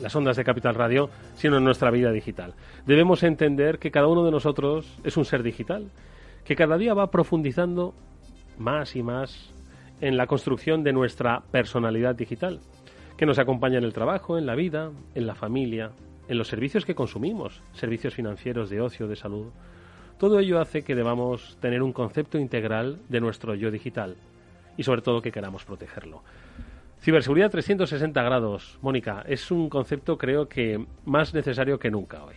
las 0.00 0.14
ondas 0.14 0.36
de 0.36 0.44
Capital 0.44 0.76
Radio, 0.76 1.10
sino 1.34 1.56
en 1.56 1.64
nuestra 1.64 1.90
vida 1.90 2.12
digital. 2.12 2.54
Debemos 2.86 3.24
entender 3.24 3.80
que 3.80 3.90
cada 3.90 4.06
uno 4.06 4.24
de 4.24 4.30
nosotros 4.30 4.96
es 5.02 5.16
un 5.16 5.24
ser 5.24 5.42
digital, 5.42 5.90
que 6.44 6.54
cada 6.54 6.78
día 6.78 6.94
va 6.94 7.10
profundizando 7.10 7.94
más 8.56 8.94
y 8.94 9.02
más 9.02 9.52
en 10.00 10.16
la 10.16 10.28
construcción 10.28 10.84
de 10.84 10.92
nuestra 10.92 11.42
personalidad 11.50 12.14
digital, 12.14 12.60
que 13.16 13.26
nos 13.26 13.40
acompaña 13.40 13.78
en 13.78 13.84
el 13.84 13.92
trabajo, 13.92 14.38
en 14.38 14.46
la 14.46 14.54
vida, 14.54 14.92
en 15.16 15.26
la 15.26 15.34
familia, 15.34 15.90
en 16.28 16.38
los 16.38 16.48
servicios 16.48 16.84
que 16.84 16.94
consumimos, 16.94 17.62
servicios 17.72 18.14
financieros, 18.14 18.70
de 18.70 18.80
ocio, 18.80 19.08
de 19.08 19.16
salud. 19.16 19.46
Todo 20.18 20.38
ello 20.38 20.60
hace 20.60 20.82
que 20.82 20.94
debamos 20.94 21.58
tener 21.60 21.82
un 21.82 21.92
concepto 21.92 22.38
integral 22.38 22.98
de 23.08 23.20
nuestro 23.20 23.54
yo 23.54 23.70
digital 23.70 24.16
y 24.76 24.82
sobre 24.82 25.02
todo 25.02 25.22
que 25.22 25.32
queramos 25.32 25.64
protegerlo. 25.64 26.22
Ciberseguridad 27.00 27.50
360 27.50 28.22
grados, 28.22 28.78
Mónica, 28.80 29.24
es 29.28 29.50
un 29.50 29.68
concepto 29.68 30.16
creo 30.16 30.48
que 30.48 30.84
más 31.04 31.34
necesario 31.34 31.78
que 31.78 31.90
nunca 31.90 32.24
hoy. 32.24 32.36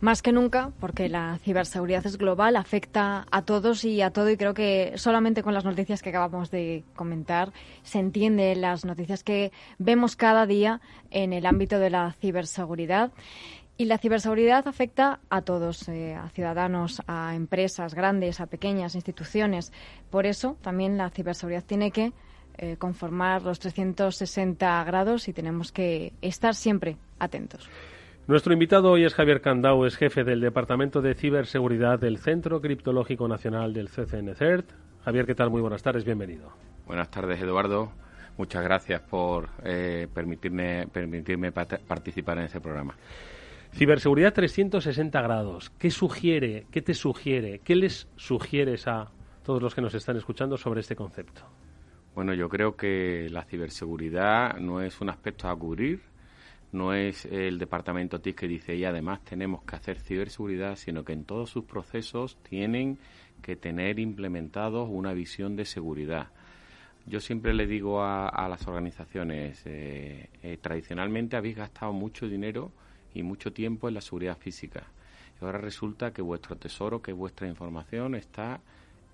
Más 0.00 0.22
que 0.22 0.32
nunca, 0.32 0.72
porque 0.80 1.10
la 1.10 1.38
ciberseguridad 1.44 2.06
es 2.06 2.16
global, 2.16 2.56
afecta 2.56 3.26
a 3.30 3.42
todos 3.42 3.84
y 3.84 4.00
a 4.00 4.10
todo, 4.10 4.30
y 4.30 4.38
creo 4.38 4.54
que 4.54 4.92
solamente 4.96 5.42
con 5.42 5.52
las 5.52 5.66
noticias 5.66 6.00
que 6.00 6.08
acabamos 6.08 6.50
de 6.50 6.84
comentar 6.96 7.52
se 7.82 7.98
entiende 7.98 8.56
las 8.56 8.86
noticias 8.86 9.22
que 9.22 9.52
vemos 9.78 10.16
cada 10.16 10.46
día 10.46 10.80
en 11.10 11.34
el 11.34 11.44
ámbito 11.44 11.78
de 11.78 11.90
la 11.90 12.12
ciberseguridad. 12.18 13.12
Y 13.76 13.84
la 13.84 13.98
ciberseguridad 13.98 14.66
afecta 14.68 15.20
a 15.28 15.42
todos, 15.42 15.86
eh, 15.88 16.14
a 16.14 16.30
ciudadanos, 16.30 17.02
a 17.06 17.34
empresas 17.34 17.94
grandes, 17.94 18.40
a 18.40 18.46
pequeñas 18.46 18.94
instituciones. 18.94 19.70
Por 20.10 20.24
eso 20.24 20.56
también 20.62 20.96
la 20.96 21.10
ciberseguridad 21.10 21.64
tiene 21.64 21.90
que 21.90 22.14
eh, 22.56 22.76
conformar 22.78 23.42
los 23.42 23.58
360 23.58 24.82
grados 24.84 25.28
y 25.28 25.34
tenemos 25.34 25.72
que 25.72 26.14
estar 26.22 26.54
siempre 26.54 26.96
atentos. 27.18 27.68
Nuestro 28.30 28.52
invitado 28.52 28.92
hoy 28.92 29.02
es 29.02 29.12
Javier 29.14 29.40
Candau, 29.40 29.84
es 29.84 29.96
jefe 29.96 30.22
del 30.22 30.40
Departamento 30.40 31.02
de 31.02 31.16
Ciberseguridad 31.16 31.98
del 31.98 32.18
Centro 32.18 32.60
Criptológico 32.60 33.26
Nacional 33.26 33.72
del 33.72 33.88
CCN 33.88 34.36
CERT. 34.36 34.70
Javier, 35.04 35.26
¿qué 35.26 35.34
tal? 35.34 35.50
Muy 35.50 35.60
buenas 35.60 35.82
tardes, 35.82 36.04
bienvenido. 36.04 36.52
Buenas 36.86 37.10
tardes, 37.10 37.40
Eduardo. 37.42 37.90
Muchas 38.38 38.62
gracias 38.62 39.00
por 39.00 39.48
eh, 39.64 40.06
permitirme, 40.14 40.86
permitirme 40.86 41.50
participar 41.50 42.38
en 42.38 42.44
este 42.44 42.60
programa. 42.60 42.94
Ciberseguridad 43.72 44.32
360 44.32 45.20
grados. 45.22 45.70
¿Qué 45.70 45.90
sugiere, 45.90 46.66
qué 46.70 46.82
te 46.82 46.94
sugiere, 46.94 47.58
qué 47.64 47.74
les 47.74 48.06
sugieres 48.14 48.86
a 48.86 49.10
todos 49.42 49.60
los 49.60 49.74
que 49.74 49.80
nos 49.80 49.94
están 49.94 50.16
escuchando 50.16 50.56
sobre 50.56 50.82
este 50.82 50.94
concepto? 50.94 51.42
Bueno, 52.14 52.32
yo 52.34 52.48
creo 52.48 52.76
que 52.76 53.26
la 53.28 53.42
ciberseguridad 53.42 54.56
no 54.60 54.80
es 54.80 55.00
un 55.00 55.10
aspecto 55.10 55.48
a 55.48 55.56
cubrir, 55.56 56.09
no 56.72 56.94
es 56.94 57.24
el 57.24 57.58
departamento 57.58 58.20
TIC 58.20 58.36
que 58.36 58.48
dice 58.48 58.76
y 58.76 58.84
además 58.84 59.24
tenemos 59.24 59.62
que 59.64 59.76
hacer 59.76 59.98
ciberseguridad, 59.98 60.76
sino 60.76 61.04
que 61.04 61.12
en 61.12 61.24
todos 61.24 61.50
sus 61.50 61.64
procesos 61.64 62.36
tienen 62.48 62.98
que 63.42 63.56
tener 63.56 63.98
implementados 63.98 64.88
una 64.90 65.12
visión 65.12 65.56
de 65.56 65.64
seguridad. 65.64 66.28
Yo 67.06 67.20
siempre 67.20 67.54
le 67.54 67.66
digo 67.66 68.02
a, 68.02 68.46
las 68.48 68.66
organizaciones, 68.68 69.62
eh, 69.64 70.28
eh, 70.42 70.58
tradicionalmente 70.60 71.36
habéis 71.36 71.56
gastado 71.56 71.92
mucho 71.92 72.28
dinero 72.28 72.70
y 73.14 73.22
mucho 73.22 73.52
tiempo 73.52 73.88
en 73.88 73.94
la 73.94 74.00
seguridad 74.00 74.36
física. 74.36 74.84
Y 75.40 75.44
ahora 75.44 75.58
resulta 75.58 76.12
que 76.12 76.22
vuestro 76.22 76.56
tesoro, 76.56 77.02
que 77.02 77.12
vuestra 77.12 77.48
información 77.48 78.14
está 78.14 78.60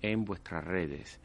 en 0.01 0.25
vuestras 0.25 0.63
redes. 0.63 1.19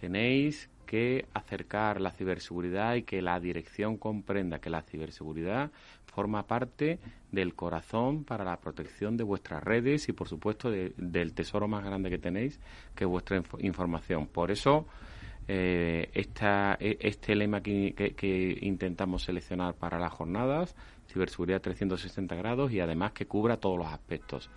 Tenéis 0.00 0.68
que 0.92 1.24
acercar 1.32 2.02
la 2.02 2.10
ciberseguridad 2.10 2.96
y 2.96 3.04
que 3.04 3.22
la 3.22 3.40
dirección 3.40 3.96
comprenda 3.96 4.58
que 4.58 4.68
la 4.68 4.82
ciberseguridad 4.82 5.70
forma 6.04 6.46
parte 6.46 6.98
del 7.30 7.54
corazón 7.54 8.24
para 8.24 8.44
la 8.44 8.58
protección 8.58 9.16
de 9.16 9.24
vuestras 9.24 9.64
redes 9.64 10.10
y, 10.10 10.12
por 10.12 10.28
supuesto, 10.28 10.70
del 10.70 11.32
tesoro 11.32 11.66
más 11.66 11.82
grande 11.82 12.10
que 12.10 12.18
tenéis, 12.18 12.60
que 12.94 13.04
es 13.04 13.10
vuestra 13.10 13.42
información. 13.60 14.26
Por 14.26 14.50
eso, 14.50 14.86
eh, 15.48 16.10
esta, 16.12 16.76
e, 16.78 16.98
este 17.00 17.36
lema 17.36 17.62
que, 17.62 17.94
que, 18.14 18.58
intentamos 18.60 19.22
seleccionar 19.22 19.72
para 19.72 19.98
las 19.98 20.12
jornadas, 20.12 20.76
ciberseguridad 21.08 21.62
360 21.62 22.34
grados 22.34 22.70
y 22.70 22.80
además 22.80 23.12
que 23.12 23.24
cubra 23.24 23.56
todos 23.56 23.78
los 23.78 23.86
aspectos 23.86 24.50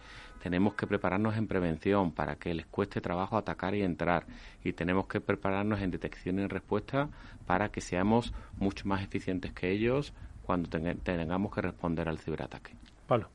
tenemos 0.46 0.76
que 0.76 0.86
prepararnos 0.86 1.38
en 1.38 1.48
prevención 1.48 2.12
para 2.12 2.36
que 2.36 2.54
les 2.54 2.68
cueste 2.68 3.02
trabajo 3.02 3.36
atacar 3.36 3.74
y 3.74 3.82
entrar 3.82 4.28
y 4.64 4.74
tenemos 4.74 5.08
que 5.08 5.20
prepararnos 5.20 5.82
en 5.82 5.90
detección 5.90 6.38
y 6.38 6.46
respuesta 6.46 7.10
para 7.48 7.70
que 7.70 7.82
seamos 7.82 8.32
mucho 8.60 8.88
más 8.88 9.02
eficientes 9.02 9.54
que 9.54 9.72
ellos 9.72 10.14
cuando 10.44 10.70
tengamos 10.70 11.52
que 11.52 11.62
responder 11.62 12.08
al 12.08 12.20
ciberataque. 12.20 12.76
Pablo. 13.08 13.28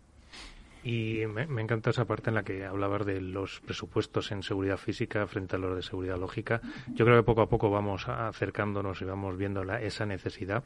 Y 0.84 1.26
me, 1.26 1.48
me, 1.48 1.62
encanta 1.62 1.90
esa 1.90 2.04
parte 2.04 2.30
en 2.30 2.36
la 2.36 2.44
que 2.44 2.64
hablabas 2.64 3.04
de 3.04 3.20
los 3.20 3.58
presupuestos 3.58 4.30
en 4.30 4.44
seguridad 4.44 4.76
física 4.76 5.26
frente 5.26 5.56
a 5.56 5.58
los 5.58 5.74
de 5.74 5.82
seguridad 5.82 6.16
lógica. 6.16 6.60
Yo 6.94 7.04
creo 7.04 7.16
que 7.16 7.24
poco 7.24 7.42
a 7.42 7.48
poco 7.48 7.70
vamos 7.70 8.08
acercándonos 8.08 9.02
y 9.02 9.04
vamos 9.04 9.36
viendo 9.36 9.64
la, 9.64 9.82
esa 9.82 10.06
necesidad. 10.06 10.62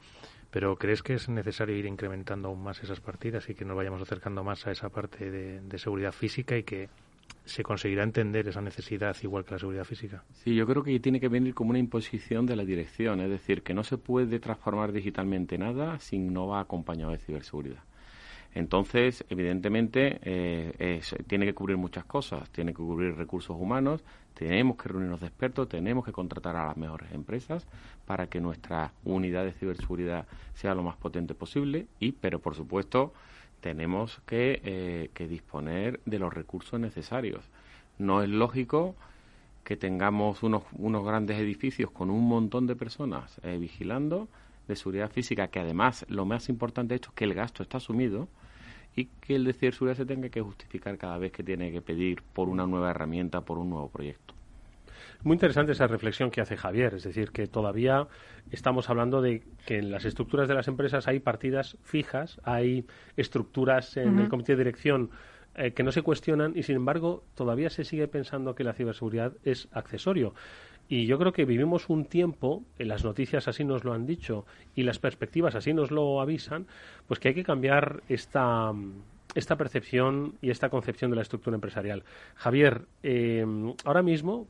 Pero 0.54 0.76
¿crees 0.76 1.02
que 1.02 1.14
es 1.14 1.28
necesario 1.28 1.76
ir 1.76 1.84
incrementando 1.84 2.46
aún 2.46 2.62
más 2.62 2.80
esas 2.80 3.00
partidas 3.00 3.50
y 3.50 3.56
que 3.56 3.64
nos 3.64 3.76
vayamos 3.76 4.00
acercando 4.00 4.44
más 4.44 4.64
a 4.68 4.70
esa 4.70 4.88
parte 4.88 5.28
de, 5.28 5.60
de 5.60 5.78
seguridad 5.78 6.12
física 6.12 6.56
y 6.56 6.62
que 6.62 6.88
se 7.44 7.64
conseguirá 7.64 8.04
entender 8.04 8.46
esa 8.46 8.60
necesidad 8.60 9.16
igual 9.24 9.44
que 9.44 9.54
la 9.54 9.58
seguridad 9.58 9.82
física. 9.82 10.22
Sí, 10.32 10.54
yo 10.54 10.64
creo 10.64 10.84
que 10.84 11.00
tiene 11.00 11.18
que 11.18 11.26
venir 11.26 11.54
como 11.54 11.70
una 11.70 11.80
imposición 11.80 12.46
de 12.46 12.54
la 12.54 12.64
dirección, 12.64 13.20
es 13.20 13.30
decir, 13.30 13.64
que 13.64 13.74
no 13.74 13.82
se 13.82 13.98
puede 13.98 14.38
transformar 14.38 14.92
digitalmente 14.92 15.58
nada 15.58 15.98
si 15.98 16.20
no 16.20 16.46
va 16.46 16.60
acompañado 16.60 17.10
de 17.10 17.18
ciberseguridad. 17.18 17.82
Entonces, 18.54 19.24
evidentemente, 19.28 20.20
eh, 20.22 21.00
tiene 21.26 21.44
que 21.44 21.54
cubrir 21.54 21.76
muchas 21.76 22.04
cosas. 22.04 22.48
Tiene 22.50 22.72
que 22.72 22.78
cubrir 22.78 23.16
recursos 23.16 23.56
humanos, 23.58 24.04
tenemos 24.34 24.76
que 24.76 24.88
reunirnos 24.88 25.20
de 25.20 25.26
expertos, 25.26 25.68
tenemos 25.68 26.04
que 26.04 26.12
contratar 26.12 26.56
a 26.56 26.66
las 26.66 26.76
mejores 26.76 27.12
empresas 27.12 27.66
para 28.06 28.28
que 28.28 28.40
nuestra 28.40 28.92
unidad 29.04 29.44
de 29.44 29.52
ciberseguridad 29.52 30.26
sea 30.54 30.74
lo 30.74 30.82
más 30.82 30.96
potente 30.96 31.34
posible. 31.34 31.86
Y, 31.98 32.12
pero 32.12 32.40
por 32.40 32.54
supuesto, 32.54 33.12
tenemos 33.60 34.20
eh, 34.30 35.10
que, 35.14 35.26
disponer 35.26 35.98
de 36.04 36.18
los 36.18 36.34
recursos 36.34 36.78
necesarios. 36.78 37.48
No 37.98 38.22
es 38.22 38.28
lógico 38.28 38.94
que 39.64 39.76
tengamos 39.76 40.42
unos, 40.42 40.64
unos 40.74 41.04
grandes 41.04 41.38
edificios 41.38 41.90
con 41.90 42.10
un 42.10 42.28
montón 42.28 42.66
de 42.66 42.76
personas 42.76 43.40
eh, 43.42 43.56
vigilando 43.58 44.28
de 44.68 44.76
seguridad 44.76 45.10
física, 45.10 45.48
que 45.48 45.60
además 45.60 46.04
lo 46.08 46.26
más 46.26 46.48
importante 46.48 46.94
es 46.96 47.00
que 47.14 47.24
el 47.24 47.34
gasto 47.34 47.62
está 47.62 47.78
asumido 47.78 48.28
y 48.96 49.06
que 49.06 49.36
el 49.36 49.44
de 49.44 49.52
ciberseguridad 49.52 49.96
se 49.96 50.06
tenga 50.06 50.28
que 50.28 50.40
justificar 50.40 50.96
cada 50.98 51.18
vez 51.18 51.32
que 51.32 51.42
tiene 51.42 51.72
que 51.72 51.82
pedir 51.82 52.22
por 52.22 52.48
una 52.48 52.66
nueva 52.66 52.90
herramienta, 52.90 53.40
por 53.40 53.58
un 53.58 53.70
nuevo 53.70 53.88
proyecto. 53.88 54.34
Muy 55.22 55.34
interesante 55.34 55.72
esa 55.72 55.86
reflexión 55.86 56.30
que 56.30 56.42
hace 56.42 56.56
Javier, 56.56 56.94
es 56.94 57.04
decir, 57.04 57.30
que 57.30 57.46
todavía 57.46 58.06
estamos 58.50 58.90
hablando 58.90 59.22
de 59.22 59.42
que 59.64 59.78
en 59.78 59.90
las 59.90 60.04
estructuras 60.04 60.48
de 60.48 60.54
las 60.54 60.68
empresas 60.68 61.08
hay 61.08 61.18
partidas 61.18 61.78
fijas, 61.82 62.40
hay 62.44 62.84
estructuras 63.16 63.96
en 63.96 64.18
el 64.18 64.28
comité 64.28 64.52
de 64.52 64.64
dirección 64.64 65.10
eh, 65.56 65.72
que 65.72 65.82
no 65.82 65.92
se 65.92 66.02
cuestionan 66.02 66.52
y, 66.56 66.64
sin 66.64 66.76
embargo, 66.76 67.24
todavía 67.34 67.70
se 67.70 67.84
sigue 67.84 68.08
pensando 68.08 68.54
que 68.54 68.64
la 68.64 68.74
ciberseguridad 68.74 69.32
es 69.44 69.68
accesorio. 69.72 70.34
Y 70.88 71.06
yo 71.06 71.18
creo 71.18 71.32
que 71.32 71.44
vivimos 71.44 71.88
un 71.88 72.04
tiempo, 72.04 72.62
en 72.78 72.88
las 72.88 73.04
noticias 73.04 73.48
así 73.48 73.64
nos 73.64 73.84
lo 73.84 73.92
han 73.92 74.06
dicho 74.06 74.44
y 74.74 74.82
las 74.82 74.98
perspectivas 74.98 75.54
así 75.54 75.72
nos 75.72 75.90
lo 75.90 76.20
avisan, 76.20 76.66
pues 77.06 77.20
que 77.20 77.28
hay 77.28 77.34
que 77.34 77.44
cambiar 77.44 78.02
esta, 78.08 78.72
esta 79.34 79.56
percepción 79.56 80.34
y 80.42 80.50
esta 80.50 80.68
concepción 80.68 81.10
de 81.10 81.16
la 81.16 81.22
estructura 81.22 81.54
empresarial. 81.54 82.04
Javier, 82.34 82.82
eh, 83.02 83.46
ahora 83.84 84.02
mismo, 84.02 84.46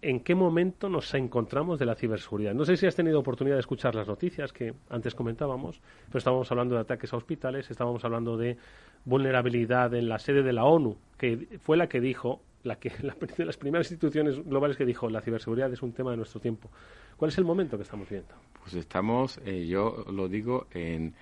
en 0.00 0.20
qué 0.20 0.34
momento 0.34 0.88
nos 0.88 1.12
encontramos 1.14 1.78
de 1.78 1.86
la 1.86 1.94
ciberseguridad. 1.94 2.54
No 2.54 2.64
sé 2.64 2.76
si 2.76 2.86
has 2.86 2.96
tenido 2.96 3.20
oportunidad 3.20 3.56
de 3.56 3.60
escuchar 3.60 3.94
las 3.94 4.08
noticias 4.08 4.52
que 4.52 4.74
antes 4.90 5.14
comentábamos, 5.14 5.80
pero 6.06 6.18
estábamos 6.18 6.50
hablando 6.50 6.74
de 6.74 6.80
ataques 6.80 7.12
a 7.12 7.16
hospitales, 7.16 7.70
estábamos 7.70 8.04
hablando 8.04 8.36
de 8.36 8.56
vulnerabilidad 9.04 9.94
en 9.94 10.08
la 10.08 10.18
sede 10.18 10.42
de 10.42 10.52
la 10.52 10.64
ONU, 10.64 10.96
que 11.18 11.58
fue 11.60 11.76
la 11.76 11.88
que 11.88 12.00
dijo, 12.00 12.40
la 12.64 12.76
que 12.76 12.92
la, 13.02 13.14
de 13.14 13.44
las 13.44 13.56
primeras 13.56 13.90
instituciones 13.90 14.42
globales 14.44 14.76
que 14.76 14.84
dijo 14.84 15.08
la 15.08 15.20
ciberseguridad 15.20 15.72
es 15.72 15.82
un 15.82 15.92
tema 15.92 16.10
de 16.10 16.16
nuestro 16.16 16.40
tiempo. 16.40 16.70
¿Cuál 17.16 17.30
es 17.30 17.38
el 17.38 17.44
momento 17.44 17.76
que 17.76 17.84
estamos 17.84 18.08
viendo? 18.08 18.34
Pues 18.60 18.74
estamos, 18.74 19.38
eh, 19.44 19.66
yo 19.66 20.04
lo 20.10 20.28
digo, 20.28 20.66
en, 20.72 21.14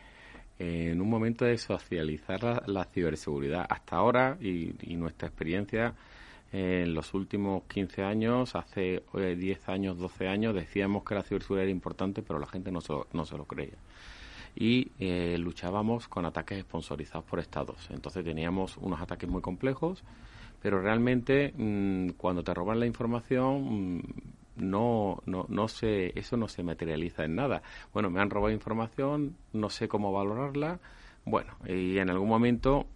en, 0.59 1.01
un 1.01 1.09
momento 1.09 1.45
de 1.45 1.59
socializar 1.59 2.69
la, 2.69 2.85
ciberseguridad. 2.85 3.67
Hasta 3.69 3.97
ahora, 3.97 4.37
y, 4.41 4.75
y 4.83 4.97
nuestra 4.97 5.29
experiencia 5.29 5.95
en 6.53 6.95
los 6.95 7.15
últimos 7.15 7.63
15 7.65 8.03
años, 8.03 8.57
hace 8.57 9.05
10 9.15 9.45
eh, 9.45 9.59
años, 9.67 9.99
12 9.99 10.29
años, 10.29 10.55
decíamos 10.55 11.05
que 11.05 11.15
la 11.15 11.23
ciberseguridad 11.23 11.65
era 11.65 11.71
importante, 11.71 12.23
pero 12.23 12.39
la 12.39 12.47
gente 12.47 12.73
no 12.73 12.81
se 12.81 12.93
lo, 12.93 13.07
no 13.13 13.25
se 13.25 13.37
lo 13.37 13.45
creía. 13.45 13.77
Y 14.57 14.91
eh, 14.99 15.37
luchábamos 15.39 16.09
con 16.09 16.27
ataques 16.27 16.61
sponsorizados 16.63 17.25
por 17.25 17.39
estados. 17.39 17.89
Entonces 17.91 18.25
teníamos 18.25 18.77
unos 18.79 19.01
ataques 19.01 19.31
muy 19.31 19.43
complejos, 19.43 20.03
pero 20.63 20.81
realmente 20.81 21.53
mm, 21.57 22.11
cuando 22.17 22.43
te 22.43 22.55
roban 22.55 22.81
la 22.81 22.87
información, 22.87 23.97
mm, 23.97 24.03
no, 24.57 25.23
no, 25.27 25.47
no 25.49 25.69
se, 25.69 26.19
eso 26.19 26.37
no 26.37 26.49
se 26.49 26.63
materializa 26.63 27.25
en 27.25 27.37
nada. 27.37 27.63
Bueno, 27.93 28.11
me 28.11 28.21
han 28.21 28.31
robado 28.31 28.53
información, 28.53 29.37
no 29.53 29.71
sé 29.71 29.89
cómo 29.89 30.13
valorarla. 30.13 30.81
Bueno, 31.25 31.55
y 31.67 31.99
en 31.99 32.11
algún 32.11 32.29
momento 32.29 32.87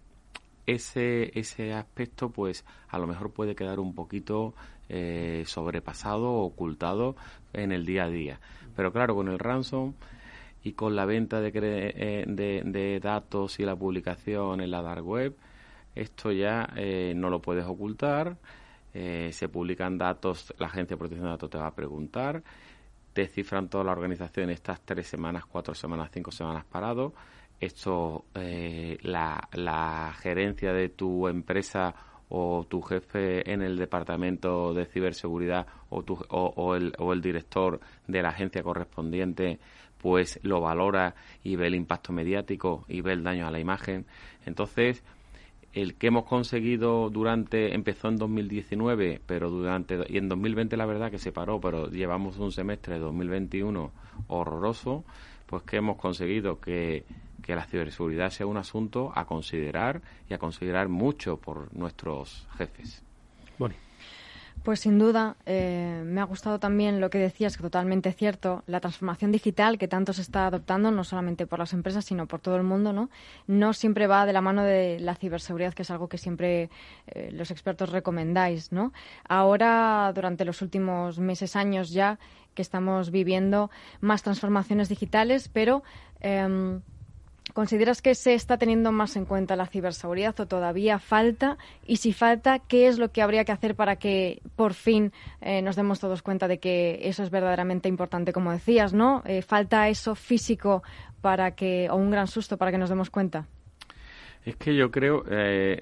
ese, 0.65 1.37
ese 1.37 1.73
aspecto 1.73 2.29
pues 2.29 2.65
a 2.89 2.97
lo 2.97 3.07
mejor 3.07 3.31
puede 3.31 3.55
quedar 3.55 3.79
un 3.79 3.93
poquito 3.93 4.53
eh, 4.89 5.43
sobrepasado 5.47 6.33
ocultado 6.33 7.15
en 7.53 7.71
el 7.71 7.85
día 7.85 8.05
a 8.05 8.09
día. 8.09 8.39
Pero 8.75 8.91
claro, 8.91 9.15
con 9.15 9.29
el 9.29 9.39
ransom 9.39 9.93
y 10.63 10.73
con 10.73 10.95
la 10.95 11.05
venta 11.05 11.41
de, 11.41 11.51
eh, 11.53 12.25
de, 12.27 12.99
datos 12.99 13.59
y 13.59 13.63
la 13.63 13.75
publicación 13.75 14.61
en 14.61 14.71
la 14.71 14.81
dark 14.81 15.05
web, 15.05 15.35
esto 15.95 16.31
ya 16.31 16.69
eh, 16.75 17.13
no 17.15 17.29
lo 17.29 17.41
puedes 17.41 17.65
ocultar. 17.65 18.37
se 18.93 19.49
publican 19.49 19.97
datos, 19.97 20.53
la 20.57 20.67
Agencia 20.67 20.95
de 20.95 20.99
Protección 20.99 21.25
de 21.25 21.31
Datos 21.31 21.49
te 21.49 21.57
va 21.57 21.67
a 21.67 21.75
preguntar, 21.75 22.43
te 23.13 23.27
cifran 23.27 23.69
toda 23.69 23.83
la 23.83 23.91
organización, 23.91 24.49
estas 24.49 24.81
tres 24.81 25.07
semanas, 25.07 25.45
cuatro 25.45 25.73
semanas, 25.73 26.11
cinco 26.13 26.31
semanas 26.31 26.63
parado 26.65 27.13
esto 27.59 28.25
eh, 28.35 28.97
la, 29.01 29.47
la 29.53 30.13
gerencia 30.19 30.73
de 30.73 30.89
tu 30.89 31.27
empresa 31.27 31.95
o 32.29 32.65
tu 32.67 32.81
jefe 32.81 33.51
en 33.51 33.61
el 33.61 33.77
departamento 33.77 34.73
de 34.73 34.85
ciberseguridad 34.85 35.67
o, 35.89 36.03
tu, 36.03 36.17
o, 36.29 36.75
el, 36.75 36.93
o 36.97 37.13
el 37.13 37.21
director 37.21 37.79
de 38.07 38.21
la 38.21 38.29
agencia 38.29 38.63
correspondiente 38.63 39.59
pues 39.99 40.39
lo 40.43 40.61
valora 40.61 41.15
y 41.43 41.55
ve 41.55 41.67
el 41.67 41.75
impacto 41.75 42.13
mediático 42.13 42.85
y 42.87 43.01
ve 43.01 43.13
el 43.13 43.23
daño 43.23 43.47
a 43.47 43.51
la 43.51 43.59
imagen. 43.59 44.05
Entonces, 44.45 45.03
el 45.75 45.93
que 45.95 46.07
hemos 46.07 46.25
conseguido 46.25 47.11
durante, 47.11 47.75
empezó 47.75 48.07
en 48.07 48.17
2019, 48.17 49.21
pero 49.27 49.51
durante, 49.51 49.99
y 50.09 50.17
en 50.17 50.27
2020 50.27 50.75
la 50.77 50.87
verdad 50.87 51.11
que 51.11 51.19
se 51.19 51.31
paró, 51.31 51.61
pero 51.61 51.91
llevamos 51.91 52.39
un 52.39 52.51
semestre 52.51 52.95
de 52.95 53.01
2021 53.01 53.91
horroroso, 54.27 55.03
pues 55.45 55.61
que 55.61 55.77
hemos 55.77 55.97
conseguido 55.97 56.59
que 56.59 57.05
que 57.45 57.55
la 57.55 57.67
ciberseguridad 57.67 58.31
sea 58.31 58.47
un 58.47 58.57
asunto 58.57 59.11
a 59.13 59.25
considerar 59.25 60.01
y 60.27 60.33
a 60.33 60.39
considerar 60.39 60.89
mucho 60.89 61.37
por 61.37 61.71
nuestros 61.75 62.47
jefes. 62.57 63.04
Pues 64.65 64.79
sin 64.79 64.97
duda, 64.97 65.35
eh, 65.45 66.01
me 66.03 66.21
ha 66.21 66.23
gustado 66.23 66.57
también 66.57 66.99
lo 66.99 67.11
que 67.11 67.19
decías, 67.19 67.55
que 67.55 67.61
totalmente 67.61 68.11
cierto, 68.13 68.63
la 68.65 68.79
transformación 68.79 69.31
digital 69.31 69.77
que 69.77 69.87
tanto 69.87 70.11
se 70.11 70.23
está 70.23 70.47
adoptando, 70.47 70.89
no 70.89 71.03
solamente 71.03 71.45
por 71.45 71.59
las 71.59 71.71
empresas, 71.73 72.03
sino 72.03 72.25
por 72.25 72.39
todo 72.39 72.55
el 72.55 72.63
mundo, 72.63 72.91
¿no? 72.91 73.11
No 73.45 73.73
siempre 73.73 74.07
va 74.07 74.25
de 74.25 74.33
la 74.33 74.41
mano 74.41 74.63
de 74.63 74.99
la 74.99 75.13
ciberseguridad, 75.13 75.75
que 75.75 75.83
es 75.83 75.91
algo 75.91 76.09
que 76.09 76.17
siempre 76.17 76.71
eh, 77.05 77.29
los 77.31 77.51
expertos 77.51 77.91
recomendáis, 77.91 78.71
¿no? 78.71 78.91
Ahora, 79.29 80.11
durante 80.15 80.45
los 80.45 80.63
últimos 80.63 81.19
meses, 81.19 81.55
años 81.55 81.91
ya, 81.91 82.17
que 82.55 82.63
estamos 82.63 83.11
viviendo 83.11 83.69
más 84.01 84.23
transformaciones 84.23 84.89
digitales, 84.89 85.47
pero... 85.47 85.83
Em, 86.21 86.81
¿Consideras 87.53 88.01
que 88.01 88.15
se 88.15 88.33
está 88.33 88.57
teniendo 88.57 88.91
más 88.91 89.15
en 89.15 89.25
cuenta 89.25 89.55
la 89.55 89.67
ciberseguridad 89.67 90.37
o 90.39 90.47
todavía 90.47 90.99
falta? 90.99 91.57
Y 91.85 91.97
si 91.97 92.11
falta, 92.11 92.59
¿qué 92.59 92.87
es 92.87 92.97
lo 92.97 93.11
que 93.11 93.21
habría 93.21 93.45
que 93.45 93.51
hacer 93.51 93.75
para 93.75 93.95
que 93.95 94.41
por 94.55 94.73
fin 94.73 95.11
eh, 95.41 95.61
nos 95.61 95.75
demos 95.75 95.99
todos 95.99 96.21
cuenta 96.21 96.47
de 96.47 96.57
que 96.57 96.99
eso 97.03 97.23
es 97.23 97.29
verdaderamente 97.29 97.87
importante, 97.87 98.33
como 98.33 98.51
decías, 98.51 98.93
¿no? 98.93 99.23
Eh, 99.25 99.41
¿Falta 99.41 99.87
eso 99.89 100.15
físico 100.15 100.83
para 101.21 101.51
que, 101.51 101.87
o 101.89 101.95
un 101.95 102.11
gran 102.11 102.27
susto 102.27 102.57
para 102.57 102.71
que 102.71 102.77
nos 102.77 102.89
demos 102.89 103.09
cuenta? 103.09 103.47
Es 104.43 104.55
que 104.57 104.75
yo 104.75 104.91
creo, 104.91 105.23
eh, 105.29 105.79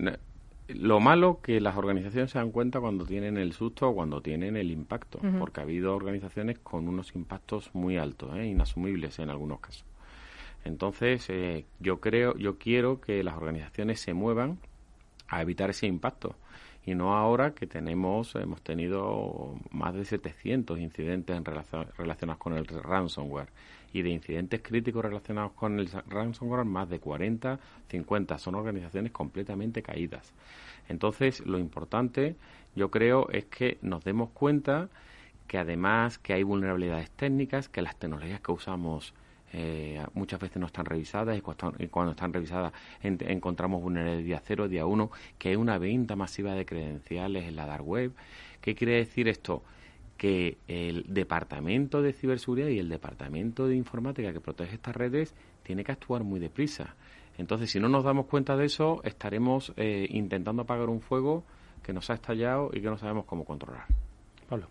lo 0.68 1.00
malo 1.00 1.40
que 1.42 1.60
las 1.60 1.76
organizaciones 1.76 2.32
se 2.32 2.38
dan 2.38 2.52
cuenta 2.52 2.80
cuando 2.80 3.06
tienen 3.06 3.38
el 3.38 3.54
susto 3.54 3.90
o 3.90 3.96
cuando 3.96 4.22
tienen 4.22 4.58
el 4.58 4.72
impacto, 4.72 5.20
porque 5.40 5.60
ha 5.60 5.64
habido 5.64 5.96
organizaciones 5.96 6.60
con 6.60 6.88
unos 6.88 7.16
impactos 7.16 7.72
muy 7.74 7.98
altos, 7.98 8.32
inasumibles 8.38 9.20
en 9.20 9.30
algunos 9.30 9.60
casos. 9.60 9.86
Entonces, 10.66 11.30
eh, 11.30 11.66
yo 11.80 12.00
creo, 12.00 12.36
yo 12.38 12.58
quiero 12.58 13.02
que 13.02 13.24
las 13.24 13.36
organizaciones 13.36 14.00
se 14.00 14.14
muevan 14.14 14.60
a 15.28 15.42
evitar 15.42 15.70
ese 15.70 15.88
impacto 15.88 16.36
y 16.86 16.96
no 16.96 17.16
ahora 17.16 17.54
que 17.54 17.66
tenemos, 17.66 18.36
hemos 18.36 18.62
tenido 18.62 19.56
más 19.72 19.94
de 19.94 20.04
700 20.04 20.80
incidentes 20.80 21.36
en 21.36 21.46
relacionados 21.46 22.38
con 22.38 22.54
el 22.54 22.66
ransomware 22.68 23.48
y 23.94 24.02
de 24.02 24.10
incidentes 24.10 24.62
críticos 24.62 25.06
relacionados 25.06 25.54
con 25.54 25.80
el 25.80 25.90
ransomware 26.08 26.66
más 26.66 26.90
de 26.90 27.00
40, 27.00 27.60
50. 27.88 28.38
Son 28.38 28.56
organizaciones 28.56 29.14
completamente 29.14 29.82
caídas. 29.82 30.34
Entonces, 30.90 31.46
lo 31.46 31.58
importante, 31.58 32.36
yo 32.76 32.92
creo, 32.92 33.30
es 33.30 33.46
que 33.46 33.78
nos 33.82 34.04
demos 34.04 34.32
cuenta 34.32 34.90
que 35.48 35.58
además 35.58 36.18
que 36.18 36.34
hay 36.34 36.44
vulnerabilidades 36.44 37.12
técnicas, 37.12 37.70
que 37.70 37.82
las 37.82 37.96
tecnologías 37.96 38.42
que 38.42 38.52
usamos 38.52 39.14
eh, 39.54 40.04
muchas 40.16 40.40
veces 40.40 40.58
no 40.58 40.66
están 40.66 40.86
revisadas 40.86 41.38
y 41.38 41.42
cuando, 41.42 42.12
están 42.12 42.34
revisadas 42.34 42.74
encontramos 43.02 43.82
vulnerabilidad 43.82 44.42
cero, 44.44 44.68
día 44.68 44.86
uno, 44.88 45.12
que 45.38 45.50
hay 45.50 45.56
una 45.56 45.78
venta 45.78 46.16
masiva 46.16 46.56
de 46.56 46.66
credenciales 46.66 47.46
en 47.46 47.56
la 47.56 47.68
dark 47.68 47.88
web. 47.88 48.12
¿Qué 48.62 48.74
quiere 48.74 48.96
decir 48.96 49.28
esto? 49.28 49.62
Que 50.18 50.58
el 50.68 51.06
departamento 51.08 52.02
de 52.02 52.14
ciberseguridad 52.14 52.70
y 52.70 52.80
el 52.80 52.90
departamento 52.90 53.68
de 53.68 53.76
informática 53.76 54.34
que 54.34 54.42
protege 54.42 54.76
estas 54.76 54.96
redes 54.96 55.36
tiene 55.62 55.84
que 55.84 55.92
actuar 55.92 56.24
muy 56.24 56.40
deprisa. 56.40 56.96
Entonces, 57.38 57.72
si 57.72 57.80
no 57.80 57.90
nos 57.90 58.04
damos 58.04 58.26
cuenta 58.26 58.58
de 58.58 58.66
eso, 58.66 59.02
estaremos 59.04 59.74
eh, 59.78 60.08
intentando 60.10 60.64
apagar 60.64 60.90
un 60.90 61.02
fuego 61.02 61.44
que 61.84 61.94
nos 61.94 62.10
ha 62.10 62.14
estallado 62.14 62.72
y 62.74 62.82
que 62.82 62.90
no 62.90 62.98
sabemos 62.98 63.26
cómo 63.26 63.46
controlar. 63.46 63.86
Pablo. 64.48 64.68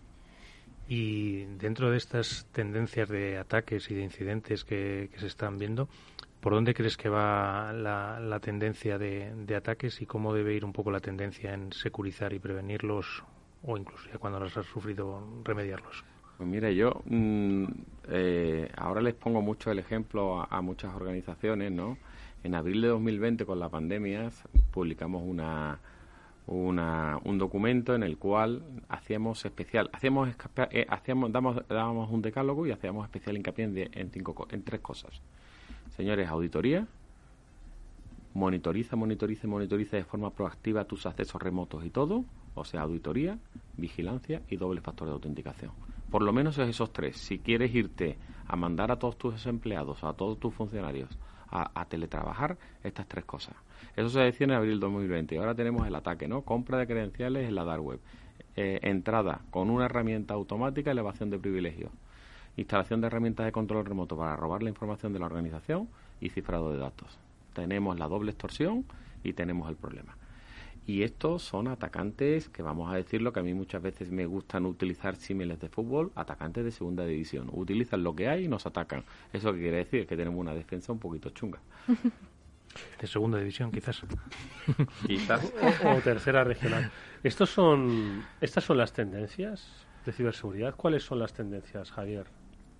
Y 0.87 1.45
dentro 1.57 1.91
de 1.91 1.97
estas 1.97 2.47
tendencias 2.51 3.09
de 3.09 3.37
ataques 3.37 3.89
y 3.89 3.95
de 3.95 4.03
incidentes 4.03 4.65
que, 4.65 5.09
se 5.17 5.27
están 5.27 5.57
viendo, 5.57 5.87
¿por 6.41 6.53
dónde 6.53 6.73
crees 6.73 6.97
que 6.97 7.09
va 7.09 7.71
la, 7.71 8.39
tendencia 8.41 8.97
de, 8.97 9.55
ataques 9.55 10.01
y 10.01 10.05
cómo 10.05 10.33
debe 10.33 10.53
ir 10.53 10.65
un 10.65 10.73
poco 10.73 10.91
la 10.91 10.99
tendencia 10.99 11.53
en 11.53 11.71
securizar 11.71 12.33
y 12.33 12.39
prevenirlos 12.39 13.23
o 13.63 13.77
incluso 13.77 14.09
ya 14.11 14.17
cuando 14.17 14.39
los 14.39 14.55
has 14.57 14.65
sufrido 14.65 15.23
remediarlos? 15.43 16.03
Pues 16.37 16.49
mira, 16.49 16.69
yo 16.71 17.01
mm, 17.05 17.65
eh, 18.09 18.69
ahora 18.75 19.01
les 19.01 19.13
pongo 19.13 19.41
mucho 19.41 19.71
el 19.71 19.79
ejemplo 19.79 20.41
a, 20.41 20.47
a, 20.49 20.61
muchas 20.61 20.93
organizaciones, 20.93 21.71
¿no? 21.71 21.97
En 22.43 22.55
abril 22.55 22.81
de 22.81 22.87
2020, 22.89 23.45
con 23.45 23.59
la 23.59 23.69
pandemia, 23.69 24.29
publicamos 24.71 25.23
una, 25.25 25.79
una, 26.47 27.19
un 27.23 27.37
documento 27.37 27.95
en 27.95 28.03
el 28.03 28.17
cual 28.17 28.63
hacíamos 28.89 29.45
especial, 29.45 29.89
hacíamos, 29.93 30.29
eh, 30.71 30.85
hacíamos 30.89 31.31
damos, 31.31 31.67
dábamos 31.67 32.11
un 32.11 32.21
decálogo 32.21 32.67
y 32.67 32.71
hacíamos 32.71 33.05
especial 33.05 33.37
hincapié 33.37 33.89
en, 33.93 34.11
cinco, 34.11 34.47
en 34.51 34.63
tres 34.63 34.81
cosas. 34.81 35.21
Señores, 35.95 36.27
auditoría, 36.29 36.87
monitoriza, 38.33 38.95
monitoriza, 38.95 39.47
monitoriza 39.47 39.97
de 39.97 40.03
forma 40.03 40.31
proactiva 40.31 40.85
tus 40.85 41.05
accesos 41.05 41.41
remotos 41.41 41.85
y 41.85 41.89
todo, 41.89 42.25
o 42.55 42.65
sea, 42.65 42.81
auditoría, 42.81 43.37
vigilancia 43.77 44.41
y 44.49 44.57
doble 44.57 44.81
factor 44.81 45.07
de 45.07 45.13
autenticación. 45.13 45.71
Por 46.11 46.21
lo 46.21 46.33
menos 46.33 46.57
esos 46.57 46.91
tres. 46.93 47.17
Si 47.17 47.39
quieres 47.39 47.73
irte 47.73 48.17
a 48.47 48.55
mandar 48.55 48.91
a 48.91 48.99
todos 48.99 49.17
tus 49.17 49.45
empleados, 49.47 50.03
a 50.03 50.13
todos 50.13 50.39
tus 50.39 50.53
funcionarios, 50.53 51.09
a, 51.53 51.85
teletrabajar 51.85 52.57
estas 52.83 53.07
tres 53.07 53.25
cosas. 53.25 53.55
Eso 53.95 54.09
se 54.09 54.21
decía 54.21 54.45
en 54.45 54.51
abril 54.51 54.79
2020. 54.79 55.37
Ahora 55.37 55.53
tenemos 55.53 55.87
el 55.87 55.95
ataque, 55.95 56.27
¿no? 56.27 56.41
Compra 56.41 56.77
de 56.77 56.87
credenciales 56.87 57.47
en 57.47 57.55
la 57.55 57.63
dark 57.63 57.83
web. 57.83 57.99
Eh, 58.55 58.79
entrada 58.83 59.41
con 59.51 59.69
una 59.69 59.85
herramienta 59.85 60.33
automática, 60.33 60.91
elevación 60.91 61.29
de 61.29 61.39
privilegios. 61.39 61.91
Instalación 62.57 63.01
de 63.01 63.07
herramientas 63.07 63.45
de 63.45 63.51
control 63.51 63.85
remoto 63.85 64.17
para 64.17 64.35
robar 64.35 64.63
la 64.63 64.69
información 64.69 65.13
de 65.13 65.19
la 65.19 65.25
organización 65.25 65.89
y 66.21 66.29
cifrado 66.29 66.71
de 66.71 66.77
datos. 66.77 67.17
Tenemos 67.53 67.97
la 67.99 68.07
doble 68.07 68.31
extorsión 68.31 68.85
y 69.23 69.33
tenemos 69.33 69.69
el 69.69 69.75
problema. 69.75 70.15
Y 70.85 71.03
estos 71.03 71.43
son 71.43 71.69
atacantes 71.69 72.49
que 72.49 72.61
vamos 72.61 72.91
a 72.91 72.95
decir 72.95 73.21
lo 73.21 73.31
que 73.31 73.39
a 73.39 73.43
mí 73.43 73.53
muchas 73.53 73.81
veces 73.81 74.11
me 74.11 74.25
gustan 74.25 74.65
utilizar 74.65 75.15
símiles 75.15 75.59
de 75.59 75.69
fútbol, 75.69 76.11
atacantes 76.15 76.65
de 76.65 76.71
segunda 76.71 77.05
división. 77.05 77.49
Utilizan 77.53 78.03
lo 78.03 78.15
que 78.15 78.27
hay 78.27 78.45
y 78.45 78.47
nos 78.49 78.65
atacan. 78.65 79.05
Eso 79.31 79.53
que 79.53 79.59
quiere 79.59 79.77
decir 79.77 80.05
que 80.05 80.17
tenemos 80.17 80.39
una 80.39 80.53
defensa 80.53 80.91
un 80.91 80.99
poquito 80.99 81.29
chunga. 81.29 81.59
De 82.99 83.05
segunda 83.05 83.37
división, 83.37 83.71
quizás. 83.71 84.01
quizás. 85.07 85.53
O, 85.85 86.01
tercera 86.01 86.43
regional. 86.43 86.91
Estos 87.23 87.51
son, 87.51 88.25
estas 88.41 88.63
son 88.63 88.77
las 88.77 88.93
tendencias 88.93 89.85
de 90.05 90.11
ciberseguridad. 90.11 90.75
¿Cuáles 90.75 91.03
son 91.03 91.19
las 91.19 91.33
tendencias, 91.33 91.91
Javier? 91.91 92.25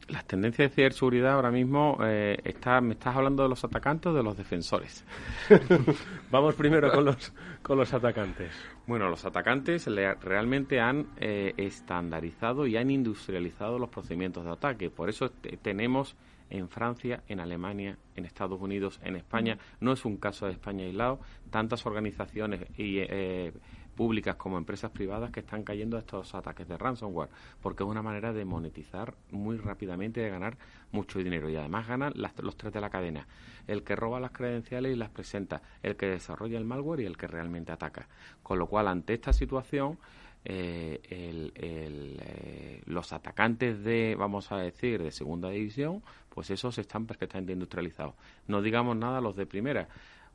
Las 0.09 0.25
tendencias 0.25 0.69
de 0.69 0.75
ciberseguridad 0.75 1.33
ahora 1.33 1.49
mismo, 1.49 1.97
eh, 2.03 2.37
está, 2.43 2.81
¿me 2.81 2.93
estás 2.93 3.15
hablando 3.15 3.43
de 3.43 3.49
los 3.49 3.63
atacantes 3.63 4.07
o 4.07 4.13
de 4.13 4.21
los 4.21 4.35
defensores? 4.35 5.05
Vamos 6.31 6.55
primero 6.55 6.91
con 6.91 7.05
los, 7.05 7.31
con 7.61 7.77
los 7.77 7.93
atacantes. 7.93 8.51
Bueno, 8.85 9.09
los 9.09 9.23
atacantes 9.23 9.87
realmente 10.21 10.81
han 10.81 11.07
eh, 11.17 11.53
estandarizado 11.55 12.67
y 12.67 12.75
han 12.75 12.91
industrializado 12.91 13.79
los 13.79 13.89
procedimientos 13.89 14.43
de 14.43 14.51
ataque. 14.51 14.89
Por 14.89 15.09
eso 15.09 15.31
tenemos 15.61 16.17
en 16.49 16.69
Francia, 16.69 17.23
en 17.27 17.39
Alemania, 17.39 17.97
en 18.15 18.25
Estados 18.25 18.61
Unidos, 18.61 18.99
en 19.03 19.15
España, 19.15 19.57
no 19.79 19.93
es 19.93 20.05
un 20.05 20.17
caso 20.17 20.45
de 20.45 20.51
España 20.51 20.85
aislado, 20.85 21.19
tantas 21.49 21.85
organizaciones 21.85 22.61
y 22.77 22.99
eh, 22.99 23.53
públicas 23.95 24.35
como 24.35 24.57
empresas 24.57 24.91
privadas 24.91 25.31
que 25.31 25.39
están 25.41 25.63
cayendo 25.63 25.97
a 25.97 25.99
estos 25.99 26.33
ataques 26.35 26.67
de 26.67 26.77
ransomware, 26.77 27.29
porque 27.61 27.83
es 27.83 27.89
una 27.89 28.01
manera 28.01 28.33
de 28.33 28.45
monetizar 28.45 29.13
muy 29.31 29.57
rápidamente 29.57 30.21
y 30.21 30.23
de 30.23 30.29
ganar 30.29 30.57
mucho 30.91 31.19
dinero. 31.19 31.49
Y 31.49 31.55
además 31.55 31.87
ganan 31.87 32.13
los 32.15 32.57
tres 32.57 32.73
de 32.73 32.81
la 32.81 32.89
cadena, 32.89 33.27
el 33.67 33.83
que 33.83 33.95
roba 33.95 34.19
las 34.19 34.31
credenciales 34.31 34.93
y 34.93 34.95
las 34.95 35.09
presenta, 35.09 35.61
el 35.81 35.95
que 35.95 36.07
desarrolla 36.07 36.57
el 36.57 36.65
malware 36.65 37.01
y 37.01 37.05
el 37.05 37.17
que 37.17 37.27
realmente 37.27 37.71
ataca. 37.71 38.07
Con 38.41 38.59
lo 38.59 38.67
cual, 38.67 38.87
ante 38.87 39.13
esta 39.13 39.33
situación, 39.33 39.97
eh, 40.45 40.99
eh, 41.09 42.81
los 42.85 43.13
atacantes 43.13 43.81
de, 43.83 44.15
vamos 44.17 44.51
a 44.51 44.57
decir, 44.57 45.01
de 45.01 45.11
segunda 45.11 45.49
división, 45.49 46.03
pues 46.29 46.49
esos 46.49 46.77
están 46.77 47.05
perfectamente 47.05 47.53
industrializados. 47.53 48.15
No 48.47 48.61
digamos 48.61 48.97
nada 48.97 49.21
los 49.21 49.35
de 49.35 49.45
primera. 49.45 49.87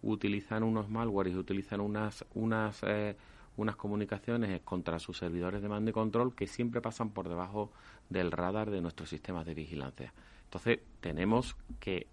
Utilizan 0.03 0.63
unos 0.63 0.89
malwares, 0.89 1.35
utilizan 1.35 1.81
unas, 1.81 2.25
unas 2.35 2.81
eh, 2.85 3.17
unas 3.59 3.77
comunicaciones 3.77 4.61
contra 4.63 4.99
sus 4.99 5.19
servidores 5.19 5.61
de 5.61 5.69
mando 5.69 5.91
y 5.91 5.93
control 5.93 6.35
que 6.35 6.47
siempre 6.47 6.81
pasan 6.81 7.11
por 7.11 7.29
debajo 7.29 7.71
del 8.09 8.33
radar 8.33 8.71
de 8.71 8.81
nuestros 8.81 9.11
sistemas 9.11 9.45
de 9.45 9.55
vigilancia. 9.55 10.15
Entonces, 10.45 10.79
tenemos 11.01 11.57
que 11.79 12.07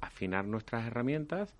afinar 0.00 0.46
nuestras 0.46 0.86
herramientas 0.86 1.54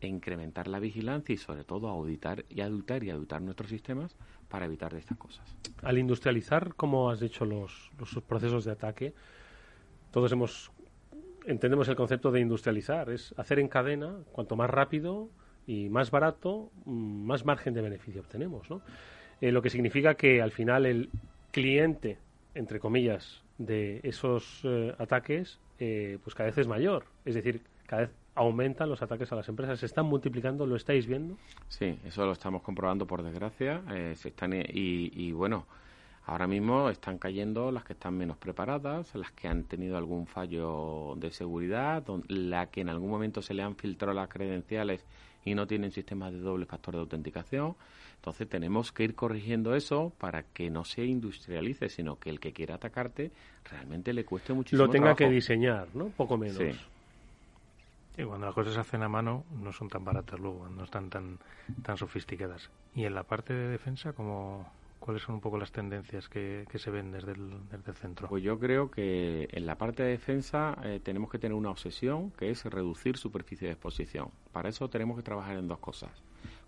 incrementar 0.00 0.68
la 0.68 0.78
vigilancia 0.78 1.32
y 1.32 1.38
sobre 1.38 1.64
todo 1.64 1.88
auditar 1.88 2.44
y 2.48 2.60
auditar 2.60 3.02
y 3.02 3.10
auditar 3.10 3.42
nuestros 3.42 3.70
sistemas 3.70 4.14
para 4.48 4.66
evitar 4.66 4.92
de 4.92 5.00
estas 5.00 5.18
cosas. 5.18 5.56
Al 5.82 5.98
industrializar, 5.98 6.74
como 6.74 7.10
has 7.10 7.20
dicho, 7.20 7.44
los, 7.44 7.90
los 7.98 8.22
procesos 8.22 8.64
de 8.64 8.72
ataque, 8.72 9.14
todos 10.12 10.30
hemos 10.30 10.70
entendemos 11.46 11.88
el 11.88 11.96
concepto 11.96 12.30
de 12.30 12.40
industrializar, 12.40 13.08
es 13.10 13.34
hacer 13.38 13.58
en 13.58 13.68
cadena, 13.68 14.18
cuanto 14.32 14.54
más 14.54 14.68
rápido, 14.68 15.30
y 15.68 15.90
más 15.90 16.10
barato, 16.10 16.70
mm, 16.86 17.26
más 17.26 17.44
margen 17.44 17.74
de 17.74 17.82
beneficio 17.82 18.22
obtenemos, 18.22 18.68
¿no? 18.70 18.80
Eh, 19.42 19.52
lo 19.52 19.60
que 19.60 19.68
significa 19.68 20.14
que 20.14 20.40
al 20.40 20.50
final 20.50 20.86
el 20.86 21.10
cliente, 21.52 22.16
entre 22.54 22.80
comillas, 22.80 23.42
de 23.58 24.00
esos 24.02 24.62
eh, 24.64 24.94
ataques, 24.98 25.60
eh, 25.78 26.18
pues 26.24 26.34
cada 26.34 26.48
vez 26.48 26.56
es 26.56 26.66
mayor. 26.66 27.04
Es 27.26 27.34
decir, 27.34 27.60
cada 27.86 28.02
vez 28.02 28.10
aumentan 28.34 28.88
los 28.88 29.02
ataques 29.02 29.30
a 29.30 29.36
las 29.36 29.48
empresas. 29.50 29.78
¿Se 29.78 29.86
están 29.86 30.06
multiplicando? 30.06 30.66
¿Lo 30.66 30.74
estáis 30.74 31.06
viendo? 31.06 31.36
Sí, 31.68 31.98
eso 32.06 32.24
lo 32.24 32.32
estamos 32.32 32.62
comprobando 32.62 33.06
por 33.06 33.22
desgracia. 33.22 33.82
se 34.14 34.28
están 34.28 34.54
y, 34.54 35.12
y 35.14 35.32
bueno, 35.32 35.66
Ahora 36.28 36.46
mismo 36.46 36.90
están 36.90 37.16
cayendo 37.16 37.72
las 37.72 37.84
que 37.84 37.94
están 37.94 38.12
menos 38.18 38.36
preparadas, 38.36 39.14
las 39.14 39.30
que 39.30 39.48
han 39.48 39.64
tenido 39.64 39.96
algún 39.96 40.26
fallo 40.26 41.14
de 41.16 41.30
seguridad, 41.30 42.04
la 42.28 42.66
que 42.66 42.82
en 42.82 42.90
algún 42.90 43.08
momento 43.08 43.40
se 43.40 43.54
le 43.54 43.62
han 43.62 43.76
filtrado 43.76 44.12
las 44.12 44.28
credenciales 44.28 45.06
y 45.44 45.54
no 45.54 45.66
tienen 45.66 45.92
sistemas 45.92 46.32
de 46.32 46.40
doble 46.40 46.66
factor 46.66 46.94
de 46.94 47.00
autenticación. 47.00 47.76
Entonces 48.16 48.48
tenemos 48.48 48.92
que 48.92 49.04
ir 49.04 49.14
corrigiendo 49.14 49.74
eso 49.74 50.12
para 50.18 50.42
que 50.42 50.70
no 50.70 50.84
se 50.84 51.04
industrialice, 51.04 51.88
sino 51.88 52.18
que 52.18 52.30
el 52.30 52.40
que 52.40 52.52
quiera 52.52 52.74
atacarte 52.74 53.30
realmente 53.70 54.12
le 54.12 54.24
cueste 54.24 54.52
muchísimo 54.52 54.84
Lo 54.84 54.90
tenga 54.90 55.14
que 55.14 55.28
diseñar, 55.28 55.88
¿no? 55.94 56.08
Poco 56.08 56.36
menos. 56.36 56.56
Sí. 56.56 56.72
Y 58.18 58.24
cuando 58.24 58.46
las 58.46 58.54
cosas 58.54 58.74
se 58.74 58.80
hacen 58.80 59.02
a 59.04 59.08
mano 59.08 59.44
no 59.62 59.72
son 59.72 59.88
tan 59.88 60.04
baratas 60.04 60.40
luego, 60.40 60.68
no 60.68 60.82
están 60.82 61.08
tan, 61.08 61.38
tan 61.84 61.96
sofisticadas. 61.96 62.68
Y 62.94 63.04
en 63.04 63.14
la 63.14 63.22
parte 63.22 63.54
de 63.54 63.68
defensa, 63.68 64.12
como 64.12 64.68
¿Cuáles 65.08 65.22
son 65.22 65.36
un 65.36 65.40
poco 65.40 65.56
las 65.56 65.72
tendencias 65.72 66.28
que, 66.28 66.66
se 66.74 66.90
ven 66.90 67.10
desde 67.10 67.32
el, 67.32 67.94
centro? 67.94 68.28
Pues 68.28 68.42
yo 68.42 68.58
creo 68.58 68.90
que 68.90 69.48
en 69.50 69.64
la 69.64 69.78
parte 69.78 70.02
de 70.02 70.10
defensa 70.10 70.76
eh, 70.84 71.00
tenemos 71.02 71.30
que 71.30 71.38
tener 71.38 71.54
una 71.54 71.70
obsesión 71.70 72.30
que 72.32 72.50
es 72.50 72.62
reducir 72.66 73.16
superficie 73.16 73.68
de 73.68 73.72
exposición. 73.72 74.28
Para 74.52 74.68
eso 74.68 74.90
tenemos 74.90 75.16
que 75.16 75.22
trabajar 75.22 75.56
en 75.56 75.66
dos 75.66 75.78
cosas. 75.78 76.10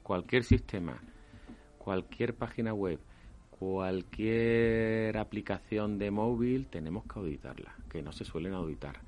Cualquier 0.03 0.45
sistema, 0.45 1.03
cualquier 1.76 2.34
página 2.34 2.72
web, 2.72 2.99
cualquier 3.51 5.18
aplicación 5.18 5.99
de 5.99 6.11
móvil, 6.11 6.66
tenemos 6.68 7.05
que 7.05 7.18
auditarla, 7.18 7.74
que 7.91 8.01
no 8.01 8.11
se 8.11 8.24
suelen 8.24 8.55
auditar. 8.55 9.01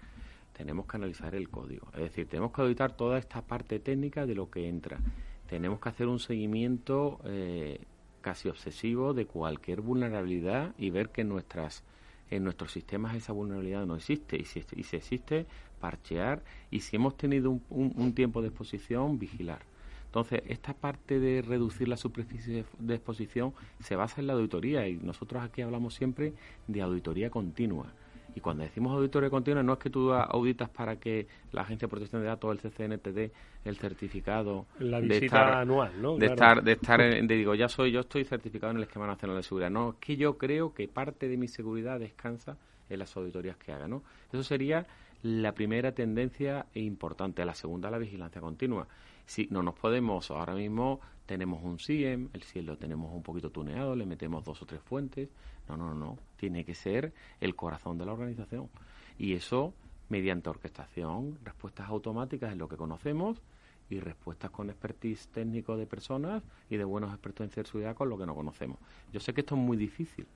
Tenemos 0.52 0.84
que 0.84 0.98
analizar 0.98 1.34
el 1.34 1.48
código. 1.48 1.88
Es 1.94 2.00
decir, 2.00 2.28
tenemos 2.28 2.52
que 2.52 2.60
auditar 2.60 2.98
toda 2.98 3.16
esta 3.18 3.40
parte 3.40 3.78
técnica 3.78 4.26
de 4.26 4.34
lo 4.34 4.50
que 4.50 4.68
entra. 4.68 4.98
Tenemos 5.46 5.80
que 5.80 5.88
hacer 5.88 6.06
un 6.06 6.18
seguimiento 6.18 7.18
eh, 7.24 7.80
casi 8.22 8.48
obsesivo 8.48 9.12
de 9.12 9.26
cualquier 9.26 9.82
vulnerabilidad 9.82 10.74
y 10.78 10.88
ver 10.90 11.10
que 11.10 11.20
en 11.20 11.28
nuestras 11.28 11.84
en 12.30 12.44
nuestros 12.44 12.72
sistemas 12.72 13.14
esa 13.14 13.34
vulnerabilidad 13.34 13.84
no 13.84 13.96
existe. 13.96 14.38
Y 14.38 14.44
si, 14.44 14.64
y 14.74 14.84
si 14.84 14.96
existe 14.96 15.44
parchear. 15.80 16.42
Y 16.70 16.80
si 16.80 16.96
hemos 16.96 17.16
tenido 17.18 17.50
un, 17.50 17.92
un, 17.94 18.14
tiempo 18.14 18.40
de 18.40 18.48
exposición 18.48 19.18
vigilar. 19.18 19.60
Entonces 20.06 20.42
esta 20.46 20.72
parte 20.72 21.20
de 21.20 21.42
reducir 21.42 21.88
la 21.88 21.98
superficie 21.98 22.64
de, 22.78 22.94
exposición 22.94 23.52
se 23.80 23.96
basa 23.96 24.22
en 24.22 24.28
la 24.28 24.32
auditoría. 24.32 24.88
Y 24.88 24.96
nosotros 24.96 25.42
aquí 25.42 25.60
hablamos 25.60 25.94
siempre 25.94 26.32
de 26.68 26.80
auditoría 26.80 27.28
continua 27.28 27.92
Y 28.34 28.40
cuando 28.40 28.62
decimos 28.62 28.92
auditoría 28.92 29.30
continua, 29.30 29.62
no 29.62 29.74
es 29.74 29.78
que 29.78 29.90
tú 29.90 30.12
auditas 30.12 30.70
para 30.70 30.96
que 30.96 31.26
la 31.52 31.62
Agencia 31.62 31.86
de 31.86 31.90
Protección 31.90 32.22
de 32.22 32.28
Datos, 32.28 32.50
el 32.52 32.70
CCN, 32.70 32.98
te 32.98 33.12
dé 33.12 33.32
el 33.64 33.76
certificado 33.76 34.66
la 34.78 35.00
de 35.00 35.18
estar, 35.18 35.54
anual, 35.54 35.92
¿no? 36.00 36.16
De 36.16 36.26
estar, 36.26 36.62
de 36.62 36.72
estar, 36.72 37.00
en, 37.00 37.26
de 37.26 37.36
digo, 37.36 37.54
ya 37.54 37.68
soy, 37.68 37.92
yo 37.92 38.00
estoy 38.00 38.24
certificado 38.24 38.70
en 38.70 38.78
el 38.78 38.84
Esquema 38.84 39.06
Nacional 39.06 39.36
de 39.36 39.42
Seguridad. 39.42 39.70
No, 39.70 39.90
es 39.90 39.96
que 39.96 40.16
yo 40.16 40.38
creo 40.38 40.72
que 40.72 40.88
parte 40.88 41.28
de 41.28 41.36
mi 41.36 41.48
seguridad 41.48 42.00
descansa 42.00 42.56
en 42.88 42.98
las 42.98 43.16
auditorías 43.16 43.56
que 43.56 43.72
haga, 43.72 43.88
¿no? 43.88 44.02
Eso 44.32 44.42
sería 44.42 44.86
la 45.22 45.52
primera 45.52 45.92
tendencia 45.92 46.66
importante. 46.74 47.44
La 47.44 47.54
segunda, 47.54 47.90
la 47.90 47.98
vigilancia 47.98 48.40
continua. 48.40 48.88
Si 49.24 49.46
no 49.50 49.62
nos 49.62 49.74
podemos, 49.74 50.30
ahora 50.30 50.54
mismo 50.54 51.00
tenemos 51.26 51.62
un 51.62 51.78
CIEM, 51.78 52.28
el 52.32 52.42
CIEM 52.42 52.66
lo 52.66 52.76
tenemos 52.76 53.12
un 53.12 53.22
poquito 53.22 53.50
tuneado, 53.50 53.94
le 53.94 54.04
metemos 54.04 54.44
dos 54.44 54.60
o 54.62 54.66
tres 54.66 54.80
fuentes. 54.82 55.28
No, 55.68 55.76
no, 55.76 55.94
no. 55.94 56.18
Tiene 56.43 56.64
que 56.64 56.74
ser 56.74 57.12
el 57.40 57.55
corazón 57.55 57.99
de 57.99 58.05
la 58.05 58.14
organización. 58.14 58.68
Y 59.16 59.34
eso 59.34 59.74
mediante 60.09 60.51
orquestación, 60.51 61.38
respuestas 61.45 61.88
automáticas 61.88 62.51
en 62.51 62.59
lo 62.59 62.68
que 62.68 62.76
conocemos 62.76 63.40
y 63.88 64.01
respuestas 64.01 64.51
con 64.51 64.68
expertise 64.68 65.28
técnico 65.28 65.76
de 65.76 65.86
personas 65.86 66.43
y 66.68 66.78
de 66.78 66.82
buenos 66.82 67.12
expertos 67.12 67.45
en 67.45 67.51
ciberseguridad 67.51 67.95
con 67.95 68.09
lo 68.09 68.18
que 68.18 68.26
no 68.26 68.34
conocemos. 68.34 68.78
Yo 69.12 69.20
sé 69.20 69.32
que 69.34 69.43
esto 69.43 69.55
es 69.55 69.61
muy 69.61 69.76
difícil. 69.76 70.26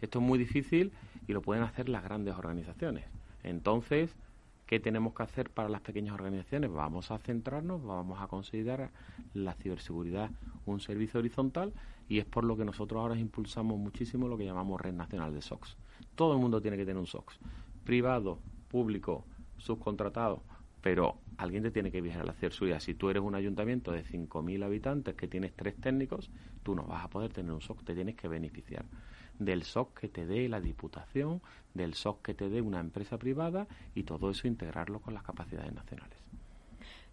Esto 0.00 0.18
es 0.20 0.24
muy 0.24 0.38
difícil 0.38 0.92
y 1.28 1.34
lo 1.34 1.42
pueden 1.42 1.62
hacer 1.62 1.90
las 1.90 2.04
grandes 2.04 2.34
organizaciones. 2.36 3.04
Entonces, 3.42 4.16
¿Qué 4.66 4.78
tenemos 4.78 5.14
que 5.14 5.24
hacer 5.24 5.50
para 5.50 5.68
las 5.68 5.80
pequeñas 5.80 6.14
organizaciones? 6.14 6.70
Vamos 6.70 7.10
a 7.10 7.18
centrarnos, 7.18 7.84
vamos 7.84 8.22
a 8.22 8.28
considerar 8.28 8.92
la 9.34 9.54
ciberseguridad 9.54 10.30
un 10.64 10.78
servicio 10.78 11.18
horizontal 11.18 11.72
y 12.10 12.18
es 12.18 12.26
por 12.26 12.44
lo 12.44 12.56
que 12.56 12.64
nosotros 12.64 13.00
ahora 13.00 13.16
impulsamos 13.16 13.78
muchísimo 13.78 14.26
lo 14.26 14.36
que 14.36 14.44
llamamos 14.44 14.80
Red 14.80 14.94
Nacional 14.94 15.32
de 15.32 15.40
SOX. 15.40 15.76
Todo 16.16 16.34
el 16.34 16.40
mundo 16.40 16.60
tiene 16.60 16.76
que 16.76 16.84
tener 16.84 16.98
un 16.98 17.06
SOX, 17.06 17.38
privado, 17.84 18.40
público, 18.68 19.24
subcontratado, 19.58 20.42
pero 20.80 21.18
alguien 21.36 21.62
te 21.62 21.70
tiene 21.70 21.92
que 21.92 22.00
vigilar 22.00 22.26
la 22.26 22.32
ciberseguridad. 22.32 22.80
Si 22.80 22.94
tú 22.94 23.10
eres 23.10 23.22
un 23.22 23.36
ayuntamiento 23.36 23.92
de 23.92 24.04
5.000 24.04 24.64
habitantes 24.64 25.14
que 25.14 25.28
tienes 25.28 25.54
tres 25.54 25.76
técnicos, 25.76 26.32
tú 26.64 26.74
no 26.74 26.82
vas 26.82 27.04
a 27.04 27.10
poder 27.10 27.32
tener 27.32 27.52
un 27.52 27.60
SOC, 27.60 27.84
te 27.84 27.94
tienes 27.94 28.16
que 28.16 28.26
beneficiar 28.26 28.84
del 29.38 29.62
SOC 29.62 30.00
que 30.00 30.08
te 30.08 30.26
dé 30.26 30.48
la 30.48 30.60
Diputación, 30.60 31.40
del 31.74 31.94
SOC 31.94 32.22
que 32.22 32.34
te 32.34 32.48
dé 32.48 32.60
una 32.60 32.80
empresa 32.80 33.18
privada 33.18 33.68
y 33.94 34.02
todo 34.02 34.30
eso 34.30 34.48
integrarlo 34.48 35.00
con 35.00 35.14
las 35.14 35.22
capacidades 35.22 35.72
nacionales. 35.72 36.19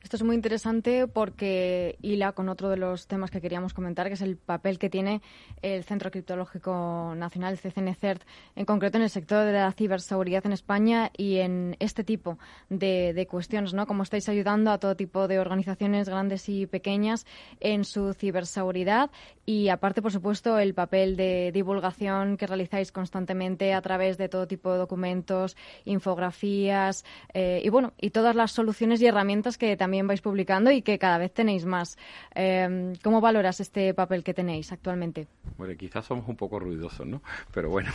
Esto 0.07 0.15
es 0.15 0.23
muy 0.23 0.35
interesante 0.35 1.05
porque 1.05 1.97
hila 2.01 2.31
con 2.31 2.47
otro 2.47 2.69
de 2.69 2.77
los 2.77 3.07
temas 3.07 3.29
que 3.29 3.41
queríamos 3.41 3.73
comentar, 3.73 4.07
que 4.07 4.13
es 4.13 4.21
el 4.21 4.37
papel 4.37 4.79
que 4.79 4.89
tiene 4.89 5.21
el 5.61 5.83
Centro 5.83 6.11
Criptológico 6.11 7.13
Nacional, 7.17 7.55
el 7.55 7.59
CCNCERT, 7.59 8.23
en 8.55 8.63
concreto 8.63 8.97
en 8.97 9.03
el 9.03 9.09
sector 9.09 9.43
de 9.43 9.51
la 9.51 9.69
ciberseguridad 9.73 10.45
en 10.45 10.53
España 10.53 11.11
y 11.17 11.39
en 11.39 11.75
este 11.79 12.05
tipo 12.05 12.39
de, 12.69 13.27
cuestiones, 13.29 13.73
¿no? 13.73 13.85
Cómo 13.85 14.03
estáis 14.03 14.29
ayudando 14.29 14.71
a 14.71 14.77
todo 14.77 14.95
tipo 14.95 15.27
de 15.27 15.39
organizaciones 15.39 16.07
grandes 16.07 16.47
y 16.47 16.67
pequeñas 16.67 17.25
en 17.59 17.83
su 17.83 18.13
ciberseguridad 18.13 19.11
y 19.45 19.67
aparte, 19.67 20.01
por 20.01 20.13
supuesto, 20.13 20.57
el 20.57 20.73
papel 20.73 21.17
de 21.17 21.51
divulgación 21.53 22.37
que 22.37 22.47
realizáis 22.47 22.93
constantemente 22.93 23.73
a 23.73 23.81
través 23.81 24.17
de 24.17 24.29
todo 24.29 24.47
tipo 24.47 24.71
de 24.71 24.77
documentos, 24.77 25.57
infografías 25.83 27.03
eh, 27.33 27.61
y 27.61 27.67
bueno, 27.67 27.91
y 27.99 28.11
todas 28.11 28.37
las 28.37 28.53
soluciones 28.53 29.01
y 29.01 29.05
herramientas 29.05 29.57
que 29.57 29.75
también 29.75 29.96
vais 30.05 30.21
publicando 30.21 30.69
y 30.69 30.83
que 30.83 30.99
cada 30.99 31.17
vez 31.17 31.33
tenéis 31.33 31.65
más. 31.65 31.97
Em, 32.35 32.93
¿Cómo 33.01 33.21
valoras 33.21 33.59
este 33.59 33.93
papel 33.93 34.23
que 34.23 34.33
tenéis 34.33 34.71
actualmente? 34.71 35.27
Bueno, 35.57 35.73
quizás 35.75 36.05
somos 36.05 36.27
un 36.27 36.35
poco 36.35 36.59
ruidosos, 36.59 37.07
¿no? 37.07 37.23
Pero 37.53 37.69
bueno. 37.69 37.89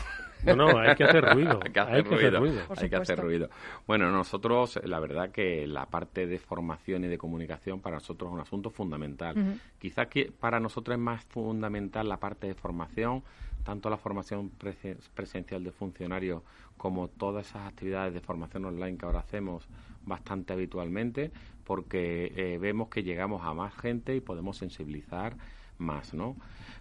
No, 0.44 0.56
no, 0.56 0.78
hay 0.78 0.96
que 0.96 1.04
hacer 1.04 1.24
ruido. 1.24 1.60
hay 1.64 1.70
que 1.70 1.80
hacer 1.80 2.04
ruido. 2.08 2.62
hay 2.76 2.88
que 2.88 2.96
hacer 2.96 3.20
ruido. 3.20 3.48
Bueno, 3.86 4.10
nosotros, 4.10 4.80
la 4.84 4.98
verdad 4.98 5.30
que 5.30 5.66
la 5.66 5.86
parte 5.86 6.26
de 6.26 6.38
formación 6.38 7.04
y 7.04 7.08
de 7.08 7.18
comunicación 7.18 7.80
para 7.80 7.96
nosotros 7.96 8.30
es 8.30 8.34
un 8.34 8.40
asunto 8.40 8.70
fundamental. 8.70 9.60
Quizás 9.78 10.08
que 10.08 10.32
para 10.32 10.58
nosotros 10.58 10.96
es 10.96 11.00
más 11.00 11.24
fundamental 11.26 12.08
la 12.08 12.16
parte 12.16 12.48
de 12.48 12.54
formación, 12.54 13.22
tanto 13.62 13.88
la 13.88 13.96
formación 13.96 14.50
presencial 15.14 15.62
de 15.62 15.70
funcionarios 15.70 16.42
como 16.76 17.08
todas 17.08 17.46
esas 17.46 17.68
actividades 17.68 18.12
de 18.12 18.20
formación 18.20 18.64
online 18.64 18.98
que 18.98 19.06
ahora 19.06 19.20
hacemos 19.20 19.68
bastante 20.04 20.52
habitualmente, 20.52 21.30
porque 21.64 22.32
eh, 22.36 22.58
vemos 22.58 22.88
que 22.88 23.02
llegamos 23.02 23.42
a 23.44 23.54
más 23.54 23.74
gente 23.74 24.14
y 24.16 24.20
podemos 24.20 24.56
sensibilizar 24.56 25.36
más, 25.78 26.14
¿no? 26.14 26.36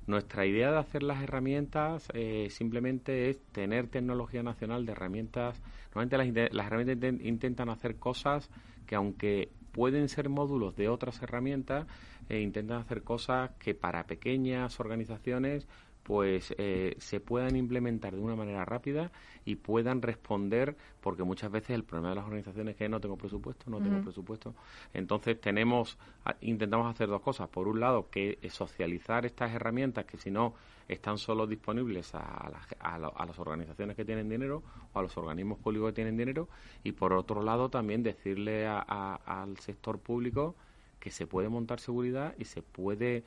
Nuestra 0.07 0.45
idea 0.45 0.71
de 0.71 0.77
hacer 0.77 1.03
las 1.03 1.21
herramientas 1.21 2.07
eh, 2.13 2.47
simplemente 2.49 3.29
es 3.29 3.39
tener 3.51 3.87
tecnología 3.87 4.43
nacional 4.43 4.85
de 4.85 4.93
herramientas. 4.93 5.61
Normalmente 5.93 6.49
las, 6.51 6.67
herramientas 6.67 7.13
intentan 7.25 7.69
hacer 7.69 7.97
cosas 7.97 8.49
que 8.87 8.95
aunque 8.95 9.49
pueden 9.71 10.09
ser 10.09 10.29
módulos 10.29 10.75
de 10.75 10.89
otras 10.89 11.21
herramientas, 11.21 11.87
eh, 12.29 12.41
intentan 12.41 12.77
hacer 12.79 13.03
cosas 13.03 13.51
que 13.59 13.73
para 13.73 14.05
pequeñas 14.05 14.79
organizaciones 14.79 15.67
pues 16.03 16.53
eh, 16.57 16.95
se 16.99 17.19
puedan 17.19 17.55
implementar 17.55 18.13
de 18.13 18.19
una 18.19 18.35
manera 18.35 18.65
rápida 18.65 19.11
y 19.45 19.55
puedan 19.55 20.01
responder, 20.01 20.75
porque 20.99 21.23
muchas 21.23 21.51
veces 21.51 21.71
el 21.71 21.83
problema 21.83 22.09
de 22.09 22.15
las 22.15 22.25
organizaciones 22.25 22.73
es 22.73 22.77
que 22.77 22.89
no 22.89 22.99
tengo 22.99 23.17
presupuesto, 23.17 23.69
no 23.69 23.79
tengo 23.79 24.01
presupuesto. 24.01 24.53
Entonces 24.93 25.39
tenemos, 25.39 25.97
intentamos 26.41 26.93
hacer 26.93 27.07
dos 27.07 27.21
cosas. 27.21 27.49
Por 27.49 27.67
un 27.67 27.79
lado, 27.79 28.09
que 28.09 28.37
socializar 28.49 29.25
estas 29.25 29.51
herramientas 29.51 30.05
que 30.05 30.17
si 30.17 30.31
no 30.31 30.53
están 30.87 31.17
solo 31.17 31.47
disponibles 31.47 32.13
a, 32.13 32.51
a, 32.79 32.99
las 32.99 33.39
organizaciones 33.39 33.95
que 33.95 34.05
tienen 34.05 34.29
dinero 34.29 34.61
o 34.93 34.99
a 34.99 35.01
los 35.01 35.15
organismos 35.17 35.57
públicos 35.59 35.89
que 35.89 35.95
tienen 35.95 36.17
dinero. 36.17 36.49
Y 36.83 36.91
por 36.91 37.13
otro 37.13 37.41
lado, 37.41 37.69
también 37.69 38.03
decirle 38.03 38.67
al 38.67 39.57
sector 39.57 39.99
público 39.99 40.55
que 40.99 41.11
se 41.11 41.25
puede 41.25 41.49
montar 41.49 41.79
seguridad 41.79 42.35
y 42.37 42.45
se 42.45 42.61
puede 42.61 43.23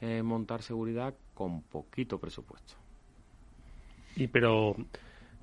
eh, 0.00 0.22
montar 0.22 0.62
seguridad 0.62 1.14
con 1.38 1.62
poquito 1.62 2.18
presupuesto. 2.18 2.74
Y 4.16 4.26
pero, 4.26 4.74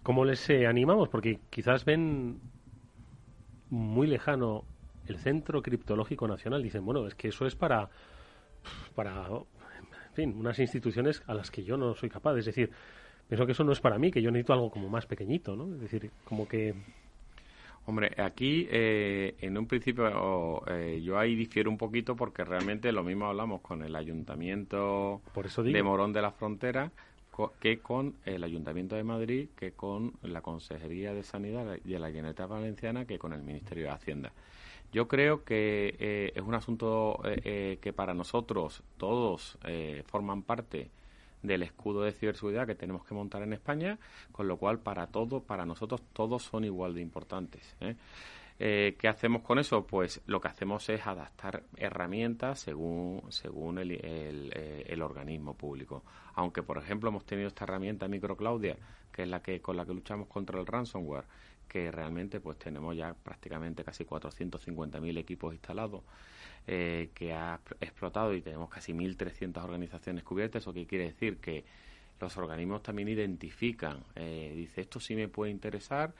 ¿cómo 0.03 0.25
les 0.25 0.49
eh, 0.49 0.67
animamos? 0.67 1.07
Porque 1.07 1.39
quizás 1.49 1.85
ven 1.85 2.41
muy 3.69 4.05
lejano 4.05 4.65
el 5.07 5.17
Centro 5.19 5.61
Criptológico 5.61 6.27
Nacional. 6.27 6.61
Dicen, 6.61 6.85
bueno, 6.85 7.07
es 7.07 7.15
que 7.15 7.29
eso 7.29 7.47
es 7.47 7.55
para, 7.55 7.89
para, 8.93 9.27
en 9.27 10.13
fin, 10.13 10.35
unas 10.37 10.59
instituciones 10.59 11.23
a 11.27 11.33
las 11.33 11.49
que 11.49 11.63
yo 11.63 11.77
no 11.77 11.95
soy 11.95 12.09
capaz. 12.09 12.35
Es 12.39 12.45
decir, 12.47 12.71
pienso 13.29 13.45
que 13.45 13.53
eso 13.53 13.63
no 13.63 13.71
es 13.71 13.79
para 13.79 13.97
mí, 13.97 14.11
que 14.11 14.21
yo 14.21 14.31
necesito 14.31 14.51
algo 14.51 14.69
como 14.69 14.89
más 14.89 15.05
pequeñito, 15.05 15.55
¿no? 15.55 15.75
Es 15.75 15.79
decir, 15.79 16.11
como 16.25 16.45
que 16.45 16.75
Hombre, 17.87 18.11
aquí 18.17 18.67
eh, 18.71 19.35
en 19.41 19.57
un 19.59 19.67
principio 19.67 20.63
eh, 20.67 21.01
yo 21.03 21.19
ahí 21.19 21.35
difiero 21.35 21.69
un 21.69 21.77
poquito 21.77 22.15
porque 22.15 22.43
realmente 22.43 22.91
lo 22.91 23.03
mismo 23.03 23.27
hablamos 23.27 23.61
con 23.61 23.83
el 23.83 23.95
ayuntamiento 23.95 25.21
de 25.63 25.83
Morón 25.83 26.11
de 26.11 26.21
la 26.21 26.31
Frontera 26.31 26.91
que 27.59 27.79
con 27.79 28.15
el 28.23 28.43
ayuntamiento 28.45 28.95
de 28.95 29.03
Madrid, 29.03 29.49
que 29.57 29.73
con 29.73 30.13
la 30.23 30.41
Consejería 30.41 31.13
de 31.13 31.21
Sanidad 31.21 31.65
de 31.65 31.99
la 31.99 32.07
Generalitat 32.07 32.49
Valenciana, 32.49 33.05
que 33.05 33.19
con 33.19 33.33
el 33.33 33.43
Ministerio 33.43 33.83
de 33.83 33.89
Hacienda. 33.89 34.31
Yo 34.93 35.09
creo 35.09 35.43
que 35.43 35.95
eh, 35.99 36.31
es 36.33 36.41
un 36.41 36.55
asunto 36.55 37.21
que 37.21 37.93
para 37.93 38.13
nosotros 38.13 38.81
todos 38.97 39.59
forman 40.07 40.41
parte 40.43 40.89
del 41.45 41.63
escudo 41.63 42.03
de 42.03 42.11
ciberseguridad 42.11 42.67
que 42.67 42.75
tenemos 42.75 43.05
que 43.05 43.13
montar 43.13 43.41
en 43.43 43.53
España, 43.53 43.97
con 44.31 44.47
lo 44.47 44.57
cual 44.57 44.79
para 44.79 45.07
todo, 45.07 45.41
para 45.43 45.65
nosotros 45.65 46.01
todos 46.13 46.43
son 46.43 46.63
igual 46.63 46.93
de 46.93 47.01
importantes. 47.01 47.75
¿eh? 47.81 47.95
Eh, 48.57 48.95
¿Qué 48.97 49.07
hacemos 49.07 49.41
con 49.41 49.59
eso? 49.59 49.85
Pues 49.85 50.21
lo 50.27 50.39
que 50.39 50.47
hacemos 50.47 50.87
es 50.89 51.05
adaptar 51.05 51.63
herramientas 51.75 52.59
según, 52.59 53.23
según 53.29 53.79
el, 53.79 53.91
eh, 53.91 54.83
el, 54.87 55.01
organismo 55.01 55.55
público. 55.55 56.03
Aunque, 56.35 56.63
por 56.63 56.77
ejemplo, 56.77 57.09
hemos 57.09 57.25
tenido 57.25 57.49
esta 57.49 57.65
herramienta 57.65 58.07
MicroClaudia, 58.07 58.77
que 59.11 59.23
es 59.23 59.27
la 59.27 59.41
que 59.41 59.61
con 59.61 59.75
la 59.75 59.85
que 59.85 59.93
luchamos 59.93 60.27
contra 60.29 60.59
el 60.59 60.65
ransomware, 60.65 61.25
que 61.67 61.91
realmente 61.91 62.39
pues 62.39 62.57
tenemos 62.57 62.95
ya 62.95 63.13
prácticamente 63.13 63.83
casi 63.83 64.05
450.000 64.05 65.17
equipos 65.17 65.53
instalados 65.53 66.03
eh, 66.67 67.09
que 67.13 67.31
ha 67.31 67.59
explotado 67.79 68.33
y 68.33 68.41
tenemos 68.41 68.69
casi 68.69 68.91
1.300 68.91 69.63
organizaciones 69.63 70.23
cubiertas. 70.23 70.63
¿Eso 70.63 70.73
qué 70.73 70.87
quiere 70.87 71.05
decir? 71.05 71.37
Que 71.37 71.63
los 72.19 72.35
organismos 72.37 72.81
también 72.81 73.07
identifican, 73.07 74.03
eh, 74.15 74.51
dice, 74.55 74.81
esto 74.81 74.99
sí 74.99 75.15
me 75.15 75.27
puede 75.27 75.51
interesar, 75.51 76.13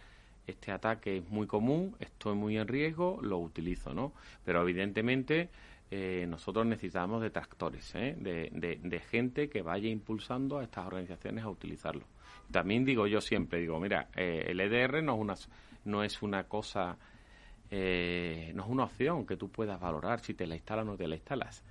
este 0.45 0.71
ataque 0.71 1.17
es 1.17 1.29
muy 1.29 1.47
común, 1.47 1.95
estoy 1.99 2.35
muy 2.35 2.57
en 2.57 2.67
riesgo, 2.67 3.17
lo 3.23 3.39
utilizo, 3.39 3.93
¿no? 3.95 4.13
Pero 4.43 4.61
evidentemente 4.61 5.49
eh, 5.89 6.27
nosotros 6.29 6.65
necesitamos 6.67 7.23
detractores, 7.23 7.93
de, 7.93 8.51
de, 8.83 8.99
gente 8.99 9.49
que 9.49 9.63
vaya 9.63 9.89
impulsando 9.89 10.59
a 10.59 10.63
estas 10.63 10.85
organizaciones 10.85 11.43
a 11.43 11.49
utilizarlo. 11.49 12.05
También 12.51 12.85
digo 12.85 13.07
yo 13.07 13.19
siempre, 13.19 13.59
digo, 13.61 13.79
mira, 13.79 14.09
el 14.15 14.59
EDR 14.59 15.01
no 15.01 15.15
es 15.15 15.19
una, 15.19 15.35
no 15.85 16.03
es 16.03 16.21
una 16.21 16.43
cosa 16.43 16.99
eh, 17.71 18.51
no 18.55 18.63
es 18.63 18.69
una 18.69 18.83
opción 18.85 19.25
que 19.25 19.37
tú 19.37 19.49
puedas 19.49 19.79
valorar 19.79 20.19
si 20.19 20.33
te 20.33 20.47
la 20.47 20.55
instalas 20.55 20.85
o 20.85 20.91
no 20.91 20.97
te 20.97 21.07
la 21.07 21.15
instalas. 21.15 21.63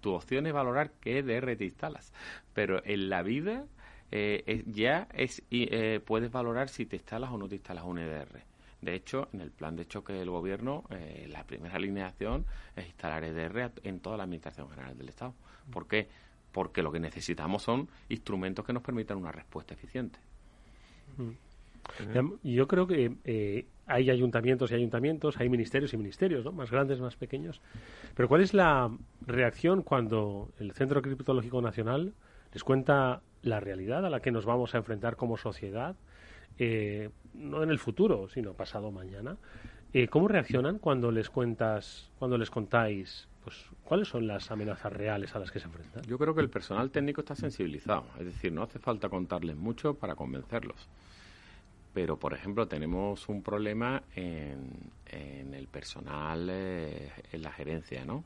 tu 0.00 0.12
opción 0.12 0.46
es 0.46 0.52
valorar 0.52 0.92
qué 1.00 1.18
EDR 1.18 1.56
te 1.56 1.64
instalas. 1.64 2.12
Pero 2.54 2.82
en 2.84 3.08
la 3.08 3.22
vida 3.22 3.66
eh, 4.10 4.62
ya 4.66 5.08
es, 5.14 5.42
eh, 5.50 6.00
puedes 6.04 6.30
valorar 6.30 6.68
si 6.68 6.84
te 6.84 6.96
instalas 6.96 7.30
o 7.30 7.38
no 7.38 7.48
te 7.48 7.56
instalas 7.56 7.84
un 7.84 7.98
EDR. 7.98 8.44
De 8.82 8.94
hecho, 8.94 9.28
en 9.32 9.40
el 9.40 9.52
plan 9.52 9.76
de 9.76 9.86
choque 9.86 10.12
del 10.12 10.28
gobierno, 10.28 10.84
eh, 10.90 11.28
la 11.30 11.44
primera 11.44 11.76
alineación 11.76 12.44
es 12.76 12.86
instalar 12.86 13.22
EDR 13.24 13.70
en 13.84 14.00
toda 14.00 14.16
la 14.16 14.24
Administración 14.24 14.68
General 14.68 14.98
del 14.98 15.08
Estado. 15.08 15.34
¿Por 15.70 15.86
qué? 15.86 16.08
Porque 16.50 16.82
lo 16.82 16.90
que 16.90 16.98
necesitamos 16.98 17.62
son 17.62 17.88
instrumentos 18.08 18.66
que 18.66 18.72
nos 18.72 18.82
permitan 18.82 19.16
una 19.16 19.30
respuesta 19.30 19.72
eficiente. 19.72 20.18
Mm. 21.16 21.30
Yo 22.42 22.66
creo 22.68 22.86
que 22.86 23.16
eh, 23.24 23.66
hay 23.86 24.10
ayuntamientos 24.10 24.70
y 24.70 24.74
ayuntamientos, 24.74 25.38
hay 25.38 25.48
ministerios 25.48 25.92
y 25.92 25.96
ministerios, 25.96 26.44
¿no? 26.44 26.52
más 26.52 26.70
grandes, 26.70 27.00
más 27.00 27.16
pequeños. 27.16 27.60
Pero 28.14 28.28
¿cuál 28.28 28.40
es 28.40 28.54
la 28.54 28.90
reacción 29.26 29.82
cuando 29.82 30.50
el 30.58 30.72
Centro 30.72 31.02
Criptológico 31.02 31.60
Nacional 31.60 32.14
les 32.52 32.64
cuenta 32.64 33.22
la 33.42 33.60
realidad 33.60 34.06
a 34.06 34.10
la 34.10 34.20
que 34.20 34.30
nos 34.30 34.44
vamos 34.44 34.74
a 34.74 34.78
enfrentar 34.78 35.16
como 35.16 35.36
sociedad? 35.36 35.96
Eh, 36.58 37.10
no 37.34 37.62
en 37.62 37.70
el 37.70 37.78
futuro, 37.78 38.28
sino 38.28 38.52
pasado 38.52 38.90
mañana. 38.90 39.36
Eh, 39.92 40.08
¿Cómo 40.08 40.28
reaccionan 40.28 40.78
cuando 40.78 41.10
les 41.10 41.28
cuentas, 41.28 42.10
cuando 42.18 42.38
les 42.38 42.50
contáis, 42.50 43.28
pues, 43.44 43.66
cuáles 43.84 44.08
son 44.08 44.26
las 44.26 44.50
amenazas 44.50 44.92
reales 44.92 45.34
a 45.34 45.38
las 45.38 45.50
que 45.50 45.58
se 45.58 45.66
enfrentan? 45.66 46.02
Yo 46.04 46.18
creo 46.18 46.34
que 46.34 46.40
el 46.40 46.48
personal 46.48 46.90
técnico 46.90 47.20
está 47.20 47.34
sensibilizado, 47.34 48.06
es 48.18 48.26
decir, 48.26 48.52
no 48.52 48.62
hace 48.62 48.78
falta 48.78 49.08
contarles 49.08 49.56
mucho 49.56 49.94
para 49.94 50.14
convencerlos. 50.14 50.88
Pero, 51.94 52.18
por 52.18 52.32
ejemplo, 52.32 52.66
tenemos 52.68 53.28
un 53.28 53.42
problema 53.42 54.02
en, 54.14 54.70
en 55.06 55.54
el 55.54 55.66
personal, 55.68 56.48
eh, 56.50 57.12
en 57.32 57.42
la 57.42 57.52
gerencia, 57.52 58.04
¿no? 58.04 58.24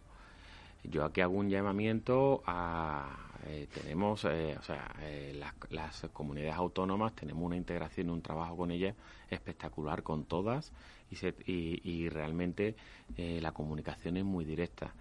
Yo 0.85 1.05
aquí 1.05 1.21
hago 1.21 1.35
un 1.35 1.51
llamamiento 1.51 2.43
a, 2.47 3.27
eh, 3.49 3.69
tenemos, 3.73 4.25
eh, 4.25 4.57
o 4.59 4.63
sea, 4.63 4.93
eh, 5.03 5.41
las, 5.71 6.01
comunidades 6.13 6.57
autónomas 6.57 7.15
tenemos 7.15 7.45
una 7.45 7.57
integración 7.57 8.09
y 8.09 8.11
un 8.11 8.23
trabajo 8.23 8.57
con 8.57 8.71
ellas 8.71 8.95
espectacular 9.31 10.03
con 10.03 10.25
todas 10.25 10.73
y, 11.11 11.81
y, 11.85 12.09
realmente 12.09 12.75
la 13.17 13.53
comunicación 13.53 14.17
es 14.17 14.25
muy 14.25 14.45
directa 14.45 14.93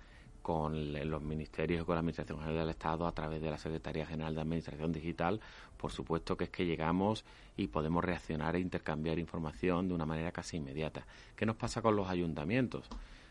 con 0.46 0.94
los 1.10 1.24
ministerios 1.24 1.82
y 1.82 1.86
con 1.86 1.96
la 1.96 2.02
Administración 2.02 2.38
General 2.38 2.60
del 2.60 2.70
Estado 2.70 3.08
a 3.08 3.12
través 3.14 3.42
de 3.42 3.50
la 3.50 3.58
Secretaría 3.58 4.06
General 4.06 4.36
de 4.36 4.42
Administración 4.42 4.92
Digital, 4.92 5.40
por 5.76 5.92
supuesto 5.92 6.38
que 6.38 6.44
es 6.44 6.50
que 6.52 6.68
llegamos 6.68 7.26
y 7.58 7.66
podemos 7.66 8.04
reaccionar 8.04 8.56
e 8.56 8.60
intercambiar 8.60 9.18
información 9.18 9.88
de 9.88 9.96
una 9.96 10.06
manera 10.06 10.32
casi 10.32 10.58
inmediata. 10.58 11.04
¿Qué 11.36 11.48
nos 11.48 11.56
pasa 11.56 11.82
con 11.82 11.96
los 11.96 12.10
ayuntamientos? 12.10 12.88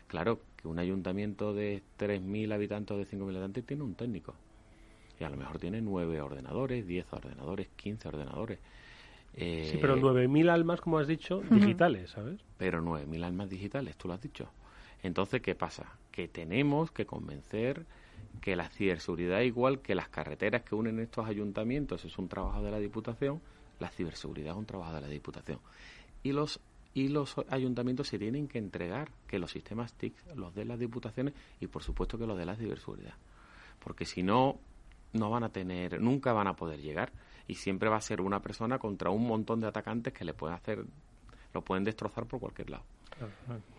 Claro 0.07 0.41
que 0.57 0.67
un 0.67 0.77
ayuntamiento 0.77 1.53
de 1.53 1.83
3.000 1.97 2.53
habitantes 2.53 2.93
o 2.93 2.97
de 2.97 3.05
5.000 3.05 3.29
habitantes 3.29 3.65
tiene 3.65 3.83
un 3.83 3.95
técnico 3.95 4.33
y 5.17 5.23
a 5.23 5.29
lo 5.29 5.37
mejor 5.37 5.57
tiene 5.57 5.79
nueve 5.79 6.19
ordenadores, 6.19 6.85
diez 6.85 7.05
ordenadores, 7.13 7.69
quince 7.77 8.09
ordenadores. 8.09 8.59
Eh, 9.35 9.69
sí, 9.71 9.77
pero 9.79 9.95
nueve 9.95 10.27
mil 10.27 10.49
almas, 10.49 10.81
como 10.81 10.99
has 10.99 11.07
dicho, 11.07 11.41
digitales, 11.49 12.09
¿sabes? 12.09 12.41
Pero 12.57 12.81
nueve 12.81 13.05
mil 13.05 13.23
almas 13.23 13.49
digitales, 13.49 13.95
tú 13.95 14.09
lo 14.09 14.15
has 14.15 14.21
dicho. 14.21 14.49
Entonces, 15.01 15.41
¿qué 15.41 15.55
pasa? 15.55 15.85
Que 16.15 16.27
tenemos 16.27 16.91
que 16.91 17.05
convencer 17.05 17.85
que 18.41 18.55
la 18.55 18.69
ciberseguridad, 18.69 19.41
igual 19.41 19.81
que 19.81 19.95
las 19.95 20.07
carreteras 20.09 20.63
que 20.63 20.75
unen 20.75 20.99
estos 20.99 21.27
ayuntamientos, 21.27 22.05
es 22.05 22.17
un 22.17 22.27
trabajo 22.27 22.61
de 22.61 22.71
la 22.71 22.79
Diputación, 22.79 23.41
la 23.79 23.89
ciberseguridad 23.89 24.53
es 24.53 24.59
un 24.59 24.65
trabajo 24.65 24.93
de 24.93 25.01
la 25.01 25.07
Diputación. 25.07 25.59
Y 26.23 26.31
los 26.31 26.59
y 26.95 27.09
los 27.09 27.35
ayuntamientos 27.49 28.07
se 28.07 28.17
tienen 28.17 28.47
que 28.47 28.57
entregar 28.57 29.11
que 29.27 29.37
los 29.37 29.51
sistemas 29.51 29.93
TIC 29.93 30.15
los 30.35 30.55
de 30.55 30.63
las 30.63 30.79
diputaciones 30.79 31.33
y 31.59 31.67
por 31.67 31.83
supuesto 31.83 32.17
que 32.17 32.25
los 32.25 32.37
de 32.37 32.45
la 32.45 32.55
ciberseguridad. 32.55 33.15
Porque 33.83 34.05
si 34.05 34.23
no, 34.23 34.57
no 35.11 35.29
van 35.29 35.43
a 35.43 35.49
tener, 35.49 36.01
nunca 36.01 36.31
van 36.31 36.47
a 36.47 36.55
poder 36.55 36.79
llegar 36.79 37.11
y 37.47 37.55
siempre 37.55 37.89
va 37.89 37.97
a 37.97 38.01
ser 38.01 38.21
una 38.21 38.41
persona 38.41 38.79
contra 38.79 39.09
un 39.09 39.27
montón 39.27 39.59
de 39.59 39.67
atacantes 39.67 40.13
que 40.13 40.23
le 40.23 40.33
pueden 40.33 40.55
hacer, 40.55 40.85
lo 41.53 41.61
pueden 41.63 41.83
destrozar 41.83 42.25
por 42.27 42.39
cualquier 42.39 42.69
lado. 42.69 42.85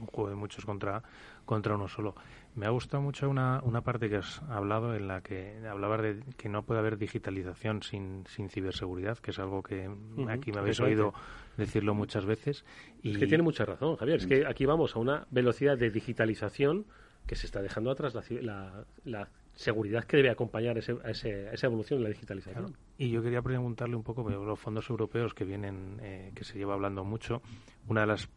Un 0.00 0.06
juego 0.06 0.30
de 0.30 0.36
muchos 0.36 0.64
contra, 0.64 1.02
contra 1.44 1.74
uno 1.74 1.88
solo. 1.88 2.14
Me 2.54 2.66
ha 2.66 2.70
gustado 2.70 3.02
mucho 3.02 3.28
una, 3.28 3.60
una 3.62 3.82
parte 3.82 4.08
que 4.08 4.16
has 4.16 4.40
hablado 4.44 4.94
en 4.94 5.08
la 5.08 5.20
que 5.20 5.58
hablabas 5.66 6.02
de 6.02 6.22
que 6.36 6.48
no 6.48 6.62
puede 6.62 6.80
haber 6.80 6.96
digitalización 6.96 7.82
sin, 7.82 8.24
sin 8.26 8.48
ciberseguridad, 8.48 9.18
que 9.18 9.30
es 9.30 9.38
algo 9.38 9.62
que 9.62 9.90
aquí 10.28 10.52
me 10.52 10.60
habéis 10.60 10.80
oído 10.80 11.12
decirlo 11.56 11.94
muchas 11.94 12.24
veces. 12.24 12.64
Y... 13.02 13.12
Es 13.12 13.18
que 13.18 13.26
tiene 13.26 13.42
mucha 13.42 13.64
razón, 13.64 13.96
Javier. 13.96 14.18
Es 14.18 14.26
que 14.26 14.46
aquí 14.46 14.64
vamos 14.64 14.96
a 14.96 14.98
una 14.98 15.26
velocidad 15.30 15.76
de 15.76 15.90
digitalización 15.90 16.86
que 17.26 17.36
se 17.36 17.46
está 17.46 17.60
dejando 17.60 17.90
atrás 17.90 18.14
la, 18.14 18.22
la, 18.40 18.84
la 19.04 19.28
seguridad 19.56 20.04
que 20.04 20.18
debe 20.18 20.30
acompañar 20.30 20.78
ese, 20.78 20.96
esa 21.04 21.66
evolución 21.66 21.98
de 21.98 22.04
la 22.04 22.10
digitalización. 22.10 22.76
Y 22.98 23.10
yo 23.10 23.22
quería 23.22 23.42
preguntarle 23.42 23.96
un 23.96 24.04
poco, 24.04 24.28
los 24.30 24.58
fondos 24.58 24.88
europeos 24.88 25.34
que 25.34 25.44
vienen, 25.44 25.98
eh, 26.02 26.30
que 26.34 26.44
se 26.44 26.56
lleva 26.56 26.74
hablando 26.74 27.04
mucho, 27.04 27.42
una 27.88 28.02
de 28.02 28.06
las 28.06 28.28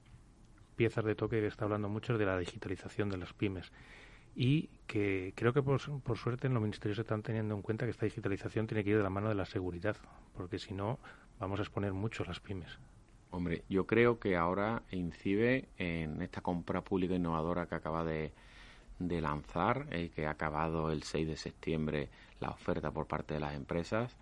piezas 0.80 1.04
de 1.04 1.14
que 1.14 1.46
está 1.46 1.66
hablando 1.66 1.90
mucho 1.90 2.18
de 2.18 2.26
la 2.26 2.38
digitalización 2.38 3.10
de 3.10 3.18
las 3.18 3.34
pymes. 3.34 3.70
Y 4.34 4.70
que 4.88 5.34
creo 5.36 5.52
que 5.52 5.62
por, 5.62 5.82
por 6.02 6.18
suerte 6.18 6.48
en 6.48 6.54
los 6.54 6.64
ministerios 6.64 7.00
están 7.00 7.22
teniendo 7.22 7.54
en 7.54 7.62
cuenta 7.62 7.84
que 7.84 7.92
esta 7.92 8.06
digitalización 8.06 8.66
tiene 8.66 8.86
que 8.86 8.92
ir 8.92 8.96
de 8.96 9.04
la 9.04 9.10
mano 9.10 9.28
de 9.28 9.36
la 9.36 9.46
seguridad, 9.46 9.98
porque 10.38 10.58
si 10.58 10.74
no 10.74 10.98
vamos 11.38 11.60
a 11.60 11.64
exponer 11.64 11.92
mucho 11.92 12.24
las 12.24 12.40
pymes. 12.40 12.80
Hombre, 13.30 13.66
yo 13.68 13.86
creo 13.86 14.20
que 14.20 14.38
ahora 14.38 14.84
incide 14.92 15.68
en 15.78 16.22
esta 16.22 16.40
compra 16.40 16.82
pública 16.82 17.16
innovadora 17.16 17.66
que 17.66 17.76
acaba 17.76 18.06
de, 18.06 18.32
de 19.00 19.20
lanzar, 19.20 19.86
eh, 19.92 20.12
que 20.16 20.28
ha 20.28 20.32
acabado 20.32 20.94
el 20.94 21.04
6 21.04 21.28
de 21.28 21.36
septiembre 21.36 22.10
la 22.40 22.52
oferta 22.52 22.90
por 22.90 23.06
parte 23.06 23.34
de 23.34 23.42
las 23.42 23.54
empresas. 23.54 24.16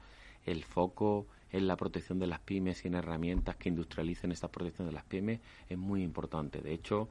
El 0.43 0.63
foco 0.63 1.27
en 1.51 1.67
la 1.67 1.75
protección 1.75 2.19
de 2.19 2.27
las 2.27 2.39
pymes 2.39 2.83
y 2.83 2.87
en 2.87 2.95
herramientas 2.95 3.55
que 3.55 3.69
industrialicen 3.69 4.31
esta 4.31 4.47
protección 4.47 4.87
de 4.87 4.93
las 4.93 5.03
pymes 5.03 5.39
es 5.69 5.77
muy 5.77 6.03
importante. 6.03 6.61
De 6.61 6.73
hecho, 6.73 7.09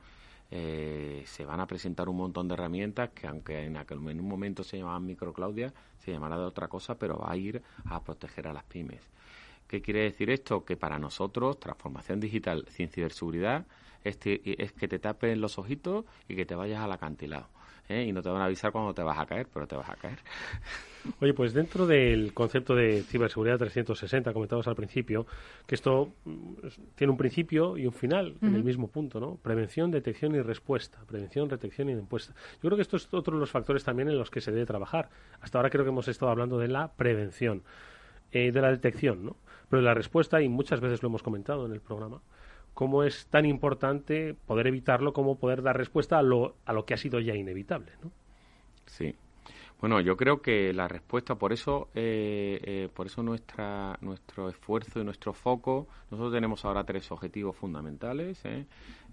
eh, 0.50 1.24
se 1.26 1.44
van 1.44 1.60
a 1.60 1.66
presentar 1.66 2.08
un 2.08 2.16
montón 2.16 2.46
de 2.46 2.54
herramientas 2.54 3.10
que, 3.10 3.26
aunque 3.26 3.64
en, 3.64 3.76
un 3.76 4.28
momento 4.28 4.62
se 4.62 4.78
llamaban 4.78 5.06
microclaudia, 5.06 5.72
se 5.98 6.12
llamará 6.12 6.38
de 6.38 6.44
otra 6.44 6.68
cosa, 6.68 6.98
pero 6.98 7.18
va 7.18 7.32
a 7.32 7.36
ir 7.36 7.62
a 7.84 8.02
proteger 8.02 8.46
a 8.46 8.52
las 8.52 8.64
pymes. 8.64 9.00
¿Qué 9.66 9.82
quiere 9.82 10.00
decir 10.00 10.30
esto? 10.30 10.64
Que 10.64 10.76
para 10.76 10.98
nosotros, 10.98 11.58
transformación 11.58 12.20
digital 12.20 12.64
sin 12.68 12.88
ciberseguridad 12.88 13.66
es, 14.04 14.18
es 14.24 14.72
que 14.72 14.86
te 14.86 15.00
tapen 15.00 15.40
los 15.40 15.58
ojitos 15.58 16.04
y 16.28 16.36
que 16.36 16.46
te 16.46 16.54
vayas 16.54 16.80
al 16.80 16.92
acantilado. 16.92 17.48
¿Eh? 17.88 18.04
y 18.04 18.12
no 18.12 18.22
te 18.22 18.28
van 18.28 18.42
a 18.42 18.46
avisar 18.46 18.72
cuando 18.72 18.94
te 18.94 19.02
vas 19.02 19.18
a 19.18 19.26
caer, 19.26 19.46
pero 19.52 19.66
te 19.66 19.76
vas 19.76 19.88
a 19.88 19.96
caer. 19.96 20.18
Oye, 21.20 21.34
pues 21.34 21.52
dentro 21.52 21.86
del 21.86 22.32
concepto 22.34 22.74
de 22.74 23.02
ciberseguridad 23.02 23.58
360, 23.58 24.32
comentabas 24.32 24.66
al 24.66 24.74
principio, 24.74 25.26
que 25.66 25.74
esto 25.74 26.12
mm, 26.24 26.54
tiene 26.94 27.10
un 27.12 27.16
principio 27.16 27.78
y 27.78 27.86
un 27.86 27.92
final 27.92 28.36
en 28.42 28.54
el 28.54 28.64
mismo 28.64 28.88
punto, 28.88 29.20
¿no? 29.20 29.36
Prevención, 29.36 29.90
detección 29.90 30.34
y 30.34 30.40
respuesta. 30.40 30.98
Prevención, 31.06 31.48
detección 31.48 31.88
y 31.90 31.94
respuesta. 31.94 32.34
Yo 32.54 32.68
creo 32.68 32.76
que 32.76 32.82
esto 32.82 32.96
es 32.96 33.12
otro 33.12 33.34
de 33.34 33.40
los 33.40 33.50
factores 33.50 33.84
también 33.84 34.08
en 34.08 34.18
los 34.18 34.30
que 34.30 34.40
se 34.40 34.50
debe 34.50 34.66
trabajar. 34.66 35.10
Hasta 35.40 35.58
ahora 35.58 35.70
creo 35.70 35.84
que 35.84 35.90
hemos 35.90 36.08
estado 36.08 36.32
hablando 36.32 36.58
de 36.58 36.68
la 36.68 36.92
prevención, 36.92 37.62
eh, 38.32 38.50
de 38.50 38.60
la 38.60 38.70
detección, 38.70 39.24
¿no? 39.24 39.36
Pero 39.70 39.82
de 39.82 39.86
la 39.86 39.94
respuesta, 39.94 40.42
y 40.42 40.48
muchas 40.48 40.80
veces 40.80 41.02
lo 41.02 41.08
hemos 41.08 41.22
comentado 41.22 41.66
en 41.66 41.72
el 41.72 41.80
programa, 41.80 42.20
cómo 42.76 43.04
es 43.04 43.26
tan 43.28 43.46
importante 43.46 44.34
poder 44.34 44.66
evitarlo 44.66 45.14
como 45.14 45.38
poder 45.38 45.62
dar 45.62 45.78
respuesta 45.78 46.18
a 46.18 46.22
lo, 46.22 46.56
a 46.66 46.74
lo 46.74 46.84
que 46.84 46.92
ha 46.92 46.98
sido 46.98 47.20
ya 47.20 47.34
inevitable, 47.34 47.90
¿no? 48.04 48.10
Sí. 48.84 49.14
Bueno, 49.80 49.98
yo 50.02 50.14
creo 50.18 50.42
que 50.42 50.74
la 50.74 50.86
respuesta, 50.86 51.36
por 51.36 51.54
eso, 51.54 51.88
eh, 51.94 52.60
eh, 52.62 52.88
por 52.92 53.06
eso 53.06 53.22
nuestra, 53.22 53.96
nuestro 54.02 54.50
esfuerzo 54.50 55.00
y 55.00 55.04
nuestro 55.04 55.32
foco, 55.32 55.88
nosotros 56.10 56.34
tenemos 56.34 56.66
ahora 56.66 56.84
tres 56.84 57.10
objetivos 57.10 57.56
fundamentales. 57.56 58.44
¿eh? 58.44 58.66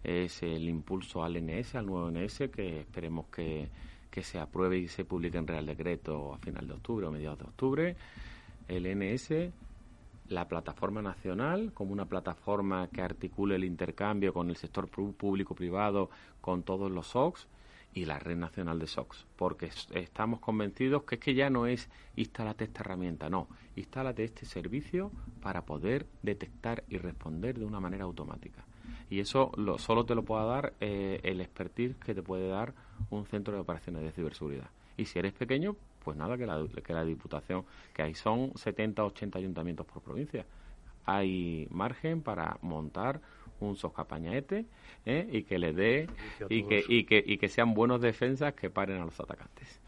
Es 0.04 0.44
el 0.44 0.68
impulso 0.68 1.24
al 1.24 1.38
NS, 1.42 1.76
al 1.76 1.86
nuevo 1.86 2.12
NS, 2.12 2.50
que 2.50 2.82
esperemos 2.82 3.28
que, 3.28 3.70
que 4.12 4.24
se 4.24 4.40
apruebe 4.40 4.78
y 4.78 4.90
se 4.90 5.06
publique 5.06 5.38
en 5.38 5.48
Real 5.48 5.66
Decreto 5.66 6.34
a 6.34 6.38
final 6.38 6.68
de 6.68 6.74
octubre 6.74 7.08
o 7.08 7.12
mediados 7.12 7.40
de 7.40 7.46
octubre. 7.46 7.96
El 8.68 8.88
NS, 8.88 9.54
la 10.30 10.48
plataforma 10.48 11.02
nacional 11.02 11.72
como 11.74 11.94
una 11.94 12.06
plataforma 12.06 12.88
que 12.88 13.02
articule 13.02 13.56
el 13.56 13.64
intercambio 13.64 14.34
con 14.34 14.50
el 14.50 14.56
sector 14.56 14.88
público-privado, 14.88 16.10
con 16.42 16.64
todos 16.64 16.92
los 16.92 17.08
SOCs 17.08 17.48
y 17.94 18.06
la 18.06 18.20
red 18.20 18.38
nacional 18.38 18.80
de 18.80 18.88
SOCs, 18.88 19.26
porque 19.36 19.70
estamos 19.94 20.40
convencidos 20.40 21.04
que 21.04 21.16
es 21.16 21.22
que 21.22 21.36
ya 21.36 21.50
no 21.50 21.68
es 21.68 21.90
instálate 22.16 22.64
esta 22.64 22.82
herramienta, 22.82 23.30
no, 23.30 23.48
instálate 23.76 24.24
este 24.24 24.46
servicio 24.46 25.12
para 25.42 25.66
poder 25.66 26.08
detectar 26.22 26.84
y 26.90 26.98
responder 26.98 27.60
de 27.60 27.66
una 27.66 27.80
manera 27.80 28.06
automática. 28.06 28.66
Y 29.10 29.20
eso 29.20 29.52
lo, 29.58 29.78
solo 29.78 30.06
te 30.06 30.16
lo 30.16 30.24
puede 30.24 30.48
dar 30.48 30.74
eh, 30.80 31.20
el 31.24 31.40
expertise 31.42 31.96
que 31.98 32.16
te 32.16 32.24
puede 32.24 32.48
dar 32.48 32.74
un 33.12 33.26
centro 33.26 33.54
de 33.54 33.60
operaciones 33.60 34.02
de 34.04 34.12
ciberseguridad. 34.12 34.70
Y 34.98 35.06
si 35.06 35.20
eres 35.20 35.34
pequeño, 35.34 35.76
pues 36.04 36.18
nada, 36.18 36.38
que 36.38 36.46
la, 36.46 36.66
que 36.86 36.94
la 36.94 37.04
Diputación, 37.04 37.66
que 37.94 38.04
ahí 38.04 38.14
son 38.14 38.52
70, 38.56 39.04
80 39.04 39.40
ayuntamientos 39.40 39.86
por 39.86 40.02
provincia. 40.02 40.46
Hay 41.06 41.68
margen 41.72 42.22
para 42.22 42.58
montar 42.62 43.20
un 43.60 43.76
soscapañaete 43.76 44.66
¿eh? 45.06 45.28
y 45.32 45.44
que 45.44 45.58
le 45.58 45.74
dé 45.74 46.08
y 46.50 46.64
que, 46.64 46.84
y, 46.88 47.06
que, 47.06 47.24
y 47.26 47.38
que 47.38 47.50
sean 47.50 47.74
buenos 47.74 48.02
defensas 48.02 48.54
que 48.54 48.70
paren 48.70 49.02
a 49.02 49.06
los 49.06 49.20
atacantes. 49.20 49.80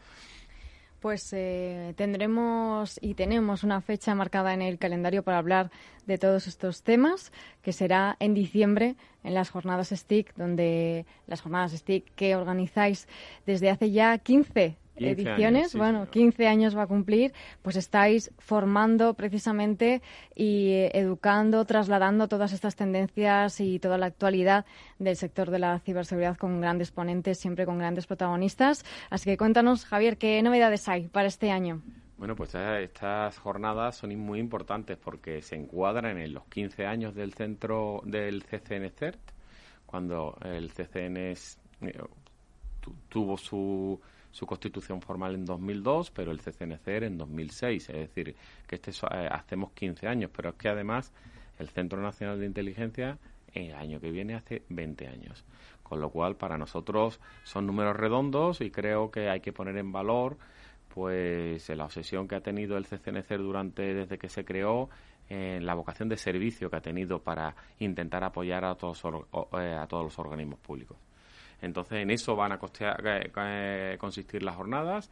Pues 1.00 1.32
eh, 1.34 1.92
tendremos 1.96 2.98
y 3.02 3.14
tenemos 3.14 3.62
una 3.62 3.80
fecha 3.80 4.14
marcada 4.14 4.54
en 4.54 4.62
el 4.62 4.78
calendario 4.78 5.22
para 5.22 5.38
hablar 5.38 5.70
de 6.06 6.16
todos 6.18 6.46
estos 6.46 6.82
temas, 6.82 7.32
que 7.62 7.72
será 7.72 8.16
en 8.18 8.34
diciembre 8.34 8.96
en 9.22 9.34
las 9.34 9.50
jornadas 9.50 9.90
STIC, 9.90 10.34
donde 10.34 11.04
las 11.26 11.42
jornadas 11.42 11.72
STIC 11.72 12.14
que 12.14 12.34
organizáis 12.34 13.06
desde 13.44 13.70
hace 13.70 13.90
ya 13.90 14.16
15 14.18 14.76
ediciones, 14.96 15.74
bueno, 15.74 16.08
15 16.10 16.46
años 16.46 16.76
va 16.76 16.82
a 16.82 16.86
cumplir, 16.86 17.32
pues 17.62 17.76
estáis 17.76 18.30
formando 18.38 19.14
precisamente 19.14 20.02
y 20.34 20.70
eh, 20.70 20.90
educando, 20.94 21.64
trasladando 21.64 22.28
todas 22.28 22.52
estas 22.52 22.76
tendencias 22.76 23.60
y 23.60 23.78
toda 23.78 23.98
la 23.98 24.06
actualidad 24.06 24.64
del 24.98 25.16
sector 25.16 25.50
de 25.50 25.58
la 25.58 25.78
ciberseguridad 25.80 26.36
con 26.36 26.60
grandes 26.60 26.90
ponentes, 26.90 27.38
siempre 27.38 27.66
con 27.66 27.78
grandes 27.78 28.06
protagonistas. 28.06 28.84
Así 29.10 29.30
que 29.30 29.36
cuéntanos, 29.36 29.84
Javier, 29.84 30.18
¿qué 30.18 30.42
novedades 30.42 30.88
hay 30.88 31.08
para 31.08 31.28
este 31.28 31.50
año? 31.50 31.82
Bueno, 32.18 32.34
pues 32.34 32.54
estas 32.54 33.38
jornadas 33.38 33.96
son 33.96 34.18
muy 34.18 34.38
importantes 34.38 34.96
porque 34.96 35.42
se 35.42 35.54
encuadran 35.54 36.16
en 36.18 36.32
los 36.32 36.46
15 36.46 36.86
años 36.86 37.14
del 37.14 37.34
centro 37.34 38.00
del 38.06 38.42
CCN 38.42 38.90
CERT, 38.90 39.20
cuando 39.84 40.38
el 40.42 40.72
CCN 40.72 41.16
eh, 41.16 41.34
tuvo 43.10 43.36
su 43.36 44.00
su 44.30 44.46
constitución 44.46 45.00
formal 45.00 45.34
en 45.34 45.44
2002, 45.44 46.10
pero 46.10 46.32
el 46.32 46.40
CCNCR 46.40 47.04
en 47.04 47.18
2006. 47.18 47.88
Es 47.88 47.96
decir, 47.96 48.34
que 48.66 48.76
este 48.76 48.90
eh, 48.90 49.28
hacemos 49.30 49.72
15 49.72 50.06
años, 50.06 50.30
pero 50.34 50.50
es 50.50 50.54
que 50.56 50.68
además 50.68 51.12
el 51.58 51.68
Centro 51.68 52.00
Nacional 52.00 52.38
de 52.38 52.46
Inteligencia 52.46 53.18
el 53.54 53.74
año 53.74 54.00
que 54.00 54.10
viene 54.10 54.34
hace 54.34 54.62
20 54.68 55.08
años. 55.08 55.44
Con 55.82 56.00
lo 56.00 56.10
cual, 56.10 56.36
para 56.36 56.58
nosotros 56.58 57.20
son 57.44 57.66
números 57.66 57.96
redondos 57.96 58.60
y 58.60 58.70
creo 58.70 59.10
que 59.10 59.30
hay 59.30 59.40
que 59.40 59.52
poner 59.52 59.76
en 59.76 59.92
valor 59.92 60.36
pues 60.88 61.68
la 61.68 61.84
obsesión 61.84 62.26
que 62.26 62.36
ha 62.36 62.40
tenido 62.40 62.76
el 62.76 62.86
CCNCR 62.86 63.38
durante 63.38 63.94
desde 63.94 64.18
que 64.18 64.28
se 64.28 64.44
creó 64.44 64.88
la 65.28 65.74
vocación 65.74 66.08
de 66.08 66.16
servicio 66.16 66.70
que 66.70 66.76
ha 66.76 66.80
tenido 66.80 67.20
para 67.20 67.54
intentar 67.78 68.22
apoyar 68.24 68.64
a 68.64 68.74
todos, 68.76 69.02
eh, 69.58 69.74
a 69.74 69.86
todos 69.86 70.04
los 70.04 70.18
organismos 70.18 70.58
públicos. 70.60 70.96
Entonces, 71.62 71.98
en 71.98 72.10
eso 72.10 72.36
van 72.36 72.52
a 72.52 72.60
eh, 72.80 73.32
eh, 73.36 73.96
consistir 73.98 74.42
las 74.42 74.56
jornadas. 74.56 75.10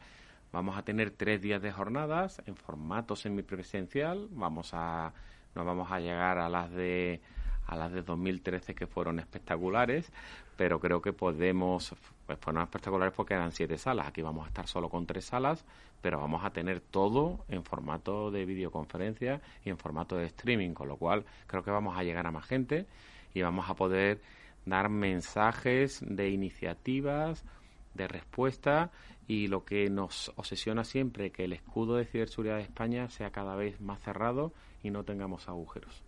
Vamos 0.51 0.77
a 0.77 0.83
tener 0.83 1.11
tres 1.11 1.41
días 1.41 1.61
de 1.61 1.71
jornadas 1.71 2.41
en 2.45 2.55
formato 2.55 3.15
semipresencial. 3.15 4.27
Vamos 4.31 4.71
a, 4.73 5.13
no 5.53 5.65
vamos 5.65 5.91
a 5.91 5.99
llegar 5.99 6.37
a 6.37 6.49
las 6.49 6.71
de 6.71 7.21
a 7.67 7.75
las 7.75 7.91
de 7.91 8.01
2013 8.01 8.75
que 8.75 8.87
fueron 8.87 9.19
espectaculares, 9.19 10.11
pero 10.55 10.79
creo 10.79 11.01
que 11.01 11.13
podemos, 11.13 11.95
pues 12.25 12.37
fueron 12.39 12.63
espectaculares 12.63 13.13
porque 13.15 13.33
eran 13.33 13.51
siete 13.51 13.77
salas. 13.77 14.07
Aquí 14.07 14.21
vamos 14.21 14.45
a 14.45 14.47
estar 14.47 14.67
solo 14.67 14.89
con 14.89 15.05
tres 15.05 15.25
salas, 15.25 15.65
pero 16.01 16.19
vamos 16.19 16.43
a 16.43 16.51
tener 16.51 16.79
todo 16.79 17.43
en 17.49 17.63
formato 17.63 18.31
de 18.31 18.45
videoconferencia 18.45 19.41
y 19.63 19.69
en 19.69 19.77
formato 19.77 20.15
de 20.15 20.25
streaming, 20.25 20.73
con 20.73 20.87
lo 20.87 20.97
cual 20.97 21.25
creo 21.47 21.63
que 21.63 21.71
vamos 21.71 21.97
a 21.97 22.03
llegar 22.03 22.27
a 22.27 22.31
más 22.31 22.45
gente 22.45 22.85
y 23.33 23.41
vamos 23.41 23.69
a 23.69 23.73
poder 23.75 24.21
dar 24.65 24.89
mensajes 24.89 26.01
de 26.05 26.29
iniciativas, 26.29 27.45
de 27.93 28.07
respuesta 28.07 28.91
y 29.27 29.47
lo 29.47 29.65
que 29.65 29.89
nos 29.89 30.31
obsesiona 30.35 30.83
siempre, 30.83 31.31
que 31.31 31.45
el 31.45 31.53
escudo 31.53 31.95
de 31.95 32.05
ciberseguridad 32.05 32.57
de 32.57 32.63
España 32.63 33.09
sea 33.09 33.31
cada 33.31 33.55
vez 33.55 33.81
más 33.81 34.01
cerrado 34.01 34.53
y 34.83 34.91
no 34.91 35.03
tengamos 35.03 35.47
agujeros. 35.47 36.03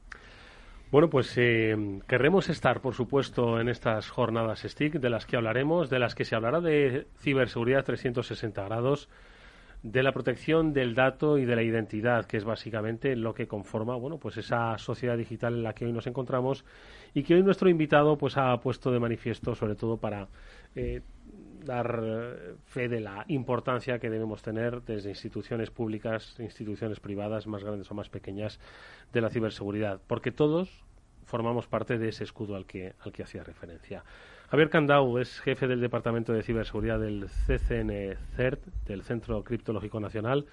Bueno, 0.89 1.10
pues 1.10 1.34
eh, 1.38 1.99
querremos 2.08 2.47
estar, 2.47 2.80
por 2.80 2.93
supuesto, 2.93 3.60
en 3.60 3.68
estas 3.68 4.10
jornadas 4.10 4.62
STIC, 4.66 4.93
de 4.93 5.10
las 5.10 5.26
que 5.26 5.36
hablaremos, 5.36 5.89
de 5.89 5.99
las 5.99 6.16
que 6.16 6.24
se 6.24 6.36
hablará 6.36 6.62
de 6.62 7.08
ciberseguridad 7.20 7.84
360 7.84 8.64
grados, 8.64 9.10
de 9.91 10.03
la 10.03 10.11
protección 10.11 10.73
del 10.73 10.95
dato 10.95 11.38
y 11.38 11.45
de 11.45 11.55
la 11.55 11.63
identidad, 11.63 12.25
que 12.25 12.38
es 12.38 12.43
básicamente 12.43 13.15
lo 13.15 13.33
que 13.33 13.47
conforma, 13.47 13.95
bueno, 13.95 14.17
pues 14.17 14.35
esa 14.38 14.77
sociedad 14.77 15.17
digital 15.17 15.53
en 15.53 15.63
la 15.63 15.73
que 15.73 15.85
hoy 15.85 15.93
nos 15.93 16.07
encontramos 16.07 16.65
y 17.13 17.23
que 17.23 17.35
hoy 17.35 17.43
nuestro 17.43 17.69
invitado 17.69 18.17
pues 18.17 18.38
ha 18.38 18.55
puesto 18.59 18.91
de 18.91 18.99
manifiesto, 18.99 19.55
sobre 19.55 19.75
todo 19.75 19.97
para 19.97 20.27
eh, 20.75 21.01
dar 21.63 22.03
fe 22.65 22.89
de 22.89 22.99
la 22.99 23.23
importancia 23.29 23.99
que 23.99 24.09
debemos 24.09 24.41
tener 24.41 24.81
desde 24.83 25.09
instituciones 25.09 25.71
públicas, 25.71 26.35
instituciones 26.39 26.99
privadas, 26.99 27.47
más 27.47 27.63
grandes 27.63 27.89
o 27.89 27.95
más 27.95 28.09
pequeñas, 28.09 28.59
de 29.13 29.21
la 29.21 29.29
ciberseguridad, 29.29 30.01
porque 30.05 30.31
todos 30.31 30.83
formamos 31.23 31.67
parte 31.67 31.97
de 31.97 32.09
ese 32.09 32.25
escudo 32.25 32.55
al 32.55 32.65
que, 32.65 32.93
al 32.99 33.13
que 33.13 33.23
hacía 33.23 33.43
referencia. 33.43 34.03
Javier 34.50 34.70
Candau 34.70 35.18
es 35.18 35.41
jefe 35.41 35.68
del 35.68 35.82
Departamento 35.82 36.32
de 36.32 36.41
Ciberseguridad 36.41 37.02
del 37.02 37.28
CCN 37.28 38.16
CERT, 38.38 38.66
del 38.86 39.04
Centro 39.04 39.43
Criptológico 39.43 40.00
Nacional. 40.00 40.45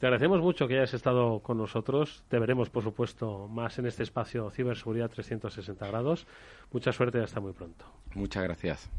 Te 0.00 0.06
agradecemos 0.06 0.40
mucho 0.40 0.66
que 0.66 0.74
hayas 0.74 0.94
estado 0.94 1.38
con 1.38 1.56
nosotros. 1.56 2.24
Te 2.28 2.40
veremos, 2.40 2.70
por 2.70 2.82
supuesto, 2.82 3.46
más 3.46 3.78
en 3.78 3.86
este 3.86 4.02
espacio 4.02 4.50
Ciberseguridad 4.50 5.10
360 5.10 5.86
grados. 5.86 6.26
Mucha 6.72 6.92
suerte 6.92 7.18
y 7.18 7.20
hasta 7.20 7.38
muy 7.38 7.52
pronto. 7.52 7.84
Muchas 8.16 8.42
gracias. 8.42 8.90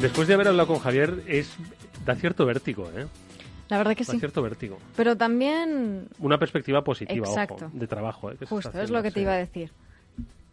Después 0.00 0.26
de 0.26 0.34
haber 0.34 0.48
hablado 0.48 0.66
con 0.66 0.80
Javier, 0.80 1.22
es 1.28 1.56
da 2.04 2.16
cierto 2.16 2.44
vértigo, 2.44 2.90
¿eh? 2.96 3.06
La 3.68 3.78
verdad 3.78 3.96
que 3.96 4.04
sí. 4.04 4.18
cierto 4.18 4.42
vértigo. 4.42 4.78
Pero 4.96 5.16
también... 5.16 6.08
Una 6.18 6.38
perspectiva 6.38 6.82
positiva, 6.82 7.28
ojo, 7.28 7.70
de 7.72 7.86
trabajo. 7.86 8.32
¿eh? 8.32 8.36
Justo, 8.48 8.80
es 8.80 8.90
lo 8.90 9.02
que 9.02 9.10
te 9.10 9.20
iba 9.20 9.32
a 9.32 9.36
decir. 9.36 9.72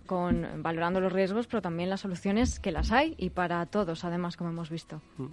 Con, 0.05 0.61
valorando 0.61 0.99
los 0.99 1.11
riesgos, 1.11 1.47
pero 1.47 1.61
también 1.61 1.89
las 1.89 2.01
soluciones 2.01 2.59
que 2.59 2.71
las 2.71 2.91
hay 2.91 3.15
y 3.17 3.31
para 3.31 3.65
todos, 3.65 4.03
además, 4.03 4.37
como 4.37 4.51
hemos 4.51 4.69
visto. 4.69 5.01
Mm. 5.17 5.25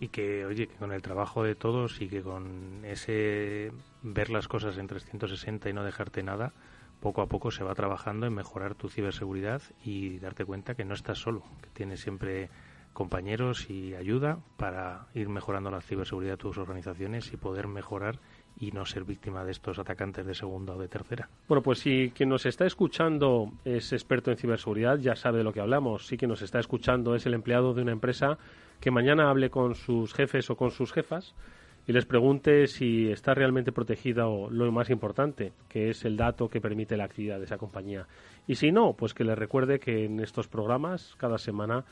Y 0.00 0.08
que, 0.08 0.44
oye, 0.46 0.68
que 0.68 0.74
con 0.76 0.92
el 0.92 1.02
trabajo 1.02 1.42
de 1.42 1.54
todos 1.54 2.00
y 2.00 2.08
que 2.08 2.22
con 2.22 2.84
ese 2.84 3.72
ver 4.02 4.30
las 4.30 4.48
cosas 4.48 4.78
en 4.78 4.86
360 4.86 5.68
y 5.68 5.72
no 5.72 5.84
dejarte 5.84 6.22
nada, 6.22 6.52
poco 7.00 7.20
a 7.20 7.26
poco 7.26 7.50
se 7.50 7.64
va 7.64 7.74
trabajando 7.74 8.26
en 8.26 8.34
mejorar 8.34 8.74
tu 8.74 8.88
ciberseguridad 8.88 9.62
y 9.84 10.18
darte 10.18 10.44
cuenta 10.44 10.74
que 10.74 10.84
no 10.84 10.94
estás 10.94 11.18
solo, 11.18 11.42
que 11.62 11.68
tienes 11.70 12.00
siempre 12.00 12.48
compañeros 12.92 13.70
y 13.70 13.94
ayuda 13.94 14.38
para 14.56 15.06
ir 15.14 15.28
mejorando 15.28 15.70
la 15.70 15.80
ciberseguridad 15.80 16.32
de 16.32 16.38
tus 16.38 16.58
organizaciones 16.58 17.32
y 17.32 17.36
poder 17.36 17.68
mejorar 17.68 18.18
y 18.58 18.72
no 18.72 18.84
ser 18.84 19.04
víctima 19.04 19.44
de 19.44 19.52
estos 19.52 19.78
atacantes 19.78 20.26
de 20.26 20.34
segunda 20.34 20.74
o 20.74 20.78
de 20.78 20.88
tercera. 20.88 21.28
Bueno, 21.46 21.62
pues 21.62 21.78
si 21.78 22.10
quien 22.14 22.28
nos 22.28 22.44
está 22.44 22.66
escuchando 22.66 23.52
es 23.64 23.92
experto 23.92 24.30
en 24.30 24.36
ciberseguridad, 24.36 24.98
ya 24.98 25.14
sabe 25.14 25.38
de 25.38 25.44
lo 25.44 25.52
que 25.52 25.60
hablamos. 25.60 26.06
Si 26.06 26.16
quien 26.16 26.30
nos 26.30 26.42
está 26.42 26.58
escuchando 26.58 27.14
es 27.14 27.24
el 27.26 27.34
empleado 27.34 27.72
de 27.72 27.82
una 27.82 27.92
empresa, 27.92 28.38
que 28.80 28.90
mañana 28.90 29.30
hable 29.30 29.50
con 29.50 29.74
sus 29.74 30.12
jefes 30.12 30.50
o 30.50 30.56
con 30.56 30.70
sus 30.70 30.92
jefas 30.92 31.34
y 31.88 31.92
les 31.92 32.04
pregunte 32.04 32.66
si 32.66 33.10
está 33.10 33.32
realmente 33.32 33.72
protegida 33.72 34.26
o 34.28 34.50
lo 34.50 34.70
más 34.70 34.90
importante, 34.90 35.52
que 35.68 35.88
es 35.88 36.04
el 36.04 36.18
dato 36.18 36.50
que 36.50 36.60
permite 36.60 36.98
la 36.98 37.04
actividad 37.04 37.38
de 37.38 37.46
esa 37.46 37.56
compañía. 37.56 38.06
Y 38.46 38.56
si 38.56 38.72
no, 38.72 38.92
pues 38.92 39.14
que 39.14 39.24
les 39.24 39.38
recuerde 39.38 39.80
que 39.80 40.04
en 40.04 40.20
estos 40.20 40.48
programas, 40.48 41.14
cada 41.16 41.38
semana, 41.38 41.86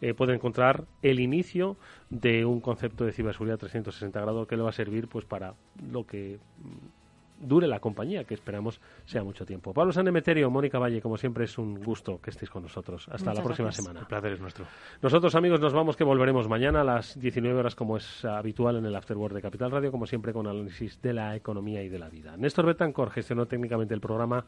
eh, 0.00 0.14
puede 0.14 0.34
encontrar 0.34 0.84
el 1.02 1.20
inicio 1.20 1.76
de 2.08 2.44
un 2.44 2.60
concepto 2.60 3.04
de 3.04 3.12
ciberseguridad 3.12 3.58
360 3.58 4.20
grados 4.20 4.46
que 4.46 4.56
le 4.56 4.62
va 4.62 4.70
a 4.70 4.72
servir 4.72 5.08
pues 5.08 5.24
para 5.24 5.54
lo 5.90 6.06
que 6.06 6.38
mm, 6.58 7.00
dure 7.40 7.66
la 7.66 7.80
compañía, 7.80 8.24
que 8.24 8.34
esperamos 8.34 8.80
sea 9.04 9.24
mucho 9.24 9.44
tiempo. 9.44 9.72
Pablo 9.72 9.92
Sanemeterio, 9.92 10.50
Mónica 10.50 10.78
Valle, 10.78 11.00
como 11.00 11.16
siempre 11.16 11.44
es 11.44 11.58
un 11.58 11.82
gusto 11.82 12.20
que 12.20 12.30
estéis 12.30 12.50
con 12.50 12.62
nosotros. 12.62 13.08
Hasta 13.10 13.34
la 13.34 13.42
próxima 13.42 13.72
semana. 13.72 14.00
El 14.00 14.06
placer 14.06 14.32
es 14.32 14.40
nuestro. 14.40 14.66
Nosotros, 15.02 15.34
amigos, 15.34 15.60
nos 15.60 15.72
vamos 15.72 15.96
que 15.96 16.04
volveremos 16.04 16.48
mañana 16.48 16.82
a 16.82 16.84
las 16.84 17.18
19 17.18 17.58
horas, 17.58 17.74
como 17.74 17.96
es 17.96 18.24
habitual 18.24 18.76
en 18.76 18.86
el 18.86 18.94
Afterword 18.94 19.34
de 19.34 19.42
Capital 19.42 19.70
Radio, 19.70 19.90
como 19.90 20.06
siempre 20.06 20.32
con 20.32 20.46
análisis 20.46 21.00
de 21.00 21.14
la 21.14 21.34
economía 21.34 21.82
y 21.82 21.88
de 21.88 21.98
la 21.98 22.08
vida. 22.08 22.36
Néstor 22.36 22.66
Betancor 22.66 23.10
gestionó 23.10 23.46
técnicamente 23.46 23.94
el 23.94 24.00
programa. 24.00 24.44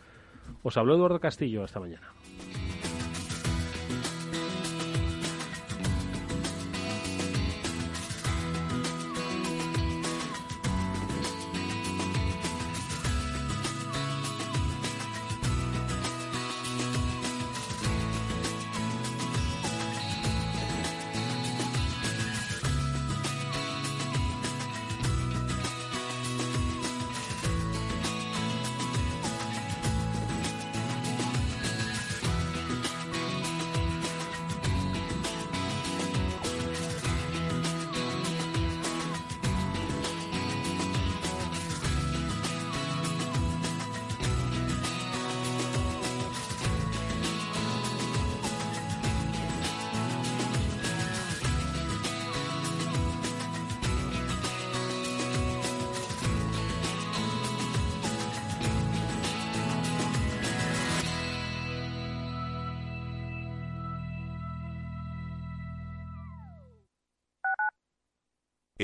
Os 0.62 0.76
habló 0.76 0.94
Eduardo 0.94 1.18
Castillo. 1.18 1.64
Hasta 1.64 1.80
mañana. 1.80 2.08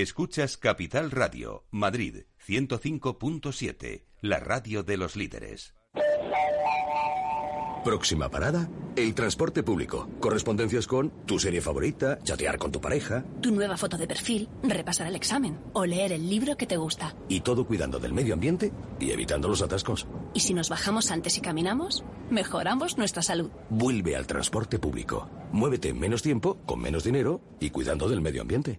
Escuchas 0.01 0.57
Capital 0.57 1.11
Radio, 1.11 1.65
Madrid 1.73 2.19
105.7, 2.47 4.05
la 4.21 4.39
radio 4.39 4.85
de 4.85 4.97
los 4.97 5.17
líderes. 5.17 5.75
Próxima 7.83 8.31
parada, 8.31 8.71
el 8.95 9.13
transporte 9.17 9.65
público. 9.65 10.09
Correspondencias 10.21 10.87
con 10.87 11.11
tu 11.27 11.41
serie 11.41 11.61
favorita, 11.61 12.21
chatear 12.23 12.59
con 12.59 12.71
tu 12.71 12.81
pareja. 12.81 13.25
Tu 13.43 13.51
nueva 13.51 13.77
foto 13.77 13.99
de 13.99 14.07
perfil, 14.07 14.49
repasar 14.63 15.09
el 15.09 15.17
examen 15.17 15.59
o 15.73 15.85
leer 15.85 16.13
el 16.13 16.31
libro 16.31 16.57
que 16.57 16.69
te 16.69 16.77
gusta. 16.77 17.17
Y 17.29 17.41
todo 17.41 17.67
cuidando 17.67 17.99
del 17.99 18.13
medio 18.13 18.35
ambiente 18.35 18.71
y 19.01 19.11
evitando 19.11 19.49
los 19.49 19.63
atascos. 19.63 20.07
¿Y 20.33 20.39
si 20.41 20.55
nos 20.55 20.69
bajamos 20.69 21.11
antes 21.11 21.37
y 21.39 21.41
caminamos? 21.41 22.05
Mejoramos 22.31 22.99
nuestra 22.99 23.23
salud. 23.23 23.51
Vuelve 23.69 24.15
al 24.15 24.29
transporte 24.29 24.79
público. 24.79 25.29
Muévete 25.51 25.89
en 25.89 25.99
menos 25.99 26.23
tiempo, 26.23 26.57
con 26.67 26.79
menos 26.79 27.03
dinero 27.03 27.41
y 27.59 27.71
cuidando 27.71 28.09
del 28.09 28.21
medio 28.21 28.43
ambiente. 28.43 28.79